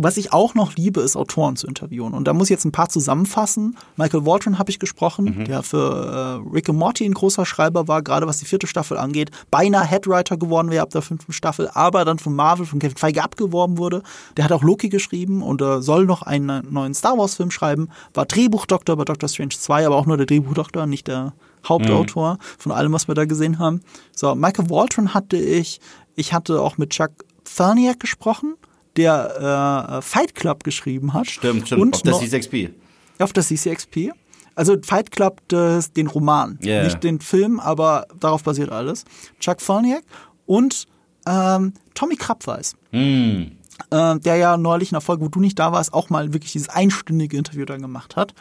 [0.00, 2.14] Was ich auch noch liebe, ist Autoren zu interviewen.
[2.14, 3.76] Und da muss ich jetzt ein paar zusammenfassen.
[3.96, 8.02] Michael Waldron habe ich gesprochen, der für äh, Rick and Morty ein großer Schreiber war,
[8.02, 9.32] gerade was die vierte Staffel angeht.
[9.50, 13.24] Beinahe Headwriter geworden wäre ab der fünften Staffel, aber dann von Marvel, von Kevin Feige
[13.24, 14.04] abgeworben wurde.
[14.36, 17.88] Der hat auch Loki geschrieben und äh, soll noch einen neuen Star Wars-Film schreiben.
[18.14, 21.32] War Drehbuchdoktor bei Doctor Strange 2, aber auch nur der Drehbuchdoktor, nicht der
[21.68, 23.80] Hauptautor von allem, was wir da gesehen haben.
[24.14, 25.80] So, Michael Waldron hatte ich,
[26.14, 27.10] ich hatte auch mit Chuck
[27.42, 28.54] Ferniak gesprochen,
[28.98, 31.26] der äh, Fight Club geschrieben hat.
[31.28, 31.80] Stimmt, stimmt.
[31.82, 32.70] Und Auf noch- C6P.
[33.18, 34.10] auf der CCXP.
[34.54, 36.82] Also Fight Club, das, den Roman, Ja.
[36.84, 39.04] nicht den Film, aber darauf basiert alles.
[39.38, 40.02] Chuck Ferniak
[40.46, 40.86] und
[41.26, 42.74] ähm, Tommy Krabweis.
[42.90, 43.52] Hm.
[43.90, 46.50] Äh, der ja neulich in der Folge, wo du nicht da warst, auch mal wirklich
[46.52, 48.34] dieses einstündige Interview dann gemacht hat.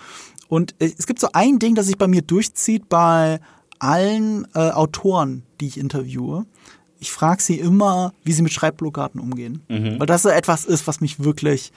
[0.47, 3.39] Und äh, es gibt so ein Ding, das sich bei mir durchzieht bei
[3.77, 6.45] allen äh, Autoren, die ich interviewe.
[6.99, 9.63] Ich frage sie immer, wie sie mit Schreibblockaden umgehen.
[9.99, 11.71] Weil das so etwas ist, was mich wirklich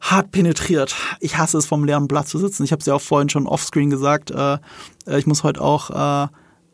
[0.00, 0.94] hart penetriert.
[1.20, 2.64] Ich hasse es, vom leeren Blatt zu sitzen.
[2.64, 4.30] Ich habe es ja auch vorhin schon offscreen gesagt.
[4.30, 4.58] Äh,
[5.06, 5.90] äh, ich muss heute auch.
[5.90, 6.28] Äh,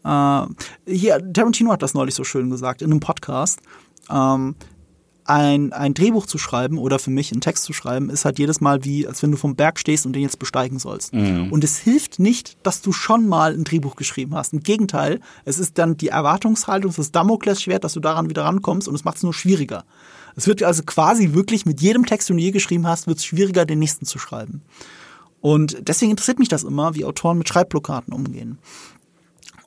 [0.04, 0.46] äh,
[0.86, 3.60] hier, Tarantino hat das neulich so schön gesagt in einem Podcast.
[4.10, 4.54] Ähm,
[5.24, 8.60] ein, ein Drehbuch zu schreiben oder für mich einen Text zu schreiben, ist halt jedes
[8.60, 11.12] Mal wie, als wenn du vom Berg stehst und den jetzt besteigen sollst.
[11.50, 14.52] Und es hilft nicht, dass du schon mal ein Drehbuch geschrieben hast.
[14.52, 18.94] Im Gegenteil, es ist dann die Erwartungshaltung, das Damoklesschwert, dass du daran wieder rankommst und
[18.94, 19.84] es macht es nur schwieriger.
[20.36, 23.24] Es wird also quasi wirklich mit jedem Text, den du je geschrieben hast, wird es
[23.24, 24.62] schwieriger, den nächsten zu schreiben.
[25.40, 28.58] Und deswegen interessiert mich das immer, wie Autoren mit Schreibblockaden umgehen.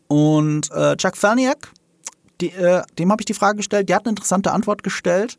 [0.08, 1.72] Und äh, Chuck Ferniak,
[2.42, 5.38] die, äh, dem habe ich die Frage gestellt, der hat eine interessante Antwort gestellt.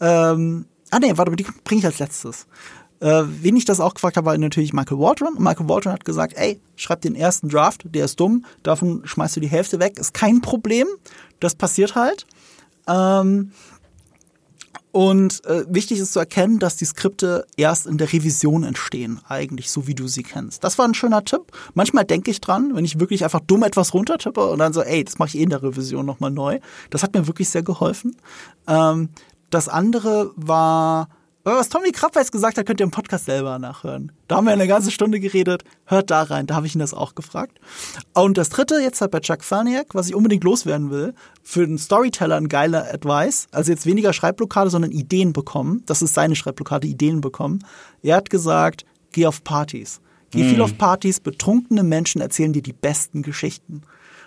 [0.00, 2.46] Ähm, ah nee, warte, die bringe ich als letztes.
[3.00, 5.34] Äh, wen ich das auch gefragt habe, war natürlich Michael Waldron.
[5.34, 9.36] Und Michael Waldron hat gesagt, ey, schreib den ersten Draft, der ist dumm, davon schmeißt
[9.36, 10.86] du die Hälfte weg, ist kein Problem.
[11.40, 12.26] Das passiert halt.
[12.88, 13.52] Ähm,
[14.98, 19.70] und äh, wichtig ist zu erkennen, dass die Skripte erst in der Revision entstehen, eigentlich
[19.70, 20.64] so wie du sie kennst.
[20.64, 21.52] Das war ein schöner Tipp.
[21.74, 25.04] Manchmal denke ich dran, wenn ich wirklich einfach dumm etwas runtertippe und dann so, ey,
[25.04, 26.58] das mache ich eh in der Revision nochmal neu.
[26.90, 28.16] Das hat mir wirklich sehr geholfen.
[28.66, 29.10] Ähm,
[29.50, 31.10] das andere war,
[31.48, 34.12] Aber was Tommy Krabweis gesagt hat, könnt ihr im Podcast selber nachhören.
[34.26, 35.64] Da haben wir eine ganze Stunde geredet.
[35.86, 37.58] Hört da rein, da habe ich ihn das auch gefragt.
[38.12, 41.78] Und das dritte jetzt halt bei Chuck Falniak, was ich unbedingt loswerden will, für den
[41.78, 43.46] Storyteller ein geiler Advice.
[43.50, 45.84] Also jetzt weniger Schreibblockade, sondern Ideen bekommen.
[45.86, 47.60] Das ist seine Schreibblockade, Ideen bekommen.
[48.02, 50.02] Er hat gesagt, geh auf Partys.
[50.30, 53.80] Geh viel auf Partys, betrunkene Menschen erzählen dir die besten Geschichten.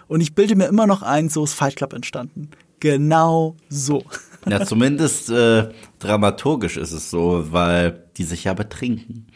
[0.07, 2.49] Und ich bilde mir immer noch ein, so ist Fight Club entstanden.
[2.79, 4.03] Genau so.
[4.47, 5.69] Ja, zumindest äh,
[5.99, 9.27] dramaturgisch ist es so, weil die sich ja betrinken.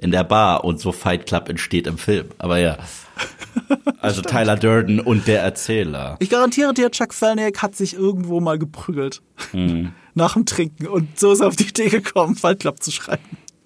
[0.00, 2.26] In der Bar und so Fight Club entsteht im Film.
[2.38, 2.78] Aber ja.
[4.00, 6.16] Also Tyler Durden und der Erzähler.
[6.20, 9.22] Ich garantiere dir, Chuck Falniak hat sich irgendwo mal geprügelt.
[10.14, 10.86] Nach dem Trinken.
[10.86, 13.24] Und so ist er auf die Idee gekommen, Fight Club zu schreiben.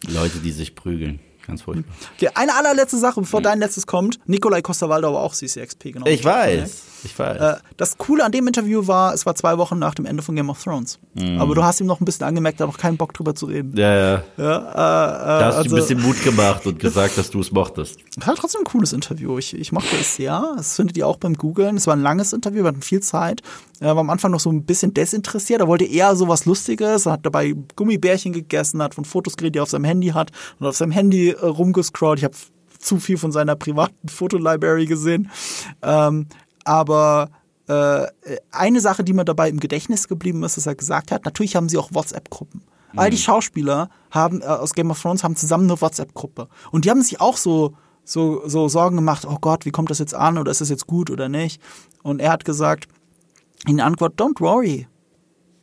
[0.09, 1.21] Leute, die sich prügeln.
[1.47, 1.95] Ganz furchtbar.
[2.17, 4.19] Okay, eine allerletzte Sache, bevor dein letztes kommt.
[4.27, 6.07] Nikolai Costa-Waldau war auch CCXP, genau.
[6.07, 6.85] Ich weiß.
[7.05, 7.41] Ich weiß.
[7.41, 10.37] Äh, das Coole an dem Interview war, es war zwei Wochen nach dem Ende von
[10.37, 10.99] Game of Thrones.
[11.39, 13.47] Aber du hast ihm noch ein bisschen angemerkt, er hat noch keinen Bock drüber zu
[13.47, 13.77] reden.
[13.77, 14.23] ja, ja.
[14.37, 17.41] Ja, äh, äh, Da hast du also- ein bisschen Mut gemacht und gesagt, dass du
[17.41, 17.99] es mochtest.
[18.25, 19.39] War trotzdem ein cooles Interview.
[19.39, 20.55] Ich, ich mochte es sehr.
[20.57, 21.77] Das findet ihr auch beim Googlen.
[21.77, 23.43] Es war ein langes Interview, wir hatten viel Zeit.
[23.81, 25.61] Er war am Anfang noch so ein bisschen desinteressiert.
[25.61, 27.07] Er wollte eher so was Lustiges.
[27.07, 30.31] Er hat dabei Gummibärchen gegessen, hat von Fotos geredet, die er auf seinem Handy hat
[30.61, 32.19] und auf seinem Handy äh, rumgescrollt.
[32.21, 32.35] Ich habe
[32.79, 35.31] zu viel von seiner privaten Fotolibrary gesehen.
[35.83, 36.27] Ähm,
[36.65, 37.31] aber
[37.69, 38.07] äh,
[38.51, 41.69] eine Sache, die mir dabei im Gedächtnis geblieben ist, dass er gesagt hat, natürlich haben
[41.69, 42.63] sie auch WhatsApp-Gruppen.
[42.95, 46.49] All die Schauspieler haben äh, aus Game of Thrones haben zusammen eine WhatsApp-Gruppe.
[46.71, 49.99] Und die haben sich auch so, so, so Sorgen gemacht, oh Gott, wie kommt das
[49.99, 51.61] jetzt an oder ist das jetzt gut oder nicht?
[52.03, 52.89] Und er hat gesagt,
[53.67, 54.87] in Antwort, don't worry.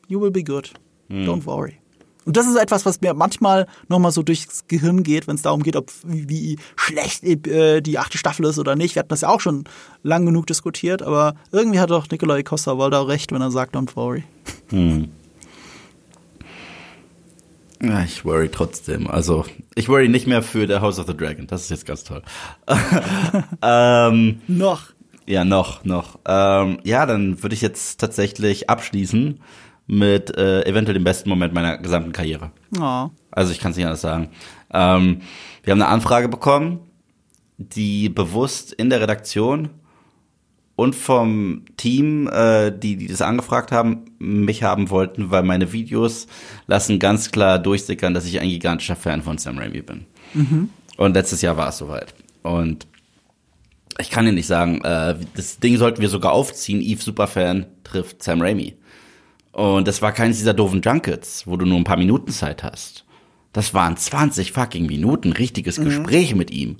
[0.08, 0.74] You will be good.
[1.10, 1.80] Don't worry.
[2.26, 5.64] Und das ist etwas, was mir manchmal nochmal so durchs Gehirn geht, wenn es darum
[5.64, 8.96] geht, ob wie, schlecht äh, die achte Staffel ist oder nicht.
[8.96, 9.64] Wir hatten das ja auch schon
[10.04, 14.26] lang genug diskutiert, aber irgendwie hat auch Nikolai Costa-Waldau recht, wenn er sagt, don't worry.
[17.82, 19.08] Ja, ich worry trotzdem.
[19.08, 19.46] Also,
[19.76, 21.48] ich worry nicht mehr für The House of the Dragon.
[21.48, 22.22] Das ist jetzt ganz toll.
[23.62, 24.90] ähm, Noch.
[25.26, 26.20] ja, noch, noch.
[26.26, 29.40] Ähm, ja, dann würde ich jetzt tatsächlich abschließen
[29.92, 32.52] mit äh, eventuell dem besten Moment meiner gesamten Karriere.
[32.80, 33.10] Oh.
[33.32, 34.30] Also ich kann es nicht anders sagen.
[34.72, 35.22] Ähm,
[35.64, 36.82] wir haben eine Anfrage bekommen,
[37.58, 39.70] die bewusst in der Redaktion
[40.76, 46.28] und vom Team, äh, die, die das angefragt haben, mich haben wollten, weil meine Videos
[46.68, 50.06] lassen ganz klar durchsickern, dass ich ein gigantischer Fan von Sam Raimi bin.
[50.98, 52.14] Und letztes Jahr war es soweit.
[52.44, 52.86] Und
[54.00, 56.80] ich kann dir nicht sagen, äh, das Ding sollten wir sogar aufziehen.
[56.80, 58.76] Eve Superfan trifft Sam Raimi.
[59.60, 63.04] Und das war keines dieser doofen Junkets, wo du nur ein paar Minuten Zeit hast.
[63.52, 66.78] Das waren 20 fucking Minuten, richtiges Gespräch mit ihm.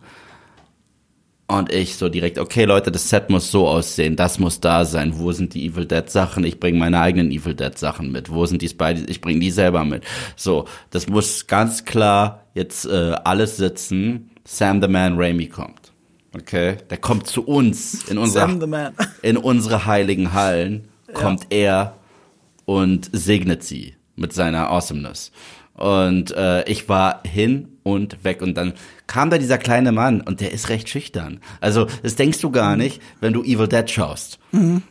[1.46, 5.20] Und ich so direkt, okay Leute, das Set muss so aussehen, das muss da sein.
[5.20, 6.46] Wo sind die Evil Dead Sachen?
[6.46, 8.32] Ich bringe meine eigenen Evil Dead Sachen mit.
[8.32, 9.04] Wo sind die Spidey?
[9.10, 10.06] Ich bringe die selber mit.
[10.38, 14.30] So, das muss ganz klar jetzt äh, alles sitzen.
[14.46, 15.92] Sam the Man Raimi kommt.
[16.34, 18.18] Okay, der kommt zu uns in
[18.68, 18.94] Man.
[19.22, 21.99] in unsere heiligen Hallen kommt er
[22.70, 25.32] und segnet sie mit seiner Awesomeness.
[25.74, 28.44] Und äh, ich war hin und weg.
[28.44, 28.74] Und dann
[29.08, 31.40] kam da dieser kleine Mann und der ist recht schüchtern.
[31.62, 34.38] Also das denkst du gar nicht, wenn du Evil Dead schaust.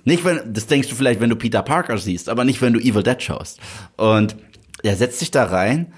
[0.04, 2.80] Nicht wenn, das denkst du vielleicht, wenn du Peter Parker siehst, aber nicht, wenn du
[2.80, 3.60] Evil Dead schaust.
[3.96, 4.34] Und
[4.82, 5.92] er setzt sich da rein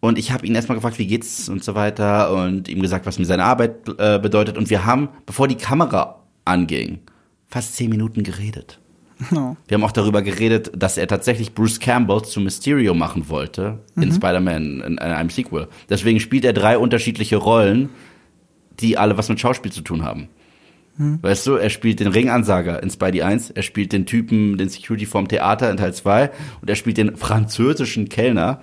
[0.00, 3.18] und ich habe ihn erstmal gefragt, wie geht's und so weiter und ihm gesagt, was
[3.18, 4.56] mir seine Arbeit äh, bedeutet.
[4.56, 7.00] Und wir haben, bevor die Kamera anging,
[7.46, 8.80] fast zehn Minuten geredet.
[9.30, 9.56] No.
[9.68, 14.12] Wir haben auch darüber geredet, dass er tatsächlich Bruce Campbell zu Mysterio machen wollte in
[14.12, 15.68] Spider-Man in, in einem Sequel.
[15.90, 17.90] Deswegen spielt er drei unterschiedliche Rollen,
[18.80, 20.28] die alle was mit Schauspiel zu tun haben.
[21.22, 25.06] Weißt du, er spielt den Ringansager in Spidey 1, er spielt den Typen, den Security
[25.06, 28.60] vom Theater in Teil 2 und er spielt den französischen Kellner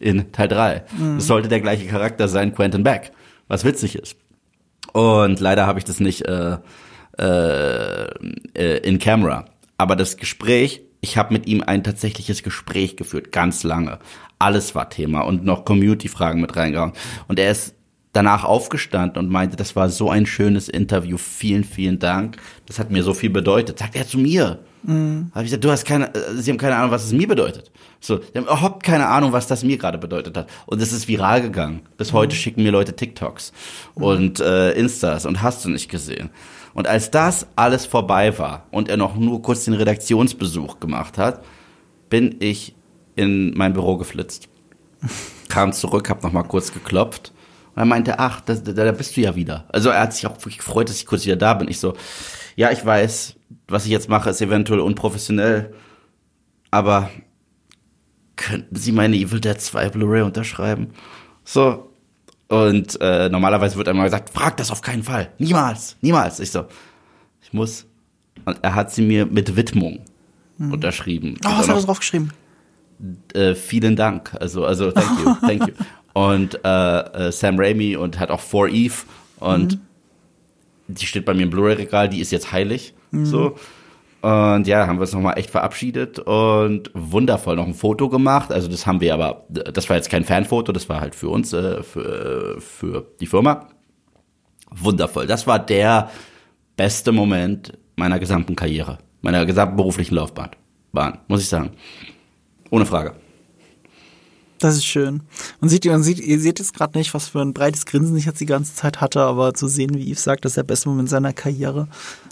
[0.00, 0.84] in Teil 3.
[1.14, 3.12] Das sollte der gleiche Charakter sein, Quentin Beck,
[3.46, 4.16] was witzig ist.
[4.92, 6.56] Und leider habe ich das nicht äh,
[7.18, 8.04] äh,
[8.54, 9.44] äh, in Camera.
[9.78, 13.98] Aber das Gespräch, ich habe mit ihm ein tatsächliches Gespräch geführt, ganz lange.
[14.38, 16.92] Alles war Thema und noch Community-Fragen mit reingehauen.
[17.28, 17.75] Und er ist
[18.16, 22.38] danach aufgestanden und meinte, das war so ein schönes Interview, vielen, vielen Dank.
[22.64, 23.78] Das hat mir so viel bedeutet.
[23.78, 24.60] Sagt er zu mir.
[24.84, 25.30] Mhm.
[25.34, 27.70] Habe ich gesagt, du hast keine, äh, sie haben keine Ahnung, was es mir bedeutet.
[28.00, 30.48] So, sie haben überhaupt keine Ahnung, was das mir gerade bedeutet hat.
[30.64, 31.82] Und es ist viral gegangen.
[31.98, 33.52] Bis heute schicken mir Leute TikToks
[33.94, 36.30] und äh, Instas und hast du nicht gesehen.
[36.72, 41.44] Und als das alles vorbei war und er noch nur kurz den Redaktionsbesuch gemacht hat,
[42.08, 42.74] bin ich
[43.14, 44.48] in mein Büro geflitzt.
[45.48, 47.32] Kam zurück, hab noch mal kurz geklopft.
[47.76, 49.66] Und er meinte, ach, da, da, bist du ja wieder.
[49.68, 51.68] Also er hat sich auch wirklich gefreut, dass ich kurz wieder da bin.
[51.68, 51.94] Ich so,
[52.56, 53.36] ja, ich weiß,
[53.68, 55.74] was ich jetzt mache, ist eventuell unprofessionell.
[56.70, 57.10] Aber
[58.36, 60.94] könnten Sie meine Evil Dead 2 Blu-ray unterschreiben?
[61.44, 61.92] So.
[62.48, 65.30] Und äh, normalerweise wird einmal gesagt, frag das auf keinen Fall.
[65.38, 66.40] Niemals, niemals.
[66.40, 66.64] Ich so,
[67.42, 67.86] ich muss.
[68.44, 70.00] Und er hat sie mir mit Widmung
[70.58, 71.36] unterschrieben.
[71.44, 72.30] Oh, was hat er drauf geschrieben?
[73.34, 74.34] äh, vielen Dank.
[74.40, 75.74] Also, also thank you, thank you.
[76.16, 76.98] Und äh,
[77.28, 78.94] äh, Sam Raimi und hat auch For Eve
[79.38, 79.78] und
[80.88, 82.94] die steht bei mir im Blu-ray-Regal, die ist jetzt heilig.
[83.12, 83.56] So.
[84.22, 88.50] Und ja, haben wir uns nochmal echt verabschiedet und wundervoll noch ein Foto gemacht.
[88.50, 91.52] Also das haben wir aber, das war jetzt kein Fanfoto, das war halt für uns,
[91.52, 93.68] äh, für, für die Firma.
[94.70, 95.26] Wundervoll.
[95.26, 96.10] Das war der
[96.78, 100.50] beste Moment meiner gesamten Karriere, meiner gesamten beruflichen Laufbahn,
[100.92, 101.72] Bahn, muss ich sagen.
[102.70, 103.12] Ohne Frage.
[104.58, 105.20] Das ist schön.
[105.60, 108.24] Man sieht, man sieht, ihr seht jetzt gerade nicht, was für ein breites Grinsen ich
[108.24, 110.88] jetzt die ganze Zeit hatte, aber zu sehen, wie Yves sagt, das ist der beste
[110.88, 111.88] Moment seiner Karriere.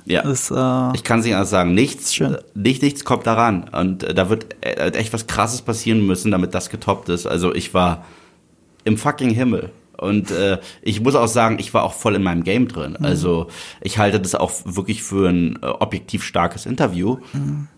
[0.06, 0.22] Ja.
[0.22, 1.74] Ist, äh, Ich kann es nicht anders sagen.
[1.74, 2.36] Nichts, Schön.
[2.54, 3.68] nicht, nichts kommt daran.
[3.68, 7.26] Und äh, da wird äh, echt was Krasses passieren müssen, damit das getoppt ist.
[7.26, 8.04] Also ich war
[8.84, 9.70] im fucking Himmel.
[9.98, 12.96] Und äh, ich muss auch sagen, ich war auch voll in meinem Game drin.
[12.96, 13.48] Also
[13.80, 17.18] ich halte das auch wirklich für ein äh, objektiv starkes Interview,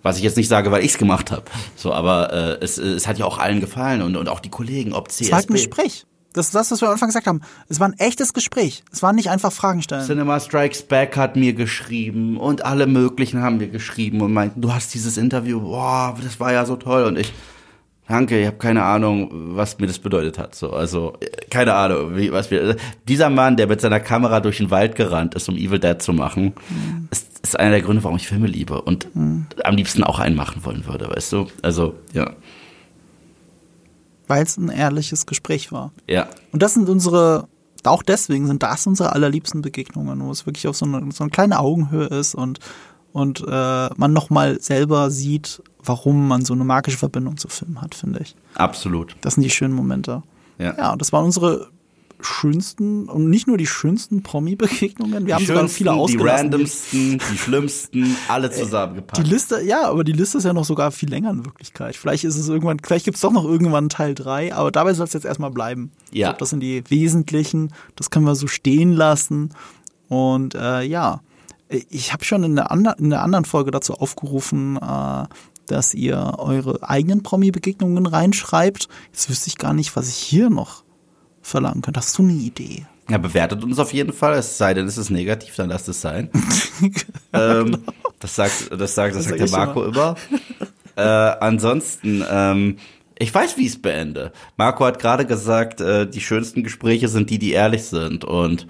[0.02, 1.44] was ich jetzt nicht sage, weil ich es gemacht habe.
[1.74, 4.92] So, aber äh, es, es hat ja auch allen gefallen und, und auch die Kollegen,
[4.92, 5.24] ob CSB.
[5.24, 6.06] es war halt ein Gespräch.
[6.36, 7.40] Das ist das, was wir am Anfang gesagt haben.
[7.68, 8.84] Es war ein echtes Gespräch.
[8.92, 10.04] Es war nicht einfach Fragen stellen.
[10.04, 14.74] Cinema Strikes Back hat mir geschrieben und alle möglichen haben mir geschrieben und meinten, du
[14.74, 17.32] hast dieses Interview, boah, das war ja so toll und ich,
[18.08, 20.54] danke, ich habe keine Ahnung, was mir das bedeutet hat.
[20.54, 21.14] So, also
[21.50, 22.76] keine Ahnung, wie, was wir.
[23.08, 26.12] Dieser Mann, der mit seiner Kamera durch den Wald gerannt ist, um Evil Dead zu
[26.12, 26.52] machen,
[27.10, 30.64] ist, ist einer der Gründe, warum ich Filme liebe und am liebsten auch einen machen
[30.64, 31.46] wollen würde, weißt du?
[31.62, 32.30] Also ja,
[34.28, 35.92] Weil es ein ehrliches Gespräch war.
[36.08, 37.48] ja, Und das sind unsere,
[37.84, 41.30] auch deswegen sind das unsere allerliebsten Begegnungen, wo es wirklich auf so eine, so eine
[41.30, 42.58] kleine Augenhöhe ist und,
[43.16, 47.94] und äh, man nochmal selber sieht, warum man so eine magische Verbindung zu Filmen hat,
[47.94, 48.36] finde ich.
[48.54, 49.16] absolut.
[49.22, 50.22] Das sind die schönen Momente.
[50.58, 50.74] Ja.
[50.76, 51.68] Ja, das waren unsere
[52.20, 55.26] schönsten und nicht nur die schönsten Promi-Begegnungen.
[55.26, 56.40] Wir haben die sogar schönsten, viele die ausgelassen.
[56.52, 59.26] randomsten, die schlimmsten, alle Die zusammengepackt.
[59.26, 61.96] Liste, ja, aber die Liste ist ja noch sogar viel länger in Wirklichkeit.
[61.96, 65.06] Vielleicht ist es irgendwann, vielleicht gibt es doch noch irgendwann Teil 3, aber dabei soll
[65.06, 65.90] es jetzt erstmal bleiben.
[66.10, 66.28] Ich Ja.
[66.28, 69.50] glaub, das sind die wesentlichen, das können wir so stehen lassen.
[70.08, 71.20] Und äh, ja,
[71.68, 75.24] ich habe schon in der, ander, in der anderen Folge dazu aufgerufen, äh,
[75.66, 78.88] dass ihr eure eigenen Promi-Begegnungen reinschreibt.
[79.12, 80.84] Jetzt wüsste ich gar nicht, was ich hier noch
[81.42, 82.00] verlangen könnte.
[82.00, 82.86] Hast du eine Idee?
[83.08, 86.00] Ja, bewertet uns auf jeden Fall, es sei denn, es ist negativ, dann lasst es
[86.00, 86.28] sein.
[87.32, 87.78] ähm,
[88.18, 90.16] das sagt, das sagt, das Das sagt sag der Marco immer.
[90.96, 92.78] äh, ansonsten, ähm,
[93.18, 94.32] ich weiß, wie ich es beende.
[94.56, 98.24] Marco hat gerade gesagt, äh, die schönsten Gespräche sind die, die ehrlich sind.
[98.24, 98.66] Und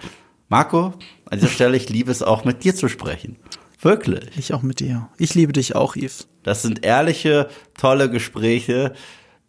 [0.48, 0.92] Marco,
[1.30, 3.36] an dieser Stelle, ich liebe es auch mit dir zu sprechen.
[3.80, 4.36] Wirklich.
[4.36, 5.08] Ich auch mit dir.
[5.18, 6.28] Ich liebe dich auch, Yves.
[6.42, 7.48] Das sind ehrliche,
[7.78, 8.94] tolle Gespräche,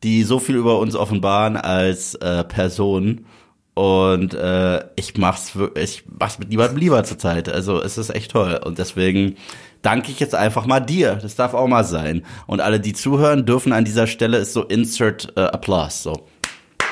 [0.04, 3.26] die so viel über uns offenbaren als äh, Person.
[3.74, 7.48] Und äh, ich mach's wirklich, ich mach's mit niemandem lieber zurzeit.
[7.48, 8.60] Also es ist echt toll.
[8.64, 9.36] Und deswegen
[9.84, 11.16] danke ich jetzt einfach mal dir.
[11.16, 12.26] Das darf auch mal sein.
[12.48, 16.04] Und alle, die zuhören, dürfen an dieser Stelle ist so Insert äh, Applaus.
[16.04, 16.28] So.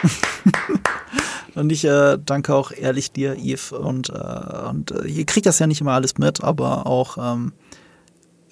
[1.55, 3.71] Und ich äh, danke auch ehrlich dir, Yves.
[3.71, 7.53] Und, äh, und äh, ihr kriegt das ja nicht immer alles mit, aber auch, ähm,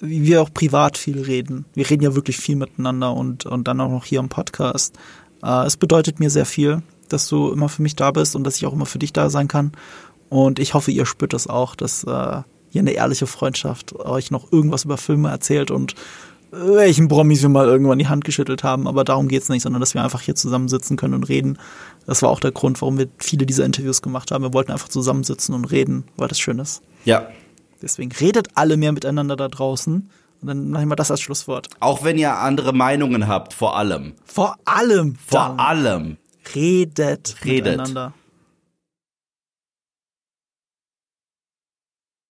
[0.00, 1.66] wie wir auch privat viel reden.
[1.74, 4.96] Wir reden ja wirklich viel miteinander und, und dann auch noch hier im Podcast.
[5.42, 8.56] Äh, es bedeutet mir sehr viel, dass du immer für mich da bist und dass
[8.56, 9.72] ich auch immer für dich da sein kann.
[10.30, 14.50] Und ich hoffe, ihr spürt das auch, dass äh, hier eine ehrliche Freundschaft euch noch
[14.50, 15.94] irgendwas über Filme erzählt und
[16.56, 19.94] welchen Promis wir mal irgendwann die Hand geschüttelt haben, aber darum geht's nicht, sondern dass
[19.94, 21.58] wir einfach hier zusammensitzen können und reden.
[22.06, 24.42] Das war auch der Grund, warum wir viele dieser Interviews gemacht haben.
[24.44, 26.82] Wir wollten einfach zusammensitzen und reden, weil das schön ist.
[27.04, 27.28] Ja.
[27.82, 30.08] Deswegen redet alle mehr miteinander da draußen.
[30.40, 31.68] Und dann machen wir das als Schlusswort.
[31.80, 34.12] Auch wenn ihr andere Meinungen habt, vor allem.
[34.24, 36.16] Vor allem, Vor allem.
[36.54, 37.64] redet, Redet.
[37.64, 38.12] miteinander.